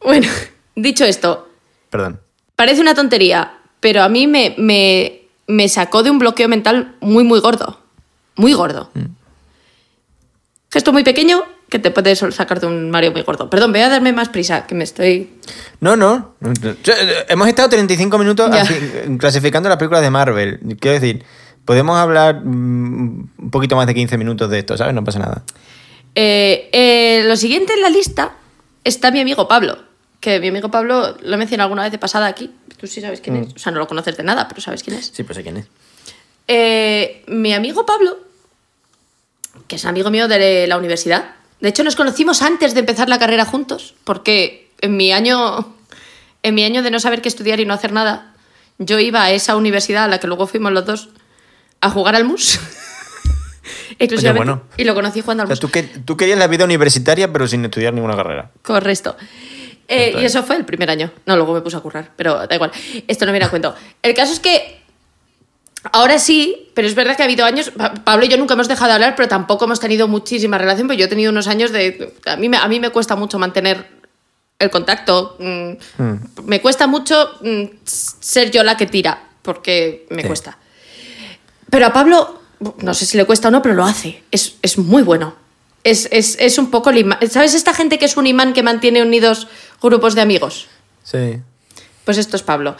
[0.00, 0.28] bueno,
[0.74, 1.48] dicho esto,
[1.90, 2.20] Perdón.
[2.56, 7.24] parece una tontería, pero a mí me, me, me sacó de un bloqueo mental muy,
[7.24, 7.80] muy gordo.
[8.36, 8.90] Muy gordo.
[10.70, 13.50] Gesto muy pequeño que te puede sol- sacar de un Mario muy gordo.
[13.50, 15.30] Perdón, voy a darme más prisa, que me estoy...
[15.80, 16.34] No, no.
[17.28, 18.50] Hemos estado 35 minutos
[19.18, 20.60] clasificando las películas de Marvel.
[20.80, 21.24] Quiero decir,
[21.64, 24.94] podemos hablar mm, un poquito más de 15 minutos de esto, ¿sabes?
[24.94, 25.42] No pasa nada.
[26.14, 28.32] Eh, eh, lo siguiente en la lista
[28.84, 29.78] está mi amigo Pablo.
[30.20, 32.52] Que mi amigo Pablo lo he mencionado alguna vez de pasada aquí.
[32.78, 33.54] Tú sí sabes quién es.
[33.54, 35.12] O sea, no lo conoces de nada, pero sabes quién es.
[35.14, 35.66] Sí, pues sé quién es.
[36.48, 38.18] Eh, mi amigo Pablo,
[39.66, 43.18] que es amigo mío de la universidad, de hecho nos conocimos antes de empezar la
[43.18, 45.74] carrera juntos, porque en mi año,
[46.42, 48.34] en mi año de no saber qué estudiar y no hacer nada,
[48.78, 51.08] yo iba a esa universidad a la que luego fuimos los dos
[51.80, 52.58] a jugar al mus.
[54.34, 54.62] Bueno.
[54.76, 55.60] Y lo conocí jugando O al sea, mus.
[55.60, 58.50] tú, que, tú querías la vida universitaria, pero sin estudiar ninguna carrera.
[58.62, 59.16] Correcto.
[59.88, 61.10] Eh, y eso fue el primer año.
[61.26, 62.70] No, luego me puse a currar, pero da igual.
[63.08, 63.74] Esto no viene a cuento.
[64.02, 64.82] El caso es que
[65.92, 67.70] ahora sí, pero es verdad que ha habido años.
[67.70, 70.86] Pa- Pablo y yo nunca hemos dejado de hablar, pero tampoco hemos tenido muchísima relación,
[70.86, 72.14] porque yo he tenido unos años de.
[72.26, 73.86] A mí me, a mí me cuesta mucho mantener
[74.58, 75.36] el contacto.
[75.38, 80.28] mm, Me cuesta mucho mm, ser yo la que tira, porque me Sí.
[80.28, 80.58] cuesta.
[81.70, 82.40] Pero a Pablo,
[82.82, 84.22] no sé si le cuesta o no, pero lo hace.
[84.30, 85.34] Es, es muy bueno.
[85.84, 87.18] Es, es, es un poco el imán.
[87.30, 89.46] ¿Sabes esta gente que es un imán que mantiene unidos
[89.80, 90.66] grupos de amigos?
[91.04, 91.38] Sí.
[92.04, 92.76] Pues esto es Pablo.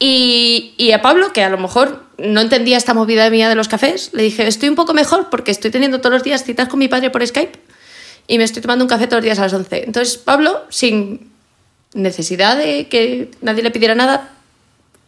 [0.00, 4.10] Y, a Pablo, que a lo mejor no entendía esta movida mía de los cafés,
[4.12, 6.88] le dije, estoy un poco mejor porque estoy teniendo todos los días citas con mi
[6.88, 7.58] padre por Skype
[8.28, 9.84] y me estoy tomando un café todos los días a las 11.
[9.84, 11.32] Entonces Pablo, sin
[11.94, 14.30] necesidad de que nadie le pidiera nada,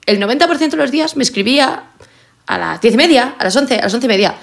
[0.06, 1.84] el 90% de los días me escribía
[2.46, 4.34] a las 10 y media, a las 11, a las 11 y media.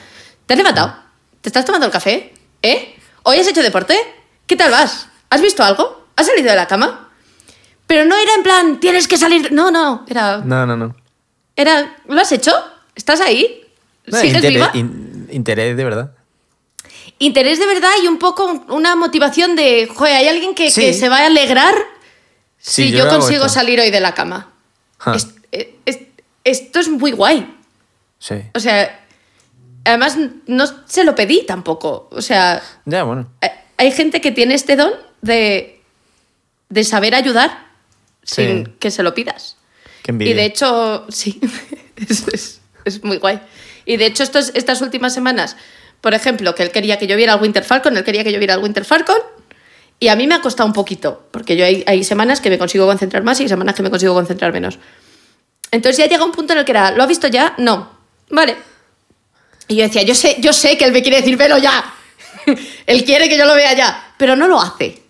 [0.45, 0.95] ¿Te has levantado?
[1.41, 2.33] ¿Te estás tomando el café?
[2.61, 2.95] ¿Eh?
[3.23, 3.97] ¿Hoy has hecho deporte?
[4.45, 5.07] ¿Qué tal vas?
[5.29, 6.07] ¿Has visto algo?
[6.15, 7.06] ¿Has salido de la cama?
[7.88, 9.51] Pero no era en plan, tienes que salir.
[9.51, 10.39] No, no, era.
[10.39, 10.95] No, no, no.
[11.55, 12.53] Era, ¿lo has hecho?
[12.95, 13.65] ¿Estás ahí?
[14.05, 14.71] No, ¿Sigues interés, viva?
[14.73, 16.11] in- interés de verdad.
[17.19, 20.81] Interés de verdad y un poco una motivación de, joder, hay alguien que, Sí.
[20.81, 21.73] que se va a alegrar
[22.59, 23.49] Sí, si yo consigo esto.
[23.59, 24.51] salir hoy de la cama.
[24.99, 25.15] Ja.
[25.15, 25.27] Es-
[25.85, 25.99] es-
[26.43, 27.55] esto es muy guay.
[28.19, 28.35] Sí.
[28.53, 29.05] O sea,
[29.85, 32.07] además no se lo pedí tampoco.
[32.11, 33.27] O sea, Ya, bueno.
[33.41, 35.81] hay- hay gente que tiene este don de,
[36.69, 37.66] de saber ayudar
[38.28, 38.45] Sí.
[38.45, 39.55] sin que se lo pidas.
[40.03, 40.32] Qué envidia.
[40.34, 41.39] Y de hecho, sí,
[41.95, 43.39] es, es- es muy guay.
[43.86, 45.55] Y de hecho, estos, estas últimas semanas,
[46.01, 48.38] por ejemplo, que él quería que yo viera el Winter Falcon, él quería que yo
[48.39, 49.17] viera el Winter Falcon,
[49.99, 52.57] y a mí me ha costado un poquito, porque yo hay, hay semanas que me
[52.57, 54.78] consigo concentrar más y semanas que me consigo concentrar menos.
[55.71, 57.55] Entonces ya llega un punto en el que era, ¿lo ha visto ya?
[57.57, 57.91] No.
[58.30, 58.55] Vale.
[59.67, 61.93] Y yo decía, yo sé, yo sé que él me quiere decir, velo ya.
[62.85, 65.01] él quiere que yo lo vea ya, pero no lo hace.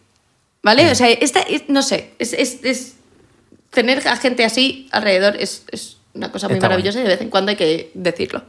[0.63, 0.89] ¿Vale?
[0.89, 2.93] O sea, esta, es- no sé, es, es- es-
[3.71, 7.21] tener a gente así alrededor es, es una cosa muy Está maravillosa y de vez
[7.21, 8.43] en cuando hay que decirlo.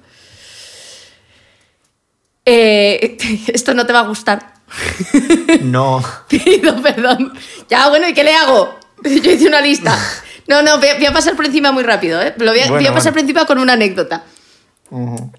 [2.44, 3.18] Eh,
[3.52, 4.54] esto no te va a gustar.
[5.62, 6.04] No.
[6.28, 7.32] Pido perdón.
[7.68, 8.78] Ya, bueno, ¿y qué le hago?
[9.02, 9.96] Yo hice una lista.
[10.46, 12.34] No, no, voy a, pasar por encima muy rápido, ¿eh?
[12.38, 13.14] Lo voy a, Bueno, voy a pasar bueno.
[13.14, 14.24] por encima con una anécdota.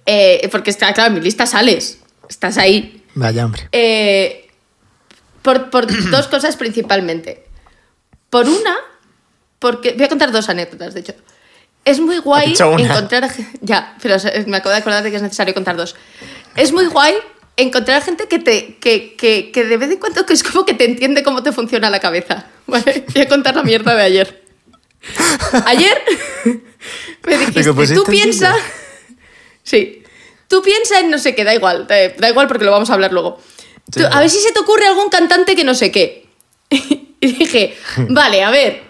[0.06, 2.00] Eh, porque está, claro, en mi lista sales.
[2.28, 3.04] Estás ahí.
[3.16, 3.68] Vaya, hombre.
[3.72, 4.50] Eh,
[5.42, 7.46] por, por dos cosas principalmente.
[8.30, 8.76] Por una,
[9.60, 9.94] porque.
[9.94, 11.14] Voy a contar dos anécdotas, de hecho.
[11.86, 13.30] Es muy guay encontrar.
[13.62, 14.18] Ya, pero
[14.48, 15.96] me acabo de acordar de que es necesario contar dos.
[16.56, 17.16] Es muy guay
[17.58, 18.78] encontrar a gente que te.
[18.78, 21.52] Que, que, que de vez en cuando que es como que te entiende cómo te
[21.52, 22.46] funciona la cabeza.
[22.68, 23.06] ¿Vale?
[23.14, 24.44] Voy a contar la mierda de ayer.
[25.66, 25.98] Ayer
[27.26, 28.54] me dijiste, pusiste tú en piensa.
[29.64, 30.04] Sí.
[30.48, 32.94] Tú piensa en no sé qué, da igual, da, da igual porque lo vamos a
[32.94, 33.40] hablar luego.
[33.94, 34.02] Sí.
[34.02, 36.28] Tú- a ver si se te ocurre algún cantante que no sé qué.
[36.70, 37.78] y dije,
[38.10, 38.89] vale, a ver.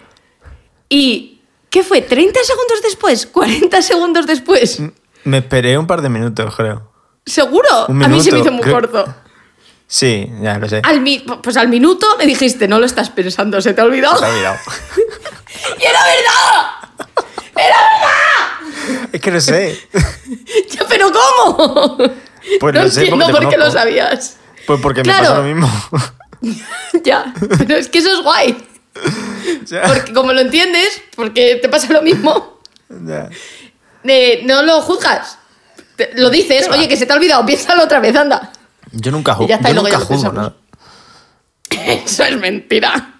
[0.90, 1.40] ¿Y
[1.70, 2.06] qué fue?
[2.06, 3.32] ¿30 segundos después?
[3.32, 4.82] ¿40 segundos después?
[5.24, 6.90] Me esperé un par de minutos, creo.
[7.24, 7.68] ¿Seguro?
[7.88, 9.14] A mí se me hizo muy creo- corto.
[9.86, 10.80] Sí, ya lo sé.
[10.84, 14.18] Al mi- pues al minuto me dijiste, no lo estás pensando, se te ha olvidado.
[14.18, 14.56] Se ha olvidado.
[15.78, 17.24] ¡Y era verdad!
[17.56, 19.08] ¡Era verdad!
[19.12, 19.78] Es que no sé.
[20.70, 21.96] Ya, ¿Pero cómo?
[22.60, 24.36] Pues no lo sé entiendo por qué lo sabías.
[24.66, 25.20] Pues porque Claro.
[25.20, 26.54] me pasa lo mismo.
[27.04, 28.56] ya, pero es que eso es guay.
[29.66, 33.28] Ya, Porque como lo entiendes, porque te pasa lo mismo, ya.
[34.04, 35.38] eh, no lo juzgas.
[35.96, 38.50] Te- lo dices, oye, que se te ha olvidado, piénsalo otra vez, anda.
[38.92, 39.48] Yo nunca Y juzgo.
[39.48, 40.54] ya está, y Yo luego nunca ya lo juzgo pensamos.
[41.70, 41.94] nada.
[42.04, 43.14] Eso es mentira.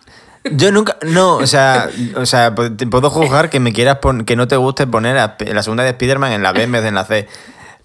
[0.44, 4.24] Yo nunca, no, o sea, o sea, po- te puedo juzgar que me quieras pon-
[4.24, 6.82] que no te guste poner a- la segunda de Spider-Man en la B en vez
[6.82, 7.28] de en la C.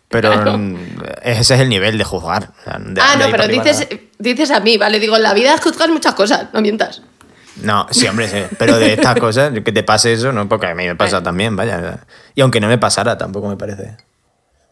[0.08, 0.58] Pero Claro.
[0.58, 0.78] mm,
[1.24, 2.52] ese es el nivel de juzgar.
[2.62, 4.02] o sea, de- ah, de no, ahí pero arriba dices, nada.
[4.20, 5.00] dices a mí, ¿vale?
[5.00, 7.02] Digo, en la vida juzgas muchas cosas, no mientas.
[7.62, 8.56] No, sí, hombre, sí.
[8.58, 11.56] Pero de estas cosas, que te pase eso, no, porque a mí me pasa también,
[11.56, 12.06] vaya.
[12.34, 13.98] Y aunque no me pasara, tampoco me parece.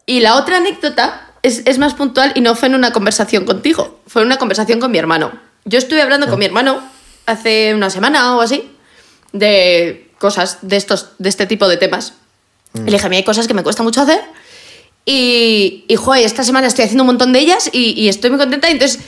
[0.06, 4.00] Y la otra anécdota es, es más puntual y no fue en una conversación contigo,
[4.06, 5.32] fue en una conversación con mi hermano.
[5.64, 6.82] Yo estuve hablando con mi hermano
[7.26, 8.70] hace una semana o así
[9.32, 12.14] de cosas de, estos, de este tipo de temas.
[12.74, 14.20] Y le dije, a mí hay cosas que me cuesta mucho hacer
[15.04, 18.38] y, y joder, esta semana estoy haciendo un montón de ellas y, y estoy muy
[18.38, 18.68] contenta.
[18.68, 19.00] Y entonces,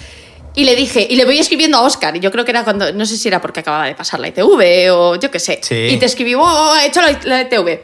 [0.56, 2.90] y le dije, y le voy escribiendo a Oscar, y yo creo que era cuando,
[2.92, 5.60] no sé si era porque acababa de pasar la ITV o yo qué sé.
[5.62, 5.74] Sí.
[5.90, 7.78] Y te escribí, oh, he hecho la, la ITV.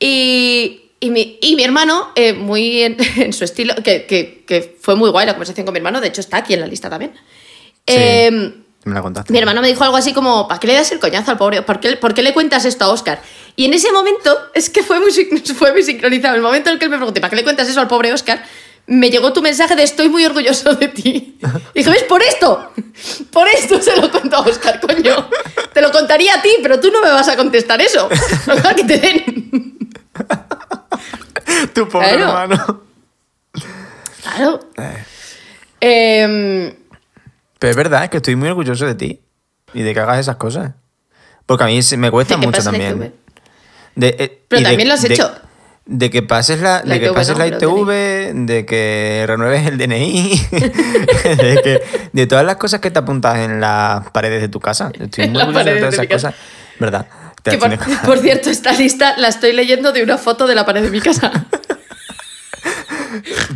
[0.00, 4.76] Y, y, mi, y mi hermano, eh, muy en, en su estilo, que, que, que
[4.80, 6.90] fue muy guay la conversación con mi hermano, de hecho está aquí en la lista
[6.90, 7.12] también.
[7.86, 7.94] Sí.
[7.96, 9.32] Em, Me la contaste.
[9.32, 11.62] mi hermano me dijo algo así como, ¿para qué le das el coñazo al pobre?
[11.62, 13.22] ¿Por qué, por qué le cuentas esto a Oscar?
[13.54, 15.12] Y en ese momento, es que fue muy,
[15.56, 17.68] fue muy sincronizado, el momento en el que él me pregunté, ¿para qué le cuentas
[17.68, 18.44] eso al pobre Oscar?
[18.86, 21.38] Me llegó tu mensaje de estoy muy orgulloso de ti.
[21.72, 22.02] Y dije, ¿ves?
[22.04, 22.70] Por esto,
[23.30, 25.28] por esto se lo cuento a Oscar, coño.
[25.72, 28.08] Te lo contaría a ti, pero tú no me vas a contestar eso.
[28.46, 29.78] Ojalá que te den.
[31.72, 32.24] tu pobre Claro.
[32.24, 32.80] hermano.
[34.22, 34.60] Claro.
[35.80, 36.74] Em,
[37.58, 39.20] Pero es verdad, es que estoy muy orgulloso de ti
[39.72, 40.72] y de que hagas esas cosas.
[41.46, 43.14] Porque a mí me cuesta ¿De qué mucho también.
[43.96, 45.34] De, eh, Pero de- también lo has de- hecho.
[45.86, 50.40] De que pases la, La de que pases la ITV, de que renueves el DNI,
[50.50, 54.90] de, que, de todas las cosas que te apuntas en las paredes de tu casa.
[54.98, 56.34] Estoy muy orgulloso de todas esas cosas.
[56.80, 57.06] ¿Verdad?
[57.42, 60.90] Que por, cierto, esta lista la estoy leyendo de una foto de la pared de
[60.90, 61.30] mi casa.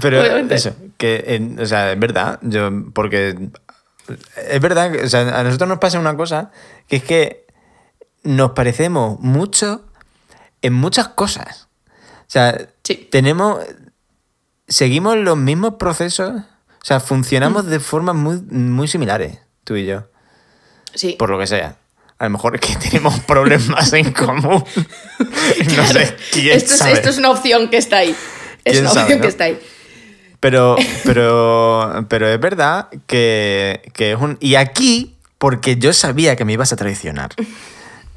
[0.01, 0.55] Pero Obviamente.
[0.55, 3.37] eso, que, en- o sea, es verdad, yo, porque
[4.49, 6.51] es verdad, que, o sea, a nosotros nos pasa una cosa,
[6.89, 7.47] que es que
[8.23, 9.85] nos parecemos mucho
[10.63, 11.68] en muchas cosas.
[12.29, 13.09] O sea, Sí.
[13.11, 13.59] tenemos,
[14.69, 17.69] seguimos los mismos procesos, o sea, funcionamos Mm.
[17.71, 20.05] de formas muy, muy similares, tú y yo,
[20.95, 21.17] Sí.
[21.19, 21.77] por lo que sea.
[22.19, 24.65] A lo mejor es que tenemos problemas en común.
[25.77, 26.93] No sé, quién esto, es, sabe.
[26.93, 28.15] esto es una opción que está ahí.
[28.65, 29.23] Es ¿Quién una sabe, opción no?
[29.23, 29.59] que está ahí.
[30.41, 34.37] Pero, pero, pero es verdad que, que es un...
[34.41, 37.31] Y aquí, porque yo sabía que me ibas a traicionar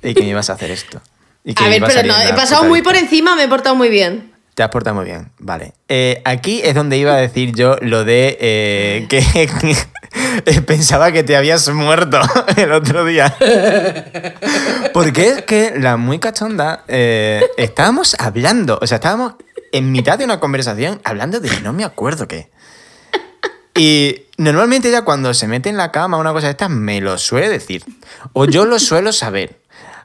[0.04, 1.02] y que me ibas a hacer esto.
[1.44, 3.90] Y que A ver, pero no, he pasado muy por encima, me he portado muy
[3.90, 4.32] bien.
[4.54, 5.74] Te has portado muy bien, vale.
[5.88, 9.50] Eh, aquí es donde iba a decir yo lo de eh, que
[10.68, 12.20] pensaba que te habías muerto
[12.58, 13.34] el otro día.
[14.94, 19.36] Porque es que la muy cachonda, eh, estábamos hablando, o sea, estábamos
[19.72, 22.50] en mitad de una conversación hablando de no me acuerdo qué.
[23.74, 27.18] Y normalmente ella cuando se mete en la cama una cosa de estas me lo
[27.18, 27.86] suele decir.
[28.34, 29.61] O yo lo suelo saber.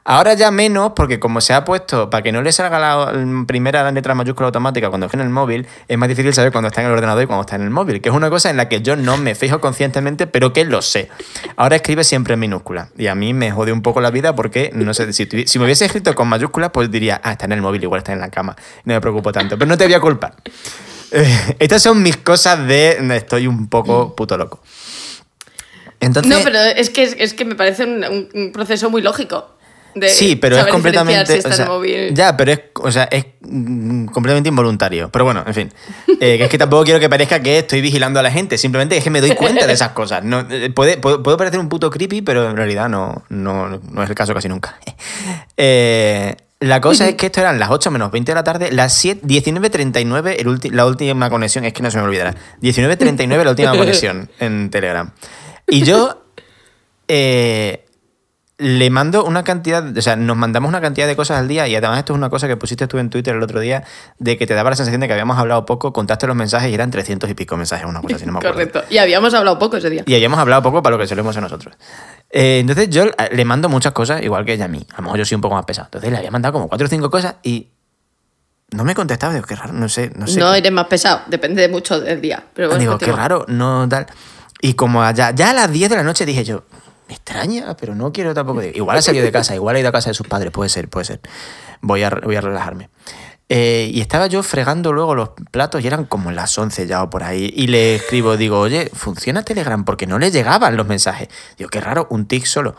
[0.09, 3.91] Ahora ya menos, porque como se ha puesto, para que no le salga la primera
[3.91, 6.87] letra mayúscula automática cuando esté en el móvil, es más difícil saber cuando está en
[6.87, 8.81] el ordenador y cuando está en el móvil, que es una cosa en la que
[8.81, 11.09] yo no me fijo conscientemente, pero que lo sé.
[11.57, 12.87] Ahora escribe siempre en minúscula.
[12.97, 15.27] Y a mí me jode un poco la vida porque, no sé, si,
[15.59, 18.21] me hubiese escrito con mayúsculas, pues diría, ah, está en el móvil, igual está en
[18.21, 18.55] la cama.
[18.85, 19.57] No me preocupo tanto.
[19.57, 20.35] Pero no te voy a culpar.
[21.11, 24.61] Eh, estas son mis cosas de estoy un poco puto loco.
[25.99, 29.56] Entonces, no, pero es que, es que me parece un proceso muy lógico.
[29.99, 31.31] De sí, pero es completamente.
[31.33, 32.13] Si está o en sea, el móvil.
[32.13, 35.09] Ya, pero es, o sea, es mm, completamente involuntario.
[35.11, 35.73] Pero bueno, en fin.
[36.19, 38.57] Eh, que es que tampoco quiero que parezca que estoy vigilando a la gente.
[38.57, 40.23] Simplemente es que me doy cuenta de esas cosas.
[40.23, 44.03] No, eh, puede, puedo, puedo parecer un puto creepy, pero en realidad no, no, no
[44.03, 44.77] es el caso casi nunca.
[45.59, 48.93] Eh, la cosa es que esto eran las 8 menos 20 de la tarde, las
[48.93, 52.33] 7, 19.39 el ulti- la última conexión, es que no se me olvidará.
[52.61, 55.11] 19.39 la última conexión en Telegram.
[55.67, 56.23] Y yo
[57.07, 57.85] eh,
[58.59, 61.75] le mando una cantidad, o sea, nos mandamos una cantidad de cosas al día y
[61.75, 63.83] además esto es una cosa que pusiste tú en Twitter el otro día,
[64.17, 66.73] de que te daba la sensación de que habíamos hablado poco, contaste los mensajes y
[66.73, 68.55] eran 300 y pico mensajes, una cosa así, no me acuerdo.
[68.55, 68.83] Correcto.
[68.89, 70.03] Y habíamos hablado poco ese día.
[70.07, 71.75] Y habíamos hablado poco para lo que solemos ser nosotros.
[72.31, 74.85] Eh, entonces yo eh, le mando muchas cosas, igual que ella a mí.
[74.91, 75.87] A lo mejor yo soy un poco más pesado.
[75.87, 77.67] Entonces le había mandado como cuatro o cinco cosas y
[78.71, 79.35] no me contestaba.
[79.35, 80.39] Digo, qué raro, no sé, no sé.
[80.39, 82.43] no eres más pesado, depende de mucho del día.
[82.55, 84.07] Pero bueno, Digo, qué raro, no tal.
[84.61, 86.63] Y como allá, ya a las 10 de la noche dije yo,
[87.07, 88.61] me extraña, pero no quiero tampoco.
[88.63, 90.89] Igual ha salido de casa, igual ha ido a casa de sus padres, puede ser,
[90.89, 91.21] puede ser.
[91.81, 92.89] Voy a, voy a relajarme.
[93.49, 97.09] Eh, y estaba yo fregando luego los platos y eran como las 11 ya o
[97.09, 97.49] por ahí.
[97.55, 99.85] Y le escribo, digo, oye, ¿funciona Telegram?
[99.85, 101.29] Porque no le llegaban los mensajes.
[101.57, 102.75] Digo, qué raro, un tic solo.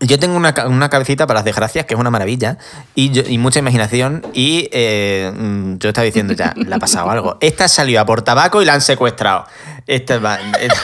[0.00, 2.58] Yo tengo una, una cabecita para las desgracias, que es una maravilla,
[2.94, 7.10] y, yo- y mucha imaginación, y eh, mm, yo estaba diciendo ya, le ha pasado
[7.10, 7.36] algo.
[7.40, 9.46] Esta salió a por tabaco y la han secuestrado.
[9.86, 10.76] Esta va- eh, ah,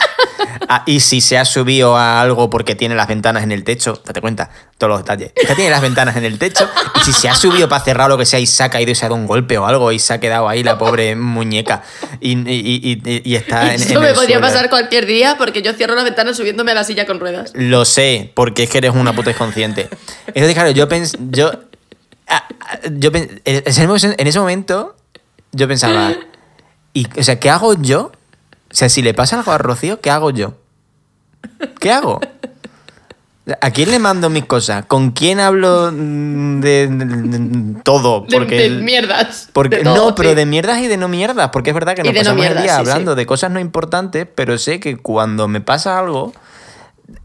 [0.87, 4.21] y si se ha subido a algo porque tiene las ventanas en el techo, date
[4.21, 5.33] cuenta, todos los detalles.
[5.37, 8.17] Esta tiene las ventanas en el techo, y si se ha subido para cerrar lo
[8.19, 9.99] que sea y se ha caído y se ha dado un golpe o algo, y
[9.99, 11.83] se ha quedado ahí la pobre muñeca,
[12.21, 14.41] y, y- y- y- está en, Eso en me el podría suelo.
[14.53, 17.53] pasar cualquier día porque yo cierro la ventana subiéndome a la silla con ruedas.
[17.55, 19.89] Lo sé, porque es que eres una puta inconsciente.
[20.29, 21.51] Entonces, claro, yo pens yo,
[22.29, 23.43] ah, ah, yo en
[24.27, 24.97] ese momento
[25.53, 26.13] yo pensaba,
[26.93, 28.13] y, o sea, ¿qué hago yo?
[28.75, 30.55] O sea, si le pasa algo a Rocío, ¿qué hago yo?
[31.79, 32.21] ¿Qué hago?
[33.61, 34.85] ¿A quién le mando mis cosas?
[34.87, 37.05] ¿Con quién hablo mm, de, de-
[37.39, 38.23] de todo?
[38.23, 39.51] De, Porque de mierdas.
[39.53, 42.13] porque, todo, no, pero de mierdas y de no mierdas, porque es verdad que nos
[42.15, 43.17] de no pasamos el día sí, hablando sí.
[43.19, 46.33] de cosas no importantes, pero sé que cuando me pasa algo,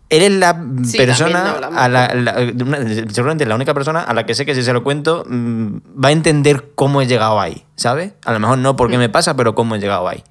[0.10, 0.62] eres la
[0.98, 4.62] persona, a la, la- una- seguramente la única persona a la que sé que si
[4.62, 8.12] se lo cuento mm, va a entender cómo he llegado ahí, ¿sabes?
[8.26, 9.00] A lo mejor no porque Mm.
[9.00, 10.22] me pasa, pero cómo he llegado ahí.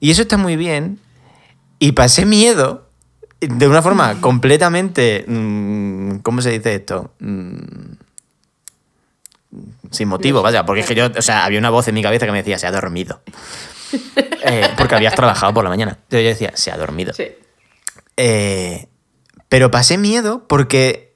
[0.00, 0.98] Y eso está muy bien.
[1.78, 2.88] Y pasé miedo
[3.40, 5.24] de una forma completamente...
[5.28, 7.12] mm, ¿Cómo se dice esto?
[7.20, 7.94] Mm,
[9.90, 12.26] sin motivo, vaya, porque es que yo, o sea, había una voz en mi cabeza
[12.26, 13.20] que me decía, se ha dormido.
[14.44, 15.92] Eh, porque habías trabajado por la mañana.
[16.04, 17.12] Entonces yo decía, se ha dormido.
[17.12, 17.26] Sí.
[18.16, 18.86] Eh,
[19.48, 21.12] pero pasé miedo porque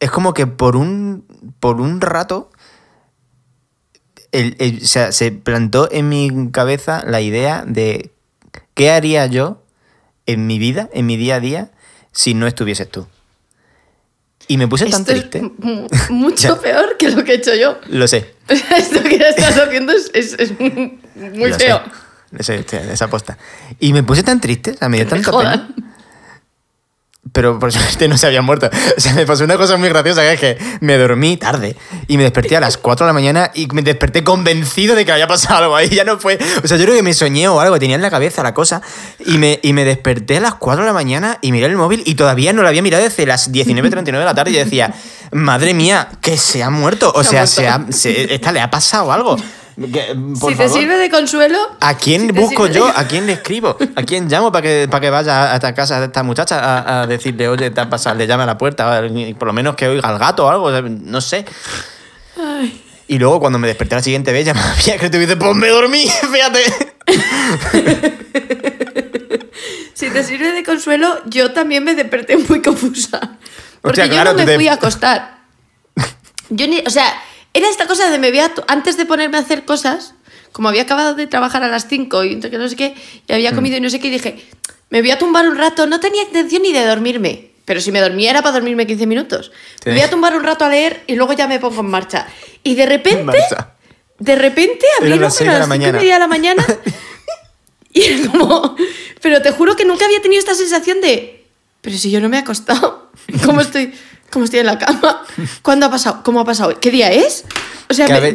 [0.00, 1.24] es como que por un,
[1.60, 2.50] por un rato
[4.32, 8.12] el- el- o sea, se plantó en mi cabeza la idea de
[8.78, 9.60] qué haría yo
[10.26, 11.70] en mi vida, en mi día a día,
[12.12, 13.06] si no estuvieses tú.
[14.46, 15.42] Y me puse tan Esto triste.
[15.58, 17.76] mu- mucho peor que lo que he hecho yo.
[17.88, 18.34] Lo sé.
[18.48, 21.82] Esto que estás haciendo es, es- es muy lo feo.
[22.40, 23.36] Sé, esa posta.
[23.80, 25.68] Y me puse tan triste, o sea, me dio tanta pena.
[27.32, 28.70] Pero por suerte no se había muerto.
[28.96, 31.76] O sea, me pasó una cosa muy graciosa que es que me dormí tarde
[32.06, 35.12] y me desperté a las 4 de la mañana y me desperté convencido de que
[35.12, 35.88] había pasado algo ahí.
[35.98, 36.38] Ya no fue.
[36.62, 38.82] O sea, yo creo que me soñé o algo, tenía en la cabeza la cosa
[39.26, 42.02] y me, y me desperté a las 4 de la mañana y miré el móvil
[42.06, 44.94] y todavía no lo había mirado desde las 19.39 de la tarde y decía,
[45.32, 47.12] madre mía, que se ha muerto.
[47.14, 49.36] O sea, se ha, se- esta le ha pasado algo.
[49.92, 51.56] Que, por si te sirve de consuelo.
[51.80, 52.86] ¿A quién si te busco yo?
[52.86, 53.76] de- ¿A quién le escribo?
[53.94, 57.02] ¿A quién llamo para que, para que vaya a esta casa de esta muchacha a,
[57.02, 59.00] a decirle, oye, te ha pasado, le llame a la puerta,
[59.38, 61.44] por lo menos que oiga al gato o algo, no sé.
[63.06, 65.54] Y luego cuando me desperté la siguiente vez, ya me había escrito y dice, pues
[65.54, 66.60] me dormí, fíjate.
[69.94, 73.18] Si te sirve de consuelo, yo también me desperté muy confusa.
[73.80, 75.38] Porque Hostia, yo no me te- fui a acostar.
[76.50, 77.20] Yo ni, o sea,
[77.54, 80.14] era esta cosa de me voy a antes de ponerme a hacer cosas,
[80.52, 82.94] como había acabado de trabajar a las 5 y que no sé qué,
[83.26, 83.34] y Mm.
[83.34, 84.44] había comido y no sé qué, y dije,
[84.90, 87.50] me voy a tumbar un rato, no tenía intención ni de dormirme.
[87.64, 89.52] Pero si me dormía era para dormirme 15 minutos.
[89.84, 89.90] Sí.
[89.90, 92.26] Me voy a tumbar un rato a leer y luego ya me pongo en marcha.
[92.62, 93.36] Y de repente,
[94.18, 96.64] de repente abrí ojos de a la las y media de la mañana
[97.92, 98.74] y era como...
[99.20, 101.44] Pero te juro que nunca había tenido esta sensación de...
[101.82, 103.10] Pero si yo no me he acostado,
[103.44, 103.92] ¿cómo estoy,
[104.30, 105.22] cómo estoy en la cama?
[105.62, 106.20] ¿Cuándo ha pasado?
[106.24, 106.78] ¿Cómo ha pasado?
[106.80, 107.44] ¿Qué día es?
[107.90, 108.32] O sea, me-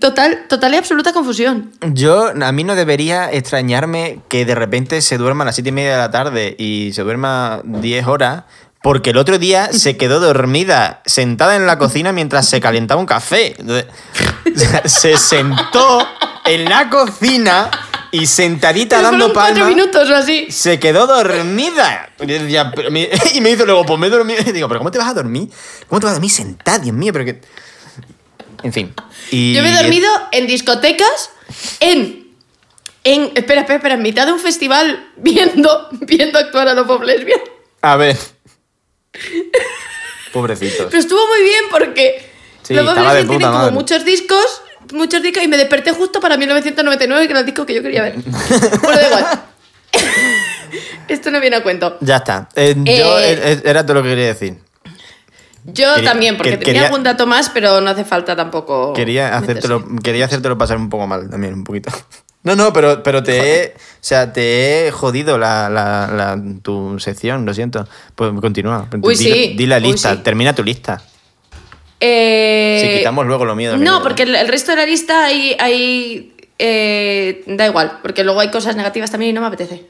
[0.00, 1.70] total, total y absoluta confusión.
[1.92, 5.72] Yo, a mí no debería extrañarme que de repente se duerma a las 7 y
[5.72, 8.42] media de la tarde y se duerma 10 horas,
[8.82, 13.06] porque el otro día se quedó dormida sentada en la cocina mientras se calentaba un
[13.06, 13.54] café.
[14.86, 16.06] Se sentó
[16.44, 17.70] en la cocina
[18.12, 19.68] y sentadita Pero dando cuatro palmas.
[19.68, 20.46] minutos o así.
[20.50, 22.10] Se quedó dormida.
[22.20, 24.40] Y decía, me- y me dice luego, pues me he dormido.
[24.46, 25.48] Y digo, ¿pero cómo te vas a dormir?
[25.88, 26.78] ¿Cómo te vas a dormir sentada?
[26.78, 27.40] Dios mío, pero que.
[28.62, 28.94] En fin.
[29.30, 31.30] Y Yo me he dormido en discotecas,
[31.80, 32.24] en...
[33.04, 37.02] En, espera, espera, espera, en mitad de un festival viendo, viendo actuar a los pop
[37.04, 37.38] lesbian.
[37.82, 38.16] A ver.
[40.32, 40.86] Pobrecitos.
[40.90, 42.30] Pero estuvo muy bien porque
[42.62, 43.70] Sí, los de Lesbian tienen como madre.
[43.72, 44.62] muchos discos,
[44.92, 48.02] muchos discos, y me desperté justo para 1999, que era el disco que yo quería
[48.02, 48.14] ver.
[48.82, 49.26] Bueno, da igual.
[51.08, 51.96] Esto no viene a cuento.
[52.00, 52.48] Ya está.
[52.56, 54.58] Eh, yo, Eh, era todo lo que quería decir.
[55.64, 58.92] Yo Quería- también, porque que- tenía quería- algún dato más, pero no hace falta tampoco.
[58.92, 59.52] Quería meterse.
[59.68, 61.90] hacértelo, quería hacértelo pasar un poco mal también, un poquito.
[62.46, 66.96] No, no, pero, pero te he, o sea, te he jodido la, la- la- tu
[67.00, 67.88] sección, lo siento.
[68.14, 68.86] Pues continúa.
[69.02, 70.20] Uy, di, sí, di la uy, lista, sí.
[70.22, 71.02] termina tu lista.
[72.00, 75.56] Eh, Si quitamos luego lo de No, porque el, el resto de la lista hay.
[75.58, 79.86] hay eh, da igual, porque luego hay cosas negativas también y no me apetece.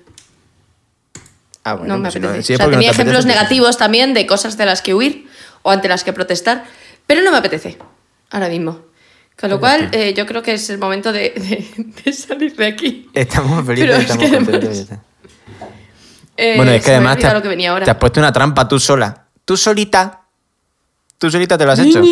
[1.65, 2.47] Ah, bueno, no me pues si no- apetece.
[2.47, 4.67] si es o sea, porque no tenía te ejemplos pues- negativos también de cosas de
[4.67, 5.27] las que huir
[5.63, 6.65] o ante las que protestar,
[7.07, 7.79] pero no me apetece
[8.31, 8.81] ahora mismo.
[9.39, 11.67] Con lo cual, eh, yo creo que es el momento de, de-
[12.05, 13.11] de salir de aquí.
[13.13, 14.69] Estamos felices, Pero es estamos que contentos.
[14.71, 15.03] además- ya está.
[16.39, 17.85] Eh, bueno, es que además te, olvidado has- lo que venía ahora.
[17.85, 19.27] te has puesto una trampa tú sola.
[19.45, 20.23] Tú solita.
[21.19, 22.03] Tú solita te lo has hecho.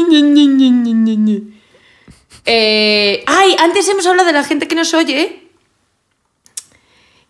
[2.47, 5.43] Eh, ay, antes hemos hablado de la gente que nos oye.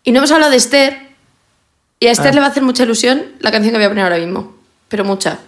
[0.03, 1.05] Y no hemos hablado de Esther.
[1.99, 2.33] Y a Esther Ah.
[2.35, 4.55] le va a hacer mucha ilusión la canción que voy a poner ahora mismo.
[4.89, 5.39] Pero mucha.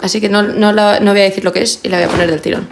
[0.00, 2.06] Así que no, no, la- no voy a decir lo que es y la voy
[2.06, 2.68] a poner del tirón.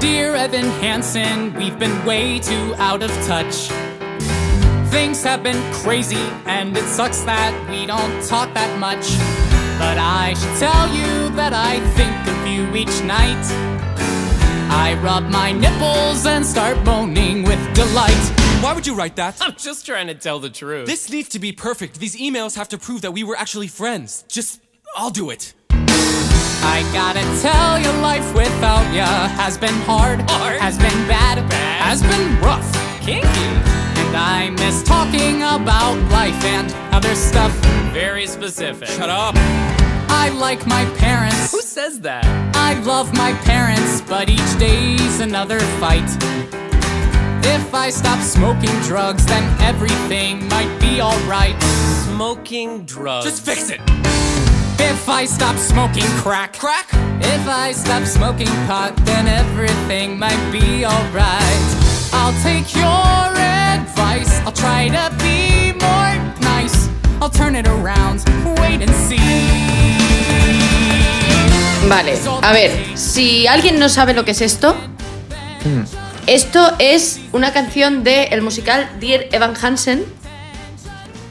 [0.00, 3.70] Dear Evan Hansen, we've been way too out of touch.
[4.90, 9.06] Things have been crazy, and it sucks that we don't talk that much.
[9.78, 13.44] But I should tell you that I think of you each night.
[14.72, 18.22] I rub my nipples and start moaning with delight.
[18.62, 19.38] Why would you write that?
[19.40, 20.86] I'm just trying to tell the truth.
[20.86, 21.98] This needs to be perfect.
[21.98, 24.24] These emails have to prove that we were actually friends.
[24.28, 24.60] Just,
[24.96, 25.54] I'll do it.
[25.72, 30.60] I gotta tell you, life without ya has been hard, Hard?
[30.60, 31.82] has been bad, Bad?
[31.82, 32.68] has been rough.
[33.00, 33.79] kinky.
[34.10, 37.52] And I miss talking about life and other stuff.
[37.92, 38.88] Very specific.
[38.88, 39.36] Shut up.
[40.08, 41.52] I like my parents.
[41.52, 42.24] Who says that?
[42.56, 46.10] I love my parents, but each day's another fight.
[47.46, 51.62] If I stop smoking drugs, then everything might be alright.
[52.08, 53.26] Smoking drugs.
[53.26, 53.80] Just fix it.
[54.80, 56.88] If I stop smoking crack, Crack?
[57.22, 61.76] If I stop smoking pot, then everything might be alright.
[62.12, 63.39] I'll take your
[64.20, 64.42] advice.
[64.44, 66.88] I'll try to be more nice.
[67.20, 68.22] I'll turn it around.
[68.60, 69.18] Wait and see.
[71.88, 74.76] Vale, a ver, si alguien no sabe lo que es esto,
[76.26, 80.04] esto es una canción del musical Dear Evan Hansen.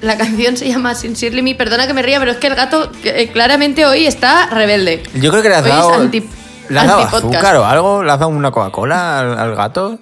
[0.02, 1.56] La canción se llama Sincerely Me.
[1.56, 5.04] Perdona que me ría, pero es que el gato eh, claramente hoy está rebelde.
[5.16, 5.94] Yo creo que le has Hoy es dado.
[5.94, 6.30] anti-
[6.70, 8.04] ¿Le has dado azúcar o algo?
[8.04, 10.00] ¿Le has dado una Coca-Cola al, al gato?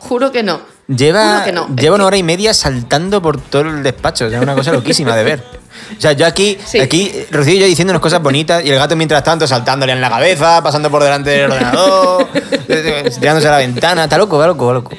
[0.00, 0.60] Juro que no.
[0.88, 1.68] Lleva, que no.
[1.76, 4.26] lleva una hora y media saltando por todo el despacho.
[4.26, 5.44] Es una cosa loquísima de ver.
[5.96, 6.80] O sea, yo aquí, Sí.
[6.80, 10.08] aquí, Rocío y yo diciéndonos cosas bonitas y el gato mientras tanto saltándole en la
[10.08, 12.26] cabeza, pasando por delante del ordenador,
[13.20, 14.04] tirándose a la ventana.
[14.04, 14.90] Está loco, está loco, está loco.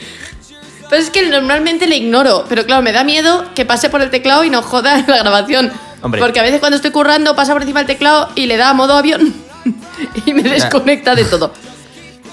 [0.89, 4.09] Pues es que normalmente le ignoro, pero claro, me da miedo que pase por el
[4.11, 5.71] teclado y nos joda en la grabación.
[6.01, 6.21] Hombre.
[6.21, 8.73] Porque a veces cuando estoy currando pasa por encima del teclado y le da a
[8.73, 9.33] modo avión
[10.25, 11.51] y me desconecta de todo.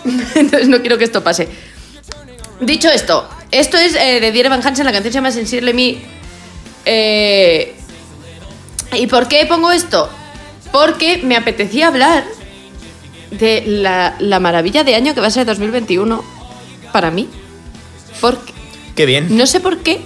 [0.34, 1.48] Entonces no quiero que esto pase.
[2.60, 5.96] Dicho esto, esto es eh, de Dear Evan Hansen, la canción se llama Sincerely Me.
[6.84, 7.74] Eh,
[8.96, 10.08] ¿Y por qué pongo esto?
[10.72, 12.24] Porque me apetecía hablar
[13.30, 16.22] de la, la maravilla de año que va a ser 2021
[16.92, 17.28] para mí.
[18.20, 18.52] Porque
[18.94, 19.36] Qué bien.
[19.36, 20.00] no sé por qué.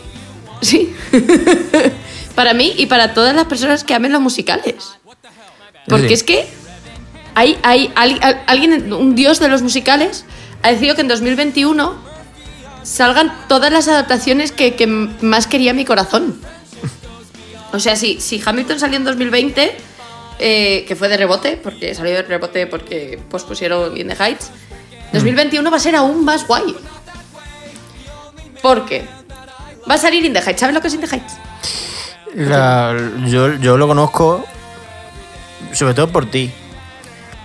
[0.63, 0.95] Sí.
[2.35, 4.75] para mí y para todas las personas que amen los musicales.
[5.89, 6.15] Porque Sí.
[6.15, 6.47] es que
[7.35, 10.25] hay, hay al- al- alguien, un dios de los musicales,
[10.63, 11.95] ha decidido que en 2021
[12.91, 16.41] salgan todas las adaptaciones que, que más quería mi corazón.
[17.73, 19.77] O sea, si, si Hamilton salió en 2020,
[20.41, 24.51] eh, que fue de rebote, porque salió de rebote porque pues, pusieron In the Heights,
[25.13, 26.75] 2021 va a ser aún más guay.
[28.61, 29.07] Porque
[29.89, 30.61] va a salir In the Heights.
[30.61, 31.35] ¿Sabes lo que es In the Heights?
[32.35, 32.97] La-
[33.27, 34.45] yo, yo lo conozco
[35.73, 36.51] sobre todo por ti.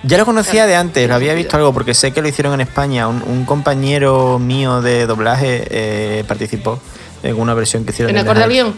[0.08, 2.62] Ya lo conocía de antes, lo había visto algo porque sé que lo hicieron en
[2.62, 3.08] España.
[3.08, 6.80] Un, un compañero mío de doblaje eh, participó
[7.24, 8.48] en una versión que hicieron ¿En Heights.
[8.48, 8.76] guion?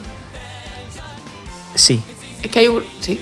[1.75, 2.01] Sí.
[2.41, 2.83] Es que hay un...
[3.01, 3.19] Sí.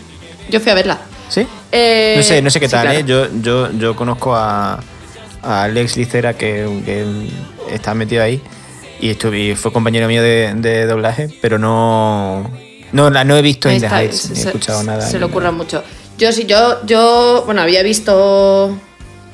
[0.50, 1.00] Yo fui a verla.
[1.30, 1.48] ¿Sí?
[1.72, 3.00] Eh, no sé, no sé qué sí, tal, claro.
[3.00, 3.04] ¿eh?
[3.06, 4.80] Yo, yo, yo conozco a,
[5.42, 7.30] a Alex Licera que, que
[7.74, 8.42] está metido ahí
[9.00, 12.50] y, estuve, y fue compañero mío de, de doblaje, pero no,
[12.92, 15.02] no, la- no he visto In the Heights, se- ni he escuchado nada.
[15.02, 15.26] Se nada.
[15.26, 15.84] ocurran mucho.
[16.18, 18.78] Yo sí, yo, yo, bueno, había visto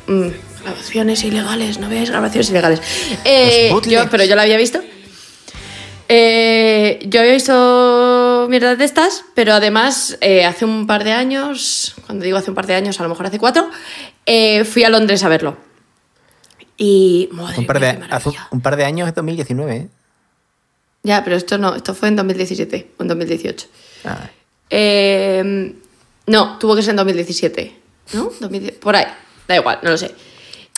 [0.08, 0.28] mm,
[0.64, 2.82] grabaciones ilegales, no veáis grabaciones ilegales.
[3.24, 4.80] Eh, yo, pero yo la había visto.
[6.10, 11.96] Eh, yo había visto mierdas de estas, pero además eh, hace un par de años,
[12.06, 13.70] cuando digo hace un par de años, a lo mejor hace cuatro,
[14.26, 15.58] eh, fui a Londres a verlo.
[16.78, 19.88] Y, madre Un par, mía, de, qué hace un par de años es 2019, ¿eh?
[21.04, 23.68] Ya, pero esto no, esto fue en 2017 o en 2018.
[24.04, 24.30] Ah,
[24.72, 25.76] Eh,
[26.32, 27.76] no, tuvo que ser en 2017.
[28.14, 28.32] ¿No?
[28.40, 29.06] 2010 por ahí.
[29.48, 30.14] Da igual, no lo sé.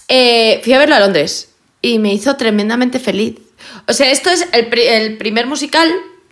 [0.08, 3.36] Eh, fui a verlo a Londres y me hizo tremendamente feliz.
[3.88, 5.90] O sea, esto es el, pri- el primer musical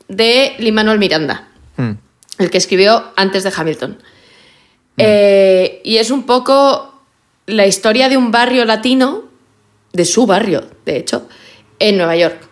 [0.08, 1.92] de Lin-Manuel Miranda, hmm.
[2.40, 3.98] el que escribió antes de Hamilton.
[4.98, 7.02] Eh, y es un poco
[7.48, 9.24] la historia de un barrio latino,
[9.94, 11.28] de su barrio, de hecho,
[11.80, 12.48] en Nueva York.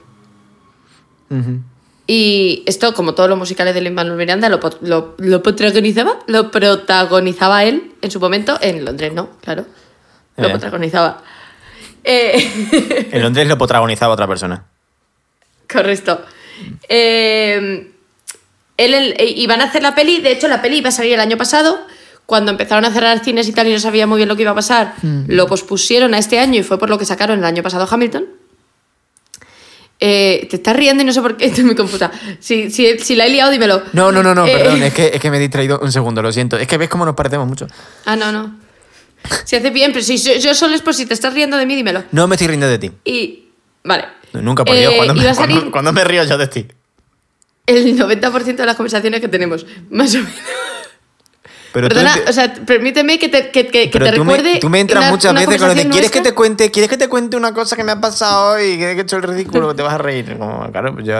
[2.11, 7.63] Y esto, como todos los musicales de Lin-Manuel Miranda, lo, lo, lo protagonizaba, lo protagonizaba
[7.65, 7.91] él.
[8.01, 9.65] en su momento, en Londres no, claro.
[10.35, 10.49] Lo Eh.
[10.49, 11.21] protagonizaba.
[12.03, 14.63] Eh, En Londres lo protagonizaba otra persona.
[15.71, 16.21] correcto.
[16.89, 17.91] Eh,
[18.77, 21.13] él, él- eh, iban a hacer la peli, de hecho la peli iba a salir
[21.13, 21.79] el año pasado.
[22.25, 24.51] Cuando empezaron a cerrar cines y tal y no sabía muy bien lo que iba
[24.51, 24.95] a pasar,
[25.27, 28.25] lo pospusieron a este año y fue por lo que sacaron el año pasado Hamilton.
[30.01, 32.09] Eh, te estás riendo y no sé por qué, estoy muy confusa.
[32.39, 33.83] Si, si, si la he liado, dímelo.
[33.93, 36.21] No, no, no, no, Eh, perdón, es que, es que me he distraído un segundo,
[36.21, 36.57] lo siento.
[36.57, 37.67] Es que ves cómo nos parecemos mucho.
[38.05, 38.57] Ah, no, no.
[39.43, 41.75] Si hace bien, pero si yo, solo es por si te estás riendo de mí,
[41.75, 42.03] dímelo.
[42.11, 42.91] No me estoy riendo de ti.
[43.03, 43.45] Y.
[43.83, 44.05] Vale.
[44.33, 46.65] Nunca, por Dios, Eh, cuando, me, salir- cuando- cuando me río yo de ti.
[47.65, 50.33] El 90% de las conversaciones que tenemos, más o menos.
[51.71, 54.53] Pero tú Perdona, enti- o sea, permíteme que te, que, que- que te tú, recuerde.
[54.53, 56.23] me, tú me entras una- muchas una veces con lo de ¿quieres que nuestra?".
[56.23, 58.77] te cuente ¿quieres que te cuente una cosa que me ha pasado hoy?
[58.77, 59.69] ¿Quieres que he hecho el ridículo?
[59.69, 60.35] que te vas a reír.
[60.37, 61.13] Como, claro, pues yo...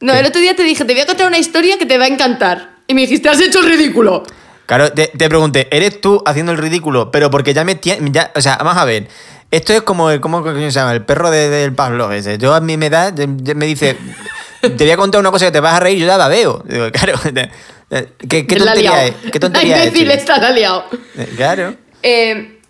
[0.00, 2.04] No, el otro día te dije, te voy a contar una historia que te va
[2.04, 2.76] a encantar.
[2.86, 4.22] Y me dijiste, has hecho el ridículo.
[4.66, 7.10] Claro, te, te pregunté, ¿eres tú haciendo el ridículo?
[7.10, 8.10] Pero porque ya me tienes...
[8.12, 9.08] Ya, o sea, vamos a ver.
[9.50, 10.20] Esto es como el...
[10.20, 10.92] ¿Cómo se llama?
[10.92, 12.38] El perro de- del Pablo ese.
[12.38, 13.12] Yo a mí me da...
[13.56, 13.96] Me dice...
[14.60, 16.62] Te voy a contar una cosa que te vas a reír, yo ya la veo.
[16.66, 17.14] Digo, claro.
[17.90, 19.14] ¿Qué, qué ha tontería es?
[19.32, 20.84] ¿Qué tontería La imbécil esta la liado.
[21.16, 21.76] Eh, Claro.
[22.02, 22.60] Eh,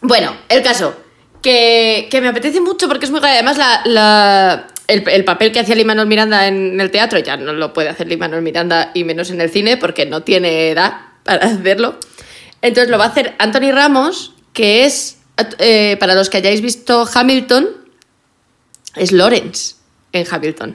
[0.00, 0.94] bueno, el caso.
[1.42, 3.32] Que, que me apetece mucho porque es muy guay.
[3.34, 7.52] Además, la, la- el, el papel que hacía Lin-Manuel Miranda en el teatro ya no
[7.52, 11.46] lo puede hacer Lin-Manuel Miranda y menos en el cine porque no tiene edad para
[11.46, 11.98] hacerlo.
[12.62, 15.18] Entonces lo va a hacer Anthony Ramos, que es,
[15.58, 17.68] eh, para los que hayáis visto Hamilton,
[18.96, 19.74] es Lawrence
[20.12, 20.70] en Hamilton.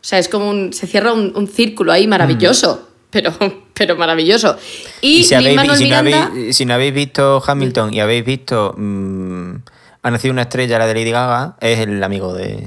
[0.00, 0.72] O sea, es como un.
[0.72, 2.90] Se cierra un, un círculo ahí maravilloso.
[3.12, 3.30] Pero,
[3.74, 4.56] pero maravilloso.
[5.02, 8.24] Y, Y si, habéis, Lin-Manuel si, no habéis, si no habéis visto Hamilton y habéis
[8.24, 9.54] visto mm,
[10.02, 12.66] Ha nacido una estrella, la de Lady Gaga, es el amigo de,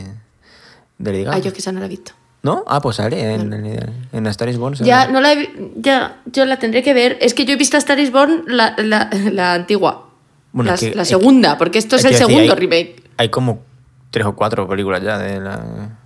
[0.99, 1.37] de Lady Gaga.
[1.37, 2.11] Ah, yo esa no la he visto.
[2.43, 2.63] ¿No?
[2.67, 4.75] Ah, pues sale en, en, en A Star is Born.
[4.75, 4.87] sale.
[4.87, 7.17] Ya, no la he ya, yo la tendré que ver.
[7.21, 10.09] Es que yo he visto a Star is Born la, la, la antigua.
[10.51, 13.03] Bueno, la, es que- la es segunda, porque esto es, el decir, segundo hay- remake.
[13.17, 13.63] Hay como
[14.11, 15.97] tres o cuatro películas ya de la...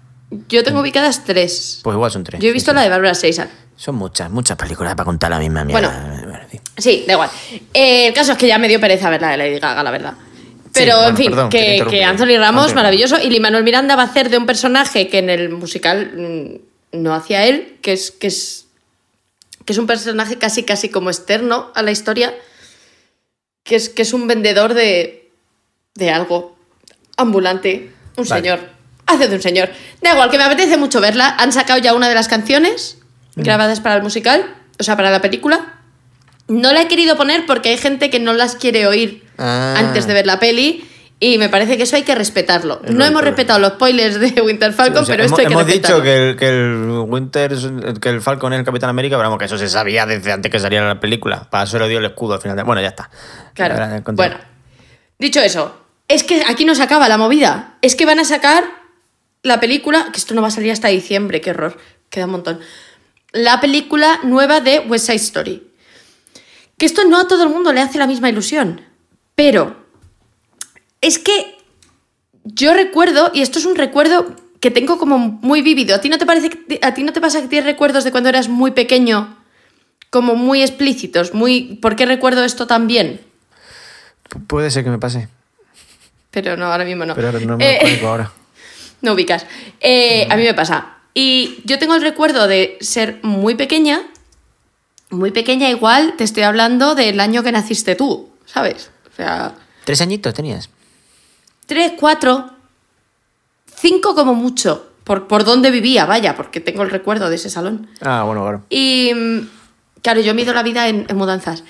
[0.48, 1.80] Yo tengo ubicadas tres.
[1.84, 2.42] Pues igual son tres.
[2.42, 3.50] Yo he visto la de Barbara Streisand.
[3.76, 6.24] Son muchas, muchas películas para contar la misma mierda.
[6.24, 6.40] Bueno.
[6.78, 7.30] Sí, da igual.
[7.74, 9.92] Eh, el caso es que ya me dio pereza ver la de Lady Gaga, la
[9.92, 10.14] verdad.
[10.74, 12.76] Pero, bueno, en fin, perdón, que que, Anthony Ramos, Anthony.
[12.76, 13.18] maravilloso.
[13.20, 17.00] Y Lin Manuel Miranda va a hacer de un personaje que en el musical mm,
[17.02, 18.68] no hacía él, que es, que es,
[19.66, 22.36] que es un personaje casi, casi como externo a la historia,
[23.64, 25.32] que es, que es un vendedor de,
[25.96, 26.56] de algo
[27.18, 28.42] ambulante, un Vale.
[28.42, 28.79] señor.
[29.10, 29.70] Hace de un señor.
[30.02, 31.36] Da igual, que me apetece mucho verla.
[31.40, 32.98] Han sacado ya una de las canciones
[33.36, 33.42] Mm.
[33.44, 34.46] grabadas para el musical,
[34.80, 35.76] o sea, para la película.
[36.48, 39.76] No la he querido poner porque hay gente que no las quiere oír Ah.
[39.78, 40.84] antes de ver la peli
[41.20, 42.82] y me parece que eso hay que respetarlo.
[42.84, 45.48] Es no hemos respetado los spoilers de Winter Falcon, O sea, pero hemos, esto hay
[45.48, 45.98] que hemos respetarlo.
[45.98, 47.52] dicho que el, que el Winter,
[48.02, 50.52] que el Falcon es el Capitán América, pero vamos, que eso se sabía desde antes
[50.52, 51.48] que saliera la película.
[51.50, 52.58] Para eso le dio el escudo al final.
[52.58, 53.10] de- Bueno, ya está.
[53.54, 53.76] Claro.
[53.76, 54.02] Ahora.
[54.14, 54.38] Bueno,
[55.20, 55.76] dicho eso,
[56.08, 57.76] es que aquí no se acaba la movida.
[57.84, 58.64] Es que van a sacar
[59.44, 61.78] la película, que esto no va a salir hasta diciembre, qué horror,
[62.10, 62.60] queda un montón.
[63.32, 65.64] La película nueva de West Side Story.
[66.78, 68.82] Que esto no a todo el mundo le hace la misma ilusión.
[69.36, 69.76] Pero
[71.02, 71.58] es que
[72.44, 75.96] yo recuerdo, y esto es un recuerdo que tengo como muy vívido.
[75.96, 78.12] ¿A ti no te parece que- a ti no te pasa que tienes recuerdos de
[78.12, 79.38] cuando eras muy pequeño?
[80.10, 81.76] Como muy explícitos, muy.
[81.82, 83.22] ¿Por qué recuerdo esto tan bien?
[84.30, 85.28] Pu- Puede ser que me pase,
[86.32, 87.16] Pero no, ahora mismo no.
[87.16, 88.32] pero no me Eh, acuerdo ahora.
[89.02, 89.46] No ubicas.
[89.80, 90.98] Eh, a mí me pasa.
[91.14, 94.02] Y yo tengo el recuerdo de ser muy pequeña.
[95.10, 98.92] Muy pequeña, igual te estoy hablando del año que naciste tú, ¿sabes?
[99.12, 100.70] O sea, ¿Tres añitos tenías?
[101.66, 102.52] tres, cuatro,
[103.76, 104.86] cinco como mucho.
[105.04, 107.90] Por, por dónde vivía, vaya, porque tengo el recuerdo de ese salón.
[108.02, 108.64] Ah, bueno, claro.
[108.70, 109.50] Y mm,
[110.04, 111.64] claro, yo mido la vida en, en mudanzas.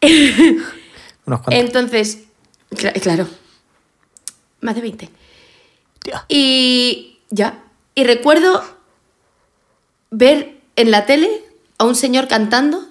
[0.00, 1.54] Unos cuantos.
[1.54, 2.18] Entonces,
[2.70, 3.26] cla- claro,
[4.60, 5.08] más de 20.
[6.28, 7.62] Y ya.
[7.94, 8.64] Y recuerdo
[10.10, 11.28] ver en la tele
[11.78, 12.88] a un señor cantando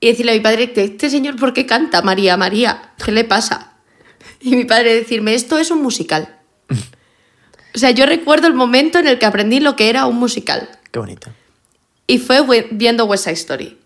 [0.00, 2.92] y decirle a mi padre, ¿este señor por qué canta María, María?
[3.02, 3.72] ¿Qué le pasa?
[4.40, 6.38] Y mi padre decirme, esto es un musical.
[7.74, 10.68] O sea, yo recuerdo el momento en el que aprendí lo que era un musical.
[10.92, 11.30] Qué bonito.
[12.06, 13.78] Y fue viendo West Side Story.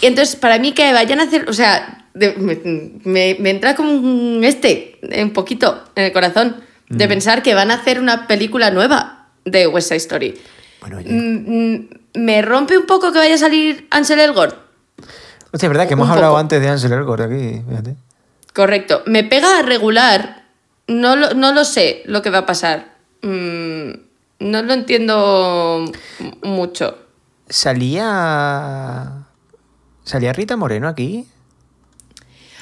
[0.00, 2.34] Y entonces, para mí que vayan a hacer, o sea, de-
[3.04, 6.56] me, me- entra como un este, un poquito en el corazón,
[6.88, 10.40] de pensar que van a hacer una película nueva de West Side Story.
[10.80, 10.98] Bueno.
[11.06, 14.56] Mm, mm, Me rompe un poco que vaya a salir Ansel Elgort.
[15.52, 16.40] Hostia, es verdad que hemos un hablado poco.
[16.40, 17.94] antes de Ansel Elgort aquí, fíjate.
[18.54, 19.02] Correcto.
[19.06, 20.44] Me pega a regular.
[20.88, 22.96] No lo, no lo sé lo que va a pasar.
[23.22, 23.90] Mm,
[24.40, 25.84] no lo entiendo
[26.42, 26.98] mucho.
[28.00, 29.12] Salía...
[30.04, 31.26] ¿Salía Rita Moreno aquí?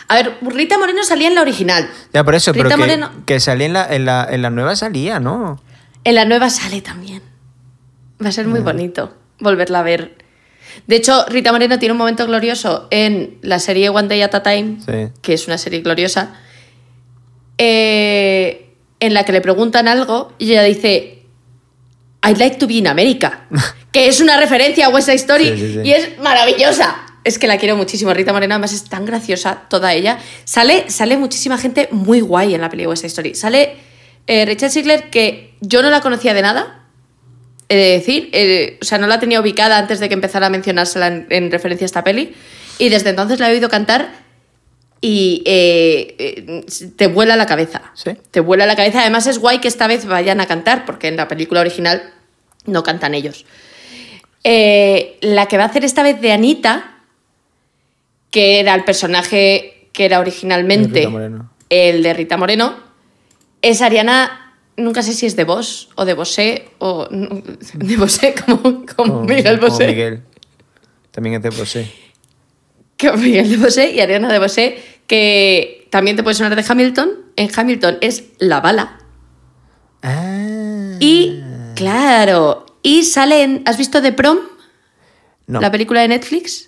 [0.09, 1.89] A ver, Rita Moreno salía en la original.
[2.14, 3.10] Ya, por eso, pero que, Moreno.
[3.26, 5.60] que salía en la, en, la, en la nueva salía, ¿no?
[6.05, 7.22] En la nueva sale también.
[8.24, 8.51] Va a ser Mm.
[8.51, 10.16] muy bonito volverla a ver.
[10.86, 14.43] De hecho, Rita Moreno tiene un momento glorioso en la serie One Day at a
[14.43, 15.12] Time, Sí.
[15.22, 16.35] que es una serie gloriosa,
[17.59, 18.70] eh,
[19.01, 21.22] en la que le preguntan algo y ella dice,
[22.26, 23.47] I'd like to be in America,
[23.93, 25.80] que es una referencia a West Side Story Sí, sí, sí.
[25.85, 26.97] y es maravillosa.
[27.28, 28.14] Es que la quiero muchísimo.
[28.14, 30.18] Rita Moreno además es tan graciosa toda ella.
[30.44, 33.34] Sale, sale muchísima gente muy guay en la West Side Story.
[33.34, 33.76] Sale
[34.26, 36.86] eh, Rachel Ziegler, que yo no la conocía de nada,
[37.68, 38.30] he de decir.
[38.32, 41.50] eh, o sea, no la tenía ubicada antes de que empezara a mencionársela en, en
[41.50, 42.34] referencia a esta peli.
[42.78, 44.10] Y desde entonces la he oído cantar
[45.02, 46.64] y eh, eh,
[46.96, 47.92] te vuela la cabeza.
[47.92, 48.12] Sí.
[48.30, 49.02] Te vuela la cabeza.
[49.02, 52.10] Además es guay que esta vez vayan a cantar, porque en la película original
[52.64, 53.44] no cantan ellos.
[54.44, 56.94] Eh, la que va a hacer esta vez de Anita,
[58.30, 61.09] que era el personaje que era originalmente
[61.70, 62.76] el de Rita Moreno,
[63.62, 68.62] es Ariana, nunca sé si es de Vos o de Bosé o de Bosé como,
[68.62, 69.86] como Como- Miguel como Bosé.
[69.88, 70.22] Miguel.
[71.10, 71.92] También es de Bosé.
[72.96, 77.10] Que Miguel de Bosé y Ariana de Bosé, que también te puede sonar de Hamilton.
[77.36, 78.98] En Hamilton es la bala.
[80.02, 80.96] Ah.
[80.98, 81.40] Y,
[81.76, 83.62] claro, y sale en...
[83.66, 84.38] ¿Has visto The Prom?
[85.46, 85.60] No.
[85.60, 86.67] La película de Netflix.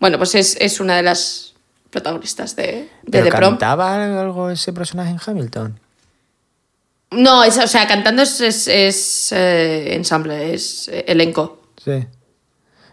[0.00, 1.54] Bueno, pues es, es una de las
[1.90, 3.50] protagonistas de, de ¿Pero The Prom.
[3.52, 5.80] cantaba algo ese personaje en Hamilton?
[7.10, 11.62] No, es, o sea, cantando es, es, es, eh, ensamble, es eh, elenco.
[11.82, 12.06] Sí.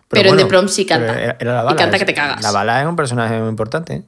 [0.07, 1.13] Pero en The Prom sí canta.
[1.13, 2.41] pero Era, era la Y canta que te cagas.
[2.41, 4.03] La bala es un personaje muy importante.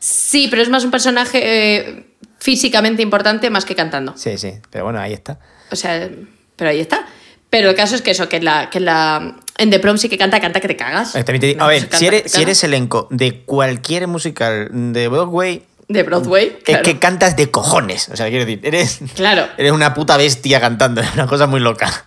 [0.00, 1.38] Sí, pero es más un personaje
[1.78, 2.06] eh,
[2.38, 4.14] físicamente importante más que cantando.
[4.16, 4.54] Sí, sí.
[4.70, 5.38] Pero bueno, ahí está.
[5.70, 6.08] O sea,
[6.56, 7.06] pero ahí está.
[7.50, 10.08] Pero el caso es que eso, que en la, que la en The Prom sí
[10.08, 11.12] que canta, canta que te cagas.
[11.12, 15.08] También te digo- No, a ver, canta si eres, si elenco de cualquier musical de
[15.08, 16.82] Broadway, De Broadway, claro.
[16.82, 18.08] es que cantas de cojones.
[18.08, 19.46] O sea, quiero decir, eres, Claro.
[19.56, 21.00] eres una puta bestia cantando.
[21.00, 22.06] Es una cosa muy loca.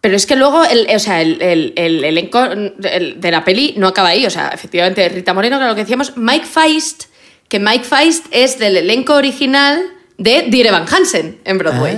[0.00, 3.74] Pero es que luego, el, o sea, el, el- el elenco el- de la peli
[3.76, 4.26] no acaba ahí.
[4.26, 7.04] O sea, efectivamente, Rita Moreno, que lo que decíamos, Mike Feist,
[7.48, 9.82] que Mike Feist es del elenco original
[10.18, 11.96] de Dear Evan Hansen en Broadway.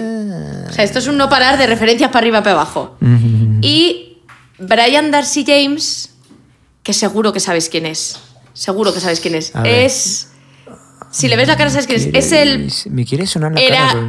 [0.68, 2.96] O sea, esto es un no parar de referencias para arriba para abajo.
[3.60, 4.18] Y
[4.58, 6.14] Brian Darcy James,
[6.82, 8.18] que seguro que sabes quién es.
[8.52, 9.52] Seguro que sabes quién es.
[9.64, 10.28] Es.
[11.10, 12.08] Si le ves la cara, sabes quién es.
[12.12, 12.70] Es el.
[12.90, 13.92] Me quiere sonar la Era- cara.
[13.92, 14.08] pero-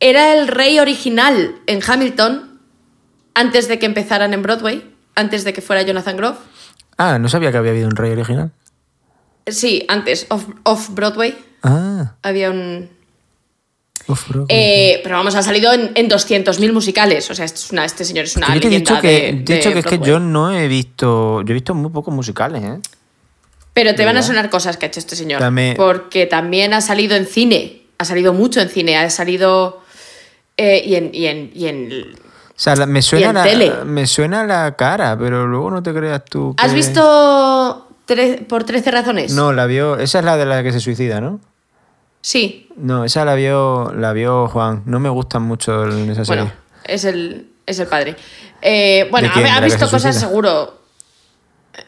[0.00, 2.60] Era el rey original en Hamilton
[3.34, 6.36] antes de que empezaran en Broadway, antes de que fuera Jonathan Groff.
[6.96, 8.52] Ah, no sabía que había habido un rey original.
[9.46, 12.90] Sí, antes, off, off Broadway, Ah, había un...
[14.48, 17.30] Eh, pero vamos, ha salido en, en 200.000 musicales.
[17.30, 19.32] O sea, esto es una- este señor es una yo te he dicho que, de,
[19.44, 21.42] de dicho que es que yo no he visto.
[21.42, 22.78] Yo he visto muy pocos musicales, ¿eh?
[23.74, 25.40] Pero te van a sonar cosas que ha hecho este señor.
[25.40, 27.82] Dame- Porque también ha salido en cine.
[27.98, 28.96] Ha salido mucho en cine.
[28.96, 29.82] Ha salido...
[30.56, 32.16] eh, y, en, y, en, y en- O
[32.56, 33.72] sea, me suena, en la, tele.
[33.84, 36.54] me suena la cara, pero luego no te creas tú.
[36.58, 37.86] ¿Has visto
[38.48, 39.32] por 13 razones?
[39.32, 39.96] No, la vio.
[39.98, 41.38] Esa es la de la que se suicida, ¿no?
[42.28, 42.68] Sí.
[42.76, 44.82] No, esa la vio, la vio Juan.
[44.84, 46.42] No me gustan mucho en esa serie.
[46.42, 48.16] Bueno, es el, es el padre.
[48.60, 50.78] Eh, bueno, ha, ha ¿De la que visto cosas seguro.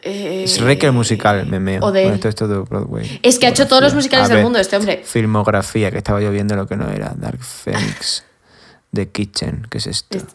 [0.01, 1.83] Eh, es Rec el musical, me meo.
[1.83, 3.19] o de- Bueno, esto es todo de Broadway.
[3.21, 5.03] Es que ha hecho todos los musicales del mundo este hombre.
[5.05, 7.13] Filmografía, que estaba yo viendo lo que no era.
[7.15, 8.23] Dark Phoenix,
[8.91, 10.17] The Kitchen, ¿qué es esto?
[10.17, 10.33] Este.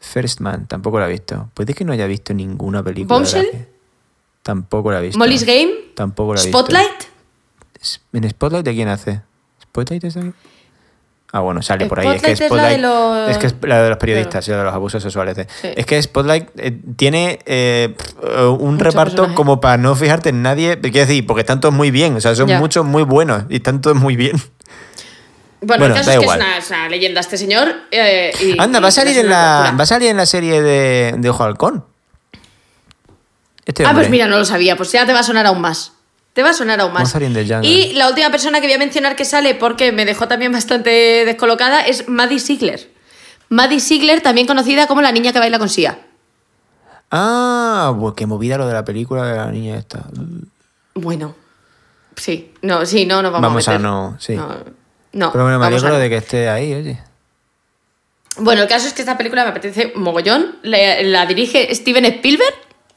[0.00, 1.50] First Man, tampoco la he visto.
[1.54, 3.16] Puede que no haya visto ninguna película.
[3.16, 3.68] Bombshell?
[4.42, 5.18] Tampoco la he visto.
[5.20, 5.70] Molly's Game.
[5.94, 6.58] Tampoco la he visto.
[6.58, 7.04] Spotlight.
[8.12, 9.22] ¿En Spotlight de quién hace?
[9.82, 10.32] ¿Spotlight está aquí?
[11.32, 12.08] Ah, bueno, sale por ahí.
[12.16, 14.50] Es que Spotlight es la de los- Es que es la de los periodistas y
[14.52, 15.36] la de los abusos sexuales.
[15.60, 15.68] Sí.
[15.76, 17.94] Es que Spotlight eh, tiene eh,
[18.58, 19.34] un Mucho reparto personaje.
[19.34, 20.80] como para no fijarte en nadie.
[20.80, 22.14] Quiero decir, porque están todos muy bien.
[22.16, 22.58] O sea, son Ya.
[22.58, 24.40] muchos muy buenos y están todos muy bien.
[25.60, 26.38] Bueno, Bueno, el caso da es que igual.
[26.40, 27.68] es una, es una leyenda este señor.
[27.90, 29.76] eh, y- Anda, va a salir en la, locura.
[29.78, 31.84] va a salir en la serie de, de Ojo Halcón.
[33.64, 34.76] Este Ah, pues mira, no lo sabía.
[34.76, 35.92] Pues ya te va a sonar aún más.
[36.36, 37.10] Te va a sonar aún más.
[37.14, 37.64] Vamos a.
[37.64, 40.90] Y la última persona que voy a mencionar que sale, porque me dejó también bastante
[41.24, 42.90] descolocada, es Maddie Ziegler.
[43.48, 45.98] Maddie Ziegler, también conocida como la niña que baila con Sia.
[47.10, 50.04] Ah, pues qué movida lo de la película de la niña esta.
[50.92, 51.34] Bueno,
[52.16, 53.90] sí, no, sí, no nos vamos, Vamos a a meter.
[53.90, 54.34] no, sí.
[54.34, 54.48] No,
[55.14, 55.98] no, Pero bueno, me vamos a alegro no.
[55.98, 56.98] de que esté ahí, oye.
[58.36, 60.58] Bueno, el caso es que esta película me apetece mogollón.
[60.60, 62.54] La, la dirige Steven Spielberg.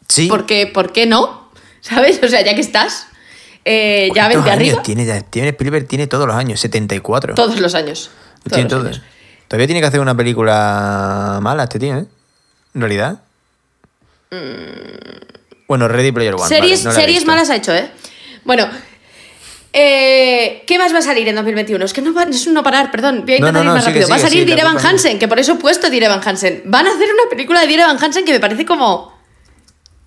[0.10, 0.28] Sí.
[0.28, 1.50] Porque, ¿por qué no?
[1.80, 2.20] ¿Sabes?
[2.22, 3.08] O sea, ya que estás,
[3.72, 5.24] eh, ya ¿Cuántos vente años arriba.
[5.30, 7.36] Tiene, Spielberg tiene todos los años, 74.
[7.36, 8.10] Todos los años.
[8.44, 8.88] Todos Tiene los todo.
[8.88, 9.02] años.
[9.48, 12.06] Todavía tiene que hacer una película mala este tío, ¿eh?
[12.76, 13.20] En realidad.
[15.68, 16.48] Bueno, Ready Player One.
[16.48, 17.90] series vale, no malas ha hecho, ¿eh?
[18.44, 18.68] Bueno.
[19.74, 21.84] eh, ¿Qué más va a salir en 2021?
[21.86, 23.22] Es que no va, es un no parar, perdón.
[23.26, 24.10] Voy a intentar no, ir más sigue, rápido.
[24.10, 26.64] va a salir culpa es Hansen, que por eso he puesto Dear Evan Hansen.
[26.66, 29.14] Van a hacer una película de Dear Evan Hansen que me parece como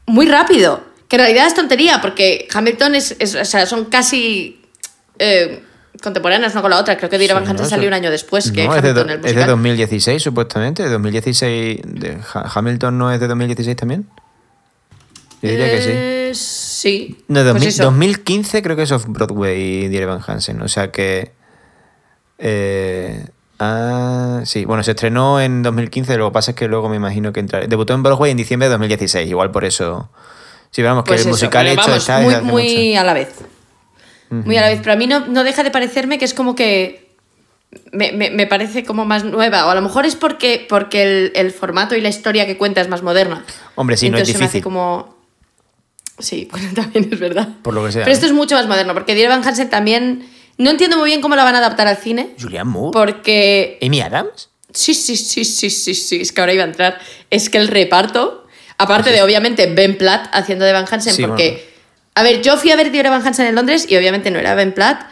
[0.07, 0.92] muy rápido.
[1.13, 4.63] Que en realidad es tontería, porque Hamilton es, es- o sea, son casi
[5.19, 5.63] eh,
[6.03, 6.97] contemporáneas una con la otra.
[6.97, 7.69] Creo que Dear Evan Sí, Hansen ¿no?
[7.69, 9.49] salió un año después que No, es de, Hamilton, es de musical.
[9.51, 10.89] 2016, supuestamente.
[10.89, 11.81] 2016.
[11.85, 14.09] De Ha- ¿Hamilton no es de 2016 también?
[15.43, 16.41] Yo diría que sí.
[16.41, 17.25] Sí.
[17.29, 17.83] No, Pues 2000 eso.
[17.85, 20.63] 2015 creo que es Off-Broadway y Dear Evan Hansen.
[20.63, 21.33] O sea que.
[22.39, 23.27] eh,
[23.59, 26.17] ah, sí, bueno, se estrenó en 2015.
[26.17, 27.67] Lo que pasa es que luego me imagino que entrará.
[27.67, 29.29] Debutó en Broadway en diciembre de 2016.
[29.29, 30.11] Igual por eso.
[30.73, 33.01] Sí, vamos, que Pues el eso, musical hecho vamos, está muy, hace muy mucho.
[33.01, 33.29] a la vez.
[34.31, 34.79] Muy a la vez.
[34.81, 37.13] Pero a mí no, no deja de parecerme que es como que.
[37.93, 39.67] Me, me- me parece como más nueva.
[39.67, 42.81] O a lo mejor es porque, porque el, el formato y la historia que cuenta
[42.81, 43.45] es más moderna.
[43.77, 44.63] Hombre, sí, no es se me hace difícil.
[44.63, 45.15] como.
[46.19, 47.49] Sí, bueno, también es verdad.
[47.63, 48.05] Por lo que sea.
[48.05, 50.27] Pero esto es mucho más moderno, porque Dear Evan Hansen también.
[50.59, 52.31] No entiendo muy bien cómo la van a adaptar al cine.
[52.41, 52.93] Julianne Moore.
[52.93, 53.79] Porque.
[53.83, 54.49] Amy Adams.
[54.73, 56.21] Sí, sí, sí, sí, sí, sí.
[56.23, 56.99] Es que ahora iba a entrar.
[57.31, 58.42] Es que el reparto,
[58.83, 61.51] aparte de obviamente Ben Platt haciendo de Van Hansen, Sí, porque.
[61.51, 61.73] bueno.
[62.15, 64.55] A ver, yo fui a ver Dear Evan Hansen en Londres y obviamente no era
[64.55, 65.07] Ben Platt.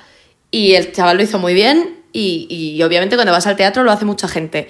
[0.51, 1.97] Y el chaval lo hizo muy bien.
[2.13, 4.69] Y, y obviamente cuando vas al teatro lo hace mucha gente.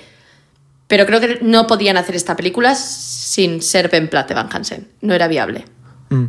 [0.87, 4.89] Pero creo que no podían hacer esta película sin ser Ben Platt de Van Hansen.
[5.01, 5.65] No era viable.
[6.11, 6.27] Mm.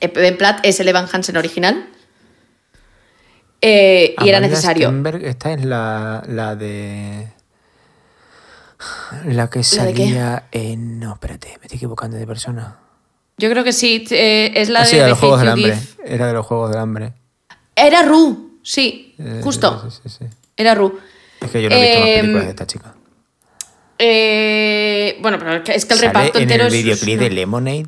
[0.00, 1.86] Eh, Ben Platt es el Evan Hansen original.
[3.60, 4.88] Eh, y era necesario.
[4.88, 7.28] Stenberg, esta es la, la de.
[9.24, 11.00] La que salía en.
[11.00, 12.78] No, espérate, me estoy equivocando de persona.
[13.38, 14.04] Yo creo que sí.
[14.10, 15.76] eh, es la Ah, de, sí, de los Juegos del Hambre.
[15.76, 16.14] Give.
[16.14, 17.12] Era de los Juegos del Hambre.
[17.74, 19.90] Era Ru, sí, Eh, justo.
[19.90, 20.36] sí, sí, sí, sí.
[20.56, 20.98] Era Ru.
[21.40, 22.94] Es que yo no he visto más Em, películas de esta chica.
[23.98, 27.14] Eh, bueno, pero es que- es que el Sale reparto en entero el es- videoclip
[27.14, 27.86] es de Lemonade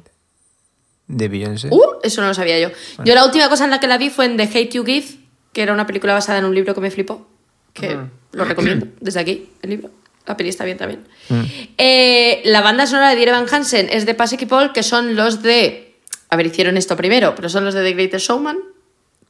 [1.07, 1.69] de Beyoncé.
[1.71, 2.71] Uh, eso no lo sabía yo.
[3.05, 5.07] Yo la última cosa en la que la vi fue en The Hate You Give,
[5.53, 7.27] que era una película basada en un libro que me flipó.
[7.73, 7.97] Que
[8.33, 9.91] lo recomiendo desde aquí, el libro.
[10.29, 11.01] La peli está bien también.
[11.31, 11.43] Mm.
[11.79, 15.17] Eh, la banda sonora de Dear Evan Hansen es de Pasek y Paul, que son
[15.17, 15.97] los de.
[16.31, 18.59] A ver, hicieron esto primero, pero son los de The Greatest Showman.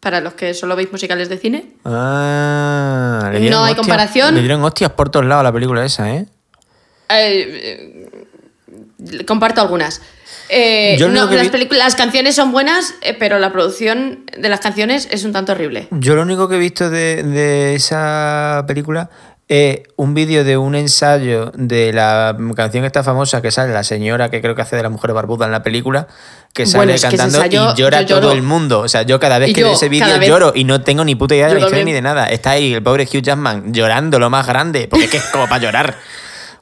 [0.00, 1.72] Para los que solo veis musicales de cine.
[1.84, 4.34] Ah, le No hay hostias- comparación.
[4.34, 6.26] Le dieron hostias por todos lados a la película esa, ¿eh?
[7.10, 8.08] Eh,
[9.10, 10.00] eh, comparto algunas.
[10.50, 14.48] Eh, Yo no, las, vi- películas- las canciones son buenas, eh, pero la producción de
[14.48, 15.88] las canciones es un tanto horrible.
[15.90, 19.10] Yo lo único que he visto de, de esa película
[19.48, 24.30] es un vídeo de un ensayo de la canción esta famosa que sale la señora
[24.30, 26.06] que creo que hace de la mujer barbuda en la película,
[26.52, 28.80] que sale Bueno, que cantando ensayo y llora todo el mundo.
[28.80, 31.34] O sea, yo cada vez que veo ese vídeo lloro y no tengo ni puta
[31.34, 32.26] idea de la historia ni de nada.
[32.26, 35.48] Está ahí el pobre Hugh Jackman llorando lo más grande, porque es que es como
[35.48, 35.96] para llorar.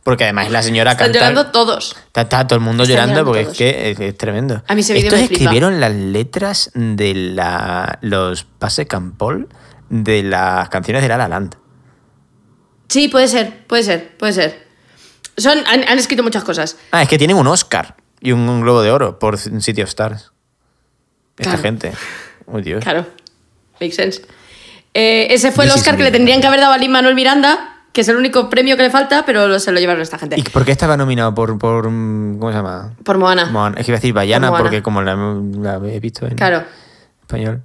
[0.04, 1.18] Porque además la señora Están canta.
[1.18, 1.96] llorando todos.
[2.06, 3.52] Está, está todo el mundo Están llorando llorando porque todos.
[3.52, 4.62] es que es, es tremendo.
[4.68, 5.32] A mí vídeo Estos me flipa.
[5.42, 9.48] escribieron las letras de la, los Pase Campol
[9.88, 11.56] de las canciones de La La Land.
[12.88, 14.66] Sí, puede ser, puede ser, puede ser.
[15.36, 16.76] Son, han, han escrito muchas cosas.
[16.92, 19.88] Ah, es que tienen un Oscar y un, un Globo de Oro por City of
[19.88, 20.32] Stars.
[21.38, 21.62] Esta Claro.
[21.62, 21.92] gente.
[22.46, 22.82] Oh, Dios.
[22.82, 23.06] Claro,
[23.80, 24.22] makes sense.
[24.94, 27.14] Eh, ese fue el This Oscar que le tendrían que haber dado a Lin Manuel
[27.14, 30.36] Miranda, que es el único premio que le falta, pero se lo llevaron esta gente.
[30.38, 32.94] ¿Y por qué estaba nominado por, por mm, ¿cómo se llama?
[33.04, 33.46] Por Moana.
[33.46, 33.78] Moana.
[33.78, 36.62] Es que iba a decir Bayana porque como la, la he visto en Claro,
[37.20, 37.62] español.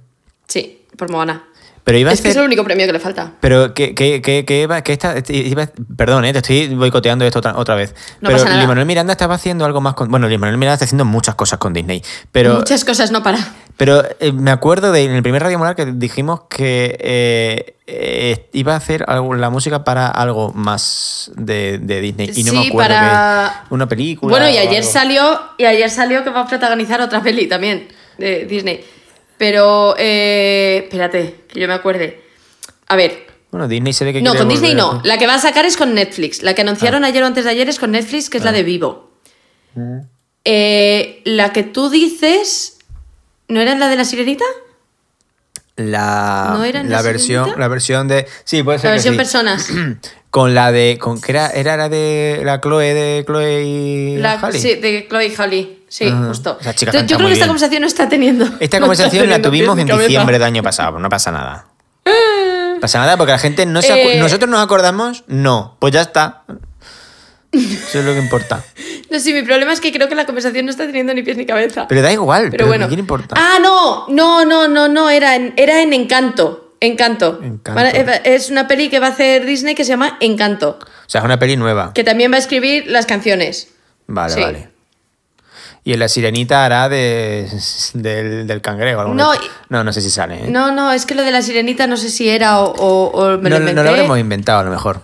[0.48, 1.44] sí, por Moana.
[1.84, 3.32] Pero iba a Es que es el único premio que le falta.
[3.40, 7.24] Pero que, que, que, que iba, que esta, este, iba- perdón, eh, te estoy boicoteando
[7.24, 7.94] esto otra, otra vez.
[8.20, 8.58] No pero pasa nada.
[8.60, 10.08] Lin Manuel Miranda estaba haciendo algo más con.
[10.08, 12.00] Bueno, Lin Manuel Miranda está haciendo muchas cosas con Disney.
[12.30, 13.38] Pero, Muchas cosas no para.
[13.76, 18.48] pero eh, me acuerdo de en el primer Radio Moral que dijimos que eh, eh,
[18.52, 22.30] iba a hacer algo- la música para algo más de, de Disney.
[22.36, 22.90] Y no me Sí, acuerdo.
[22.94, 24.30] para- que- una película.
[24.30, 24.92] Bueno, y ayer algo.
[24.92, 27.88] salió y ayer salió que va a protagonizar otra peli también
[28.18, 28.84] de Disney.
[29.42, 32.22] Pero, eh, espérate, que yo me acuerde.
[32.86, 35.00] A ver, Bueno, Disney se ve que no, con Disney no.
[35.02, 36.44] La que va a sacar es con Netflix.
[36.44, 36.64] La que Ah.
[36.64, 39.10] anunciaron ayer o antes de ayer es con Netflix, que es la de Vivo.
[40.44, 42.78] Eh, la que tú dices,
[43.48, 44.44] ¿no era la de la sirenita?
[45.74, 47.58] La, ¿No era la La versión, Sirenita?
[47.60, 48.26] la versión de.
[48.44, 48.90] Sí, puede ser.
[48.90, 49.18] La que versión sí.
[49.18, 49.68] personas.
[50.30, 50.98] Con la de.
[51.00, 55.34] Con, que era, era la de la Chloe de Chloe y La, sí, de Chloe
[55.36, 55.81] Holly.
[55.92, 56.56] Sí, justo.
[56.58, 57.48] Chica Entonces, yo creo que esta bien.
[57.48, 58.46] conversación no está teniendo.
[58.60, 61.66] Esta no conversación la tuvimos en diciembre del año pasado, no pasa nada.
[62.06, 64.18] No pasa nada porque la gente no se Eh.
[64.18, 65.24] ¿Nosotros nos acordamos?
[65.26, 65.76] No.
[65.80, 66.44] Pues ya está.
[67.52, 68.64] Eso es lo que importa.
[69.10, 71.36] No, sí, mi problema es que creo que la conversación no está teniendo ni pies
[71.36, 71.86] ni cabeza.
[71.88, 72.88] Pero da igual, Pero pero, bueno.
[72.88, 73.34] ¿qué importa?
[73.38, 76.72] Ah, no, no, no, no, no, era en, era en Encanto.
[76.80, 77.38] Encanto.
[78.24, 81.24] Es una peli que va a hacer Disney que se llama Encanto, O sea, es
[81.26, 81.92] una peli nueva.
[81.92, 83.68] que también va a escribir las canciones.
[84.06, 84.40] Vale, Sí.
[84.40, 84.71] vale.
[85.84, 87.48] Y en La Sirenita hará de,
[87.94, 89.02] del, del cangrejo.
[89.14, 89.32] No,
[89.68, 90.44] no, no sé si sale.
[90.44, 90.48] ¿eh?
[90.48, 93.38] No, no, es que lo de la sirenita no sé si era o, o- o
[93.38, 93.82] me no, lo no inventé.
[93.82, 95.02] lo habremos inventado a lo mejor.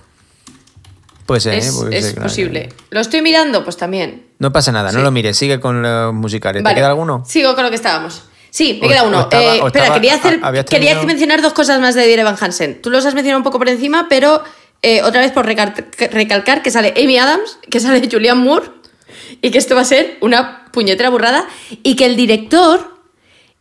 [1.26, 1.59] Puede ser, ¿eh?
[1.59, 2.28] es Puede es ser, claro.
[2.28, 2.68] posible.
[2.90, 3.64] ¿Lo estoy mirando?
[3.64, 4.26] Pues también.
[4.38, 6.62] No pasa nada, no lo mires, sigue con los musicales.
[6.62, 6.74] Vale.
[6.74, 7.24] ¿Te queda alguno?
[7.26, 8.22] Sigo con lo que estábamos.
[8.50, 9.20] Sí, me O- queda uno.
[9.22, 11.06] estaba- Eh, espera, estaba- quería, hacer, ¿habías quería terminado?
[11.06, 12.80] mencionar dos cosas más de Evan Hansen.
[12.80, 14.42] Tú los has mencionado un poco por encima, pero
[14.80, 15.74] eh, otra vez por recal-
[16.12, 18.70] recalcar que sale Amy Adams, que sale Julianne Moore,
[19.43, 21.47] y que esto va a ser una puñetera burrada,
[21.82, 22.97] y que el director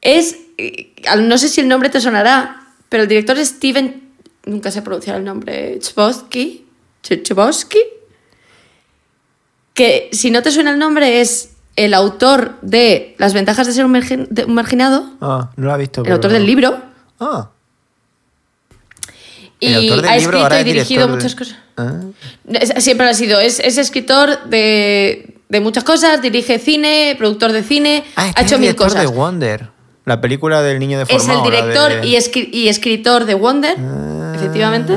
[0.02, 4.04] es, eh, no sé si el nombre te sonará, pero el director es Steven,
[4.45, 6.66] nunca sé pronunciar el nombre, Chbosky,
[7.04, 7.80] Ch- Chbosky,
[9.74, 13.86] que si no te suena el nombre es el autor de Las ventajas de ser
[13.86, 16.04] un, margin- de un marginado, Ah, no lo ha visto.
[16.04, 16.82] el autor del libro,
[17.20, 17.52] Ah,
[19.60, 21.58] y ha escrito y dirigido de- muchas cosas.
[21.78, 22.02] ah.
[22.80, 23.40] Siempre lo ha sido.
[23.40, 28.41] Es, es escritor de, de muchas cosas, dirige cine, productor de cine, Ah, es ha
[28.41, 29.02] es hecho el mil cosas.
[29.02, 29.69] de Wonder,
[30.06, 31.45] la película del niño Es deformado.
[31.45, 34.34] el la director de- y, escri- y escritor de Wonder, Ah.
[34.36, 34.94] efectivamente.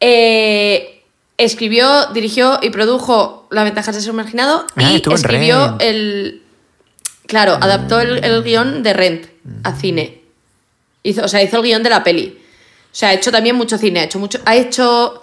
[0.00, 1.02] Eh,
[1.38, 6.42] escribió, dirigió y produjo La ventaja de ser marginado Ah, y escribió el.
[7.26, 9.26] Claro, adaptó el, el guion de Rent
[9.62, 10.20] a cine.
[11.04, 12.36] Hizo, o sea, hizo el guion de la peli.
[12.38, 14.00] O sea, ha hecho también mucho cine.
[14.00, 15.22] Ha hecho, mucho, ha hecho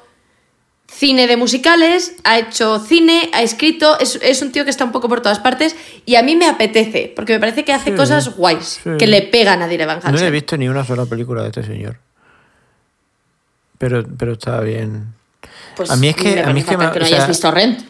[1.03, 3.99] cine de musicales, ha hecho cine, ha escrito.
[3.99, 5.75] Es, es un tío que está un poco por todas partes
[6.05, 8.89] y a mí me apetece, porque me parece que hace Sí, cosas guays, sí.
[8.97, 10.31] que le pegan a Dear Evan No he Hansen.
[10.31, 11.97] visto ni una sola película de este señor.
[13.77, 15.13] Pero, pero está bien.
[15.75, 17.07] Pues a mí es que- me a mí es que me- fatal que no o
[17.09, 17.81] sea- hayas visto Rent.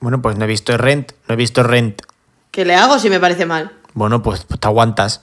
[0.00, 2.02] Bueno, pues no he visto Rent, no he visto Rent.
[2.50, 3.72] ¿Qué le hago si me parece mal?
[3.94, 5.22] Bueno, pues, pues te aguantas.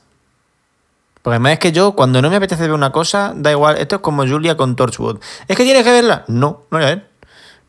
[1.22, 3.78] Porque además es que yo, cuando no me apetece ver una cosa, da igual.
[3.78, 5.20] Esto es como Julia con Torchwood.
[5.48, 6.24] ¿Es que tienes que verla?
[6.28, 7.07] No, no voy a ver.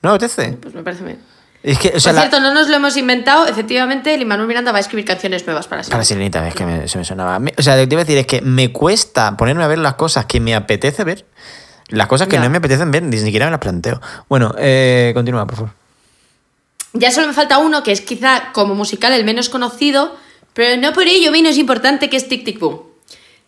[0.03, 0.53] No apetece.
[0.61, 1.19] Pues me parece bien.
[1.63, 3.47] Es que, o sea, Por la- cierto, no nos lo hemos inventado.
[3.47, 6.05] Efectivamente, el Manuel Miranda va a escribir canciones nuevas para Para siempre.
[6.07, 7.41] Sirenita, es que me- se me sonaba.
[7.59, 9.79] O sea, lo que te iba a decir es que me cuesta ponerme a ver
[9.79, 11.27] las cosas que me apetece ver.
[11.89, 12.43] Las cosas que Ya.
[12.43, 14.01] no me apetecen ver, ni siquiera me las planteo.
[14.29, 15.73] Bueno, eh, continúa, por favor.
[16.93, 20.15] Ya solo me falta uno que es quizá como musical el menos conocido,
[20.55, 22.81] pero no por ello menos importante, que es Tic Tic Boom.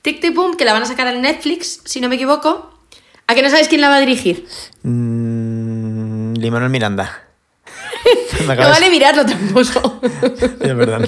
[0.03, 2.75] Tic Tic Boom, que la van a sacar en Netflix, si no me equivoco.
[3.27, 4.47] ¿A que no sabéis quién la va a dirigir?
[4.83, 5.70] Mm,
[6.41, 7.25] Limanuel Miranda.
[8.41, 10.01] No vale mirarlo tampoco.
[10.61, 11.07] Es verdad.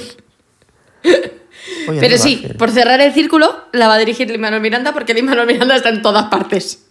[1.89, 5.15] Oye, Pero no sí, por cerrar el círculo, la va a dirigir Lin-Manuel Miranda porque
[5.15, 6.85] Lin-Manuel Miranda está en todas partes.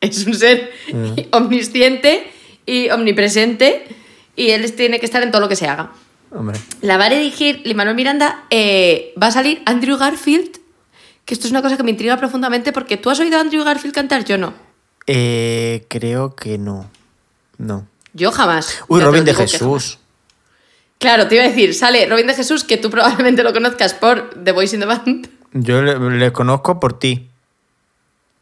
[0.00, 1.12] Es un ser Mm.
[1.32, 2.26] omnisciente
[2.66, 3.86] y omnipresente
[4.34, 5.92] y él tiene que estar en todo lo que se haga.
[6.30, 6.58] Hombre.
[6.82, 10.58] La va a dirigir Lin-Manuel Miranda, eh, va a salir Andrew Garfield,
[11.24, 13.64] que esto es una cosa que me intriga profundamente porque tú has oído a Andrew
[13.64, 14.52] Garfield cantar, yo no.
[15.06, 16.90] Eh, creo que no.
[17.58, 17.86] No.
[18.12, 18.84] Yo jamás.
[18.88, 19.98] Uy, Robin de Jesús.
[20.98, 24.30] Claro, te iba a decir, sale Robin de Jesús, que tú probablemente lo conozcas por
[24.42, 25.28] The Voice in the Band.
[25.52, 27.28] Yo le, conozco por ti.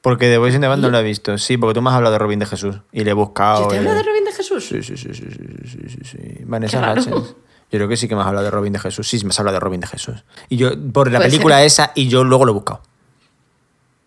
[0.01, 1.37] Porque The Voice in the Band no lo he visto.
[1.39, 2.77] Sí, porque tú me has hablado de Robin de Jesús.
[2.93, 3.63] Y le he buscado.
[3.63, 4.67] ¿Yo te he de Robin de Jesús?
[4.67, 6.19] Sí, sí, sí, sí, sí, sí, sí.
[6.45, 7.35] Vanessa Yo
[7.71, 9.09] creo que sí que me has hablado de Robin de Jesús.
[9.09, 10.25] Sí, me has hablado de Robin de Jesús.
[10.49, 12.83] Y yo, por la película esa, y yo luego lo he buscado.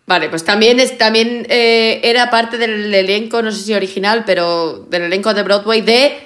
[0.08, 4.86] Vale, pues también, es, también eh, era parte del elenco, no sé si original, pero
[4.90, 6.18] del elenco de Broadway de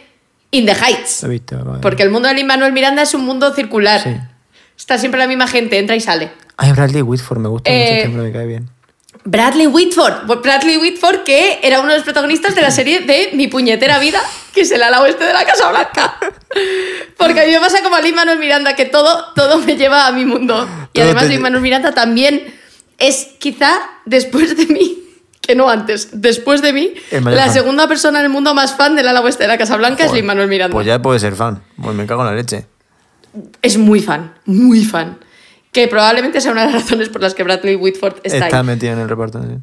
[0.52, 1.26] In the Heights.
[1.28, 1.62] Visto.
[1.64, 1.80] vale.
[1.82, 4.00] Porque el mundo de Lin-Manuel Miranda es un mundo circular.
[4.00, 4.14] Sí.
[4.78, 6.30] Está siempre la misma gente, entra y sale.
[6.56, 8.70] Ay, Bradley Whitford, me gusta mucho Eh, hombre, me cae bien.
[9.24, 10.26] Bradley Whitford.
[10.42, 14.20] Bradley Whitford, que era uno de los protagonistas de la serie de Mi puñetera vida,
[14.54, 16.18] que es el ala oeste de la Casa Blanca.
[17.16, 20.06] Porque a mí me pasa como a Lin Manuel Miranda, que todo, todo me lleva
[20.06, 20.68] a mi mundo.
[20.92, 22.54] Y Todo además te- Lin Manuel Miranda también
[22.98, 23.72] es quizá
[24.04, 24.98] después de mí,
[25.40, 27.52] que no antes, después de mí, la fan.
[27.52, 30.08] segunda persona en el mundo más fan del ala oeste de la Casa Blanca es
[30.10, 30.72] Joder, Lin Manuel Miranda.
[30.74, 31.62] Pues ya puede ser fan.
[31.82, 32.66] Pues me cago en la leche.
[33.62, 35.18] Es muy fan, muy fan.
[35.72, 38.64] Que probablemente sea una de las razones por las que Bradley Whitford está, Está, ahí.
[38.66, 39.42] metido en el reparto.
[39.42, 39.56] sí.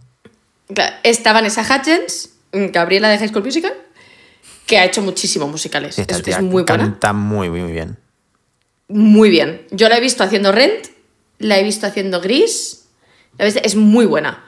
[0.73, 3.73] Claro, Está Vanessa Hudgens, Gabriela de High School Musical,
[4.65, 5.95] que ha hecho muchísimos musicales.
[5.95, 6.84] Sí, esta es, tía es muy buena.
[6.84, 7.97] Canta muy, muy bien.
[8.88, 9.61] Muy bien.
[9.72, 10.88] Yo la he visto haciendo Rent,
[11.38, 12.78] la he visto haciendo Gris.
[13.38, 14.43] La visto- es muy buena.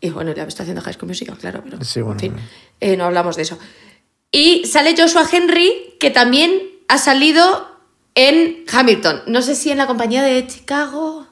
[0.00, 2.48] Y bueno, la visto haciendo High School Musical, claro, pero Sí, bueno, en fin, bueno.
[2.80, 3.58] eh, no hablamos de eso.
[4.32, 7.68] Y sale Joshua Henry, que también ha salido
[8.14, 9.22] en Hamilton.
[9.26, 11.26] No sé si en la compañía de Chicago.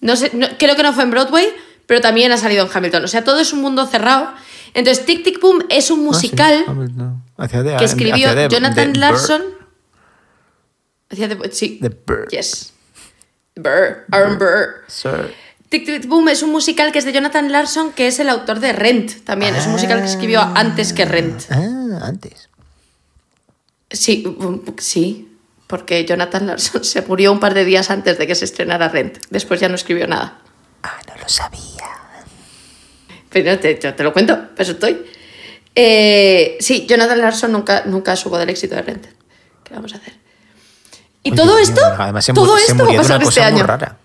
[0.00, 1.46] No sé, no- creo que no fue en Broadway,
[1.86, 3.04] pero también ha salido en Hamilton.
[3.04, 4.32] O sea, todo es un mundo cerrado.
[4.74, 7.22] Entonces, Tic Tic Boom es un Ah, sí, musical Hamilton.
[7.36, 9.42] Hacía de- que escribió de- Jonathan de Larson.
[11.10, 11.78] Hacía de, sí.
[11.80, 12.28] The Bird.
[12.30, 12.72] Yes.
[13.56, 14.84] Burr, Aaron Burr.
[14.88, 15.34] Sir.
[15.68, 18.60] Tic Tic Boom es un musical que es de Jonathan Larson, que es el autor
[18.60, 19.54] de Rent también.
[19.54, 21.42] Es un musical que escribió antes que Rent.
[21.50, 22.48] Ah, antes.
[23.90, 24.24] Sí,
[24.78, 25.28] sí.
[25.66, 29.18] porque Jonathan Larson se murió un par de días antes de que se estrenara Rent.
[29.30, 30.38] Después ya no escribió nada.
[30.82, 31.60] Ah, no lo sabía.
[33.30, 35.04] Pero te, yo te lo cuento, eso estoy.
[35.74, 39.06] Eh, sí, Jonathan Larson nunca, nunca supo del éxito de Rent.
[39.64, 40.14] ¿Qué vamos a hacer?
[41.22, 43.66] Y Oye, todo esto, además se todo se esto va a pasar este año.
[43.66, 43.98] rara.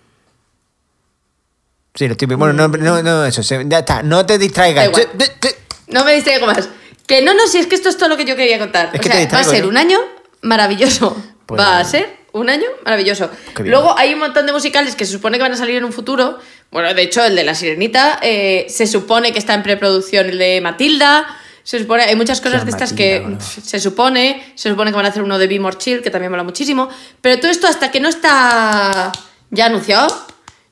[1.95, 3.44] Sí, lo estoy Bueno, no, no, no, eso.
[3.44, 4.91] se- ya está, no te distraigas.
[4.91, 5.56] de- de-
[5.88, 6.68] No me distraigo más.
[7.06, 8.90] Que no, no, si es que esto es todo lo que yo quería contar.
[8.94, 9.99] Es o que te sea, va a distraigo ser un año
[10.41, 11.15] maravilloso.
[11.45, 13.30] Pues va a ser un año maravilloso.
[13.60, 15.91] Luego hay un montón de musicales que se supone que van a salir en un
[15.91, 16.40] futuro.
[16.72, 20.38] Bueno, de hecho, el de La Sirenita eh, se supone que está en preproducción el
[20.40, 21.28] de Matilda.
[21.64, 23.40] Se supone, hay muchas cosas de estas Matilda, que bueno.
[23.41, 26.32] se supone, se supone que van a hacer uno de Be More Chill, que también
[26.32, 26.90] mola muchísimo.
[27.22, 29.11] Pero todo esto hasta que no está
[29.52, 30.07] ya anunciado,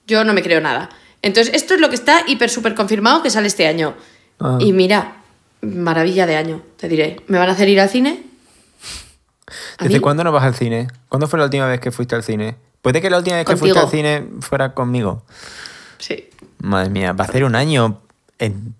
[0.07, 0.89] yo no me creo nada.
[1.21, 3.95] Entonces, esto es lo que está hiper super confirmado que sale este año.
[4.39, 4.57] Ah.
[4.59, 5.17] Y mira,
[5.61, 7.17] maravilla de año, te diré.
[7.27, 8.23] ¿Me van a hacer ir al cine?
[9.77, 10.01] ¿A ¿Desde mí?
[10.01, 10.87] cuándo no vas al cine?
[11.09, 12.55] ¿Cuándo fue la última vez que fuiste al cine?
[12.81, 13.75] Puede que la última vez que Contigo.
[13.75, 15.23] fuiste al cine fuera conmigo.
[15.99, 16.29] Sí.
[16.59, 18.01] Madre mía, va a ser un año
[18.39, 18.73] en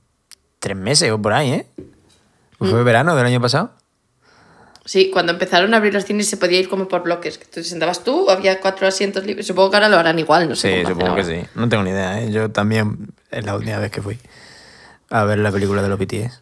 [0.59, 1.67] tres meses o por ahí, ¿eh?
[2.59, 2.69] Mm.
[2.69, 3.71] ¿Fue verano del año pasado?
[4.83, 7.37] Sí, cuando empezaron a abrir los cines se podía ir como por bloques.
[7.37, 9.45] que Tú te sentabas tú, había cuatro asientos libres.
[9.45, 10.77] Supongo que ahora lo harán igual, no sé.
[10.77, 11.41] Sí, cómo supongo que ahora.
[11.43, 11.47] sí.
[11.55, 12.31] No tengo ni idea, ¿eh?
[12.31, 14.17] Yo también es la última vez que fui
[15.11, 16.41] a ver la película de los BTS.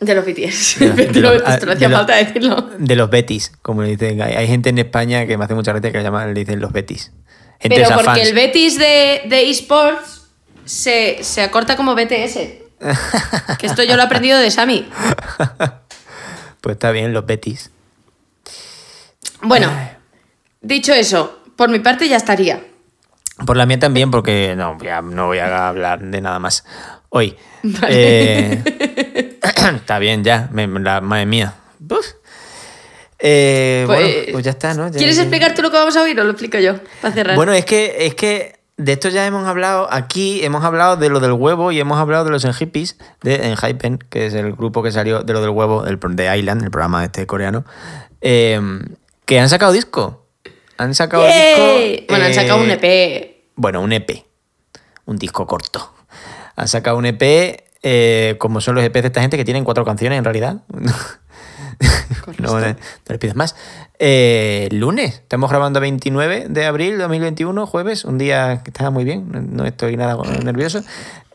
[0.00, 0.78] De los BTS.
[0.96, 2.70] De- los- esto no hacía de los- falta decirlo.
[2.78, 4.22] De los Betis, como le dicen.
[4.22, 6.60] Hay, hay gente en España que me hace mucha gracia que le, llaman, le dicen
[6.60, 7.12] los Betis.
[7.60, 8.20] Gente Pero porque fans.
[8.28, 10.28] el Betis de, de eSports
[10.64, 12.38] se, se acorta como BTS.
[13.58, 14.88] Que esto yo lo he aprendido de Sami.
[16.60, 17.70] Pues está bien, los Betis.
[19.42, 19.70] Bueno,
[20.60, 22.62] dicho eso, por mi parte ya estaría.
[23.46, 26.64] Por la mía también, porque no, ya no voy a hablar de nada más
[27.08, 27.36] hoy.
[27.62, 27.88] Vale.
[27.90, 29.38] Eh,
[29.76, 30.48] está bien, ya.
[30.52, 31.54] me- la, madre mía.
[33.18, 34.88] Eh, Pues, bueno, pues ya está, ¿no?
[34.90, 36.74] Ya- ¿Quieres ya- explicar tú lo que vamos a oír o lo explico yo?
[37.00, 37.36] Para cerrar.
[37.36, 41.20] Bueno, es que, es que de esto ya hemos hablado aquí, hemos hablado de lo
[41.20, 44.90] del huevo y hemos hablado de los Enhippies, de Enhypen, que es el grupo que
[44.90, 47.66] salió de lo del huevo, el, de Island, el programa este coreano,
[48.22, 48.58] eh,
[49.26, 50.26] que han sacado disco.
[50.78, 52.06] Han sacado disco.
[52.08, 53.52] Bueno, han sacado un eh, EP.
[53.54, 54.24] Bueno, un EP.
[55.04, 55.92] Un disco corto.
[56.56, 57.22] Han sacado un EP,
[57.82, 60.62] eh, como son los EP de esta gente, que tienen cuatro canciones en realidad.
[62.38, 63.56] no, no les pides más.
[64.02, 69.04] Eh, lunes, estamos grabando 29 de abril de 2021, jueves, un día que está muy
[69.04, 70.82] bien, no- estoy nada nervioso.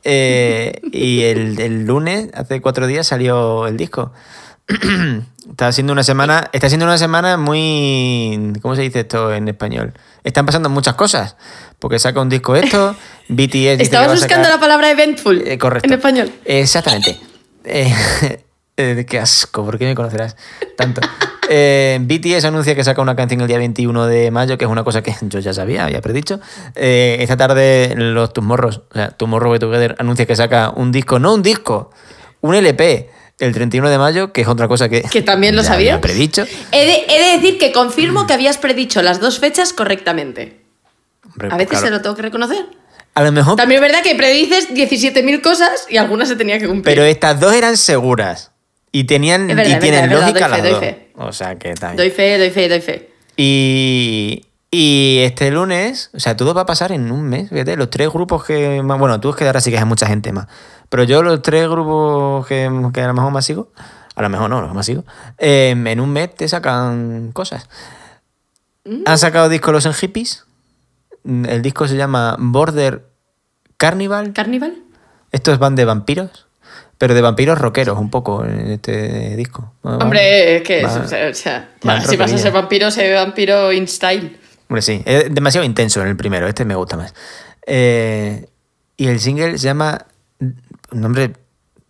[0.03, 4.11] Eh, y el, el lunes, hace cuatro días, salió el disco.
[5.47, 9.93] está siendo una semana, está siendo una semana muy, ¿cómo se dice esto en español?
[10.23, 11.35] Están pasando muchas cosas,
[11.77, 12.95] porque saca un disco esto,
[13.29, 15.85] BTS Estabas buscando sacar- la palabra eventful eh, correcto.
[15.87, 16.31] en español.
[16.45, 17.19] Exactamente.
[17.63, 17.93] Eh,
[19.07, 20.35] qué asco, ¿por qué me conocerás
[20.75, 21.01] tanto?
[21.49, 24.83] Eh, BTS anuncia que saca una canción el día 21 de mayo, que es una
[24.83, 26.39] cosa que yo ya sabía, había predicho.
[26.75, 31.19] Eh, esta tarde los Tumorros, o sea, Tomorrow Way Together, anuncia que saca un disco,
[31.19, 31.91] no un disco,
[32.41, 33.09] un LP,
[33.39, 35.93] el 31 de mayo, que es otra cosa que, Que también lo ya sabías.
[35.95, 36.45] había predicho.
[36.71, 40.61] He de, he de decir que confirmo que habías predicho las dos fechas correctamente.
[41.25, 41.85] Hombre, A veces claro.
[41.85, 42.65] se lo tengo que reconocer.
[43.13, 46.67] A lo mejor, También es verdad que predices 17.000 cosas y algunas se tenía que
[46.67, 46.83] cumplir.
[46.95, 48.51] pero estas dos eran seguras.
[48.97, 50.79] Y tenían verdad, y tienen verdad, verdad, lógica fe, las doy dos.
[50.79, 51.11] fe.
[51.15, 51.97] O sea que también.
[51.97, 53.11] Doy fe, doy fe, doy fe.
[53.35, 57.89] Y, y este lunes, o sea, todo va a pasar en un mes, fíjate, los
[57.89, 60.47] tres grupos que más, bueno, tú es que ahora sí que hay mucha gente más,
[60.87, 63.73] pero yo los tres grupos que, que a lo mejor más sigo,
[64.15, 65.03] a lo mejor no, los más sigo,
[65.39, 67.67] eh, en un mes te sacan cosas.
[69.05, 70.45] Han sacado disco Los en Hippies,
[71.25, 73.05] el disco se llama Border
[73.75, 74.77] Carnival, ¿Carnival?
[75.33, 76.47] estos van de vampiros,
[76.97, 79.73] pero de vampiros rockeros un poco en este disco.
[79.81, 84.37] Hombre, es que o sea, o si vas a ser vampiro, sé vampiro in style.
[84.67, 87.13] Hombre, sí, es demasiado intenso en el primero, este me gusta más.
[87.67, 88.47] Eh,
[88.97, 90.05] y el single se llama,
[90.39, 91.33] un nombre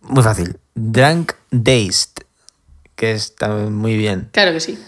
[0.02, 2.24] muy fácil, Drunk Dazed,
[2.94, 4.28] que está muy bien.
[4.32, 4.78] Claro que sí.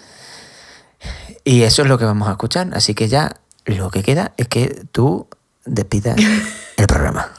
[1.44, 4.48] Y eso es lo que vamos a escuchar, así que ya lo que queda es
[4.48, 5.28] que tú
[5.64, 6.16] despidas
[6.76, 7.32] el programa.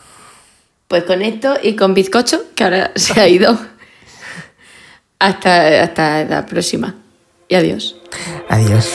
[0.90, 3.58] Pues con esto y con bizcocho, que ahora se ha ido.
[5.20, 6.96] Hasta, hasta la próxima.
[7.48, 7.96] Y adiós.
[8.50, 8.90] Adiós.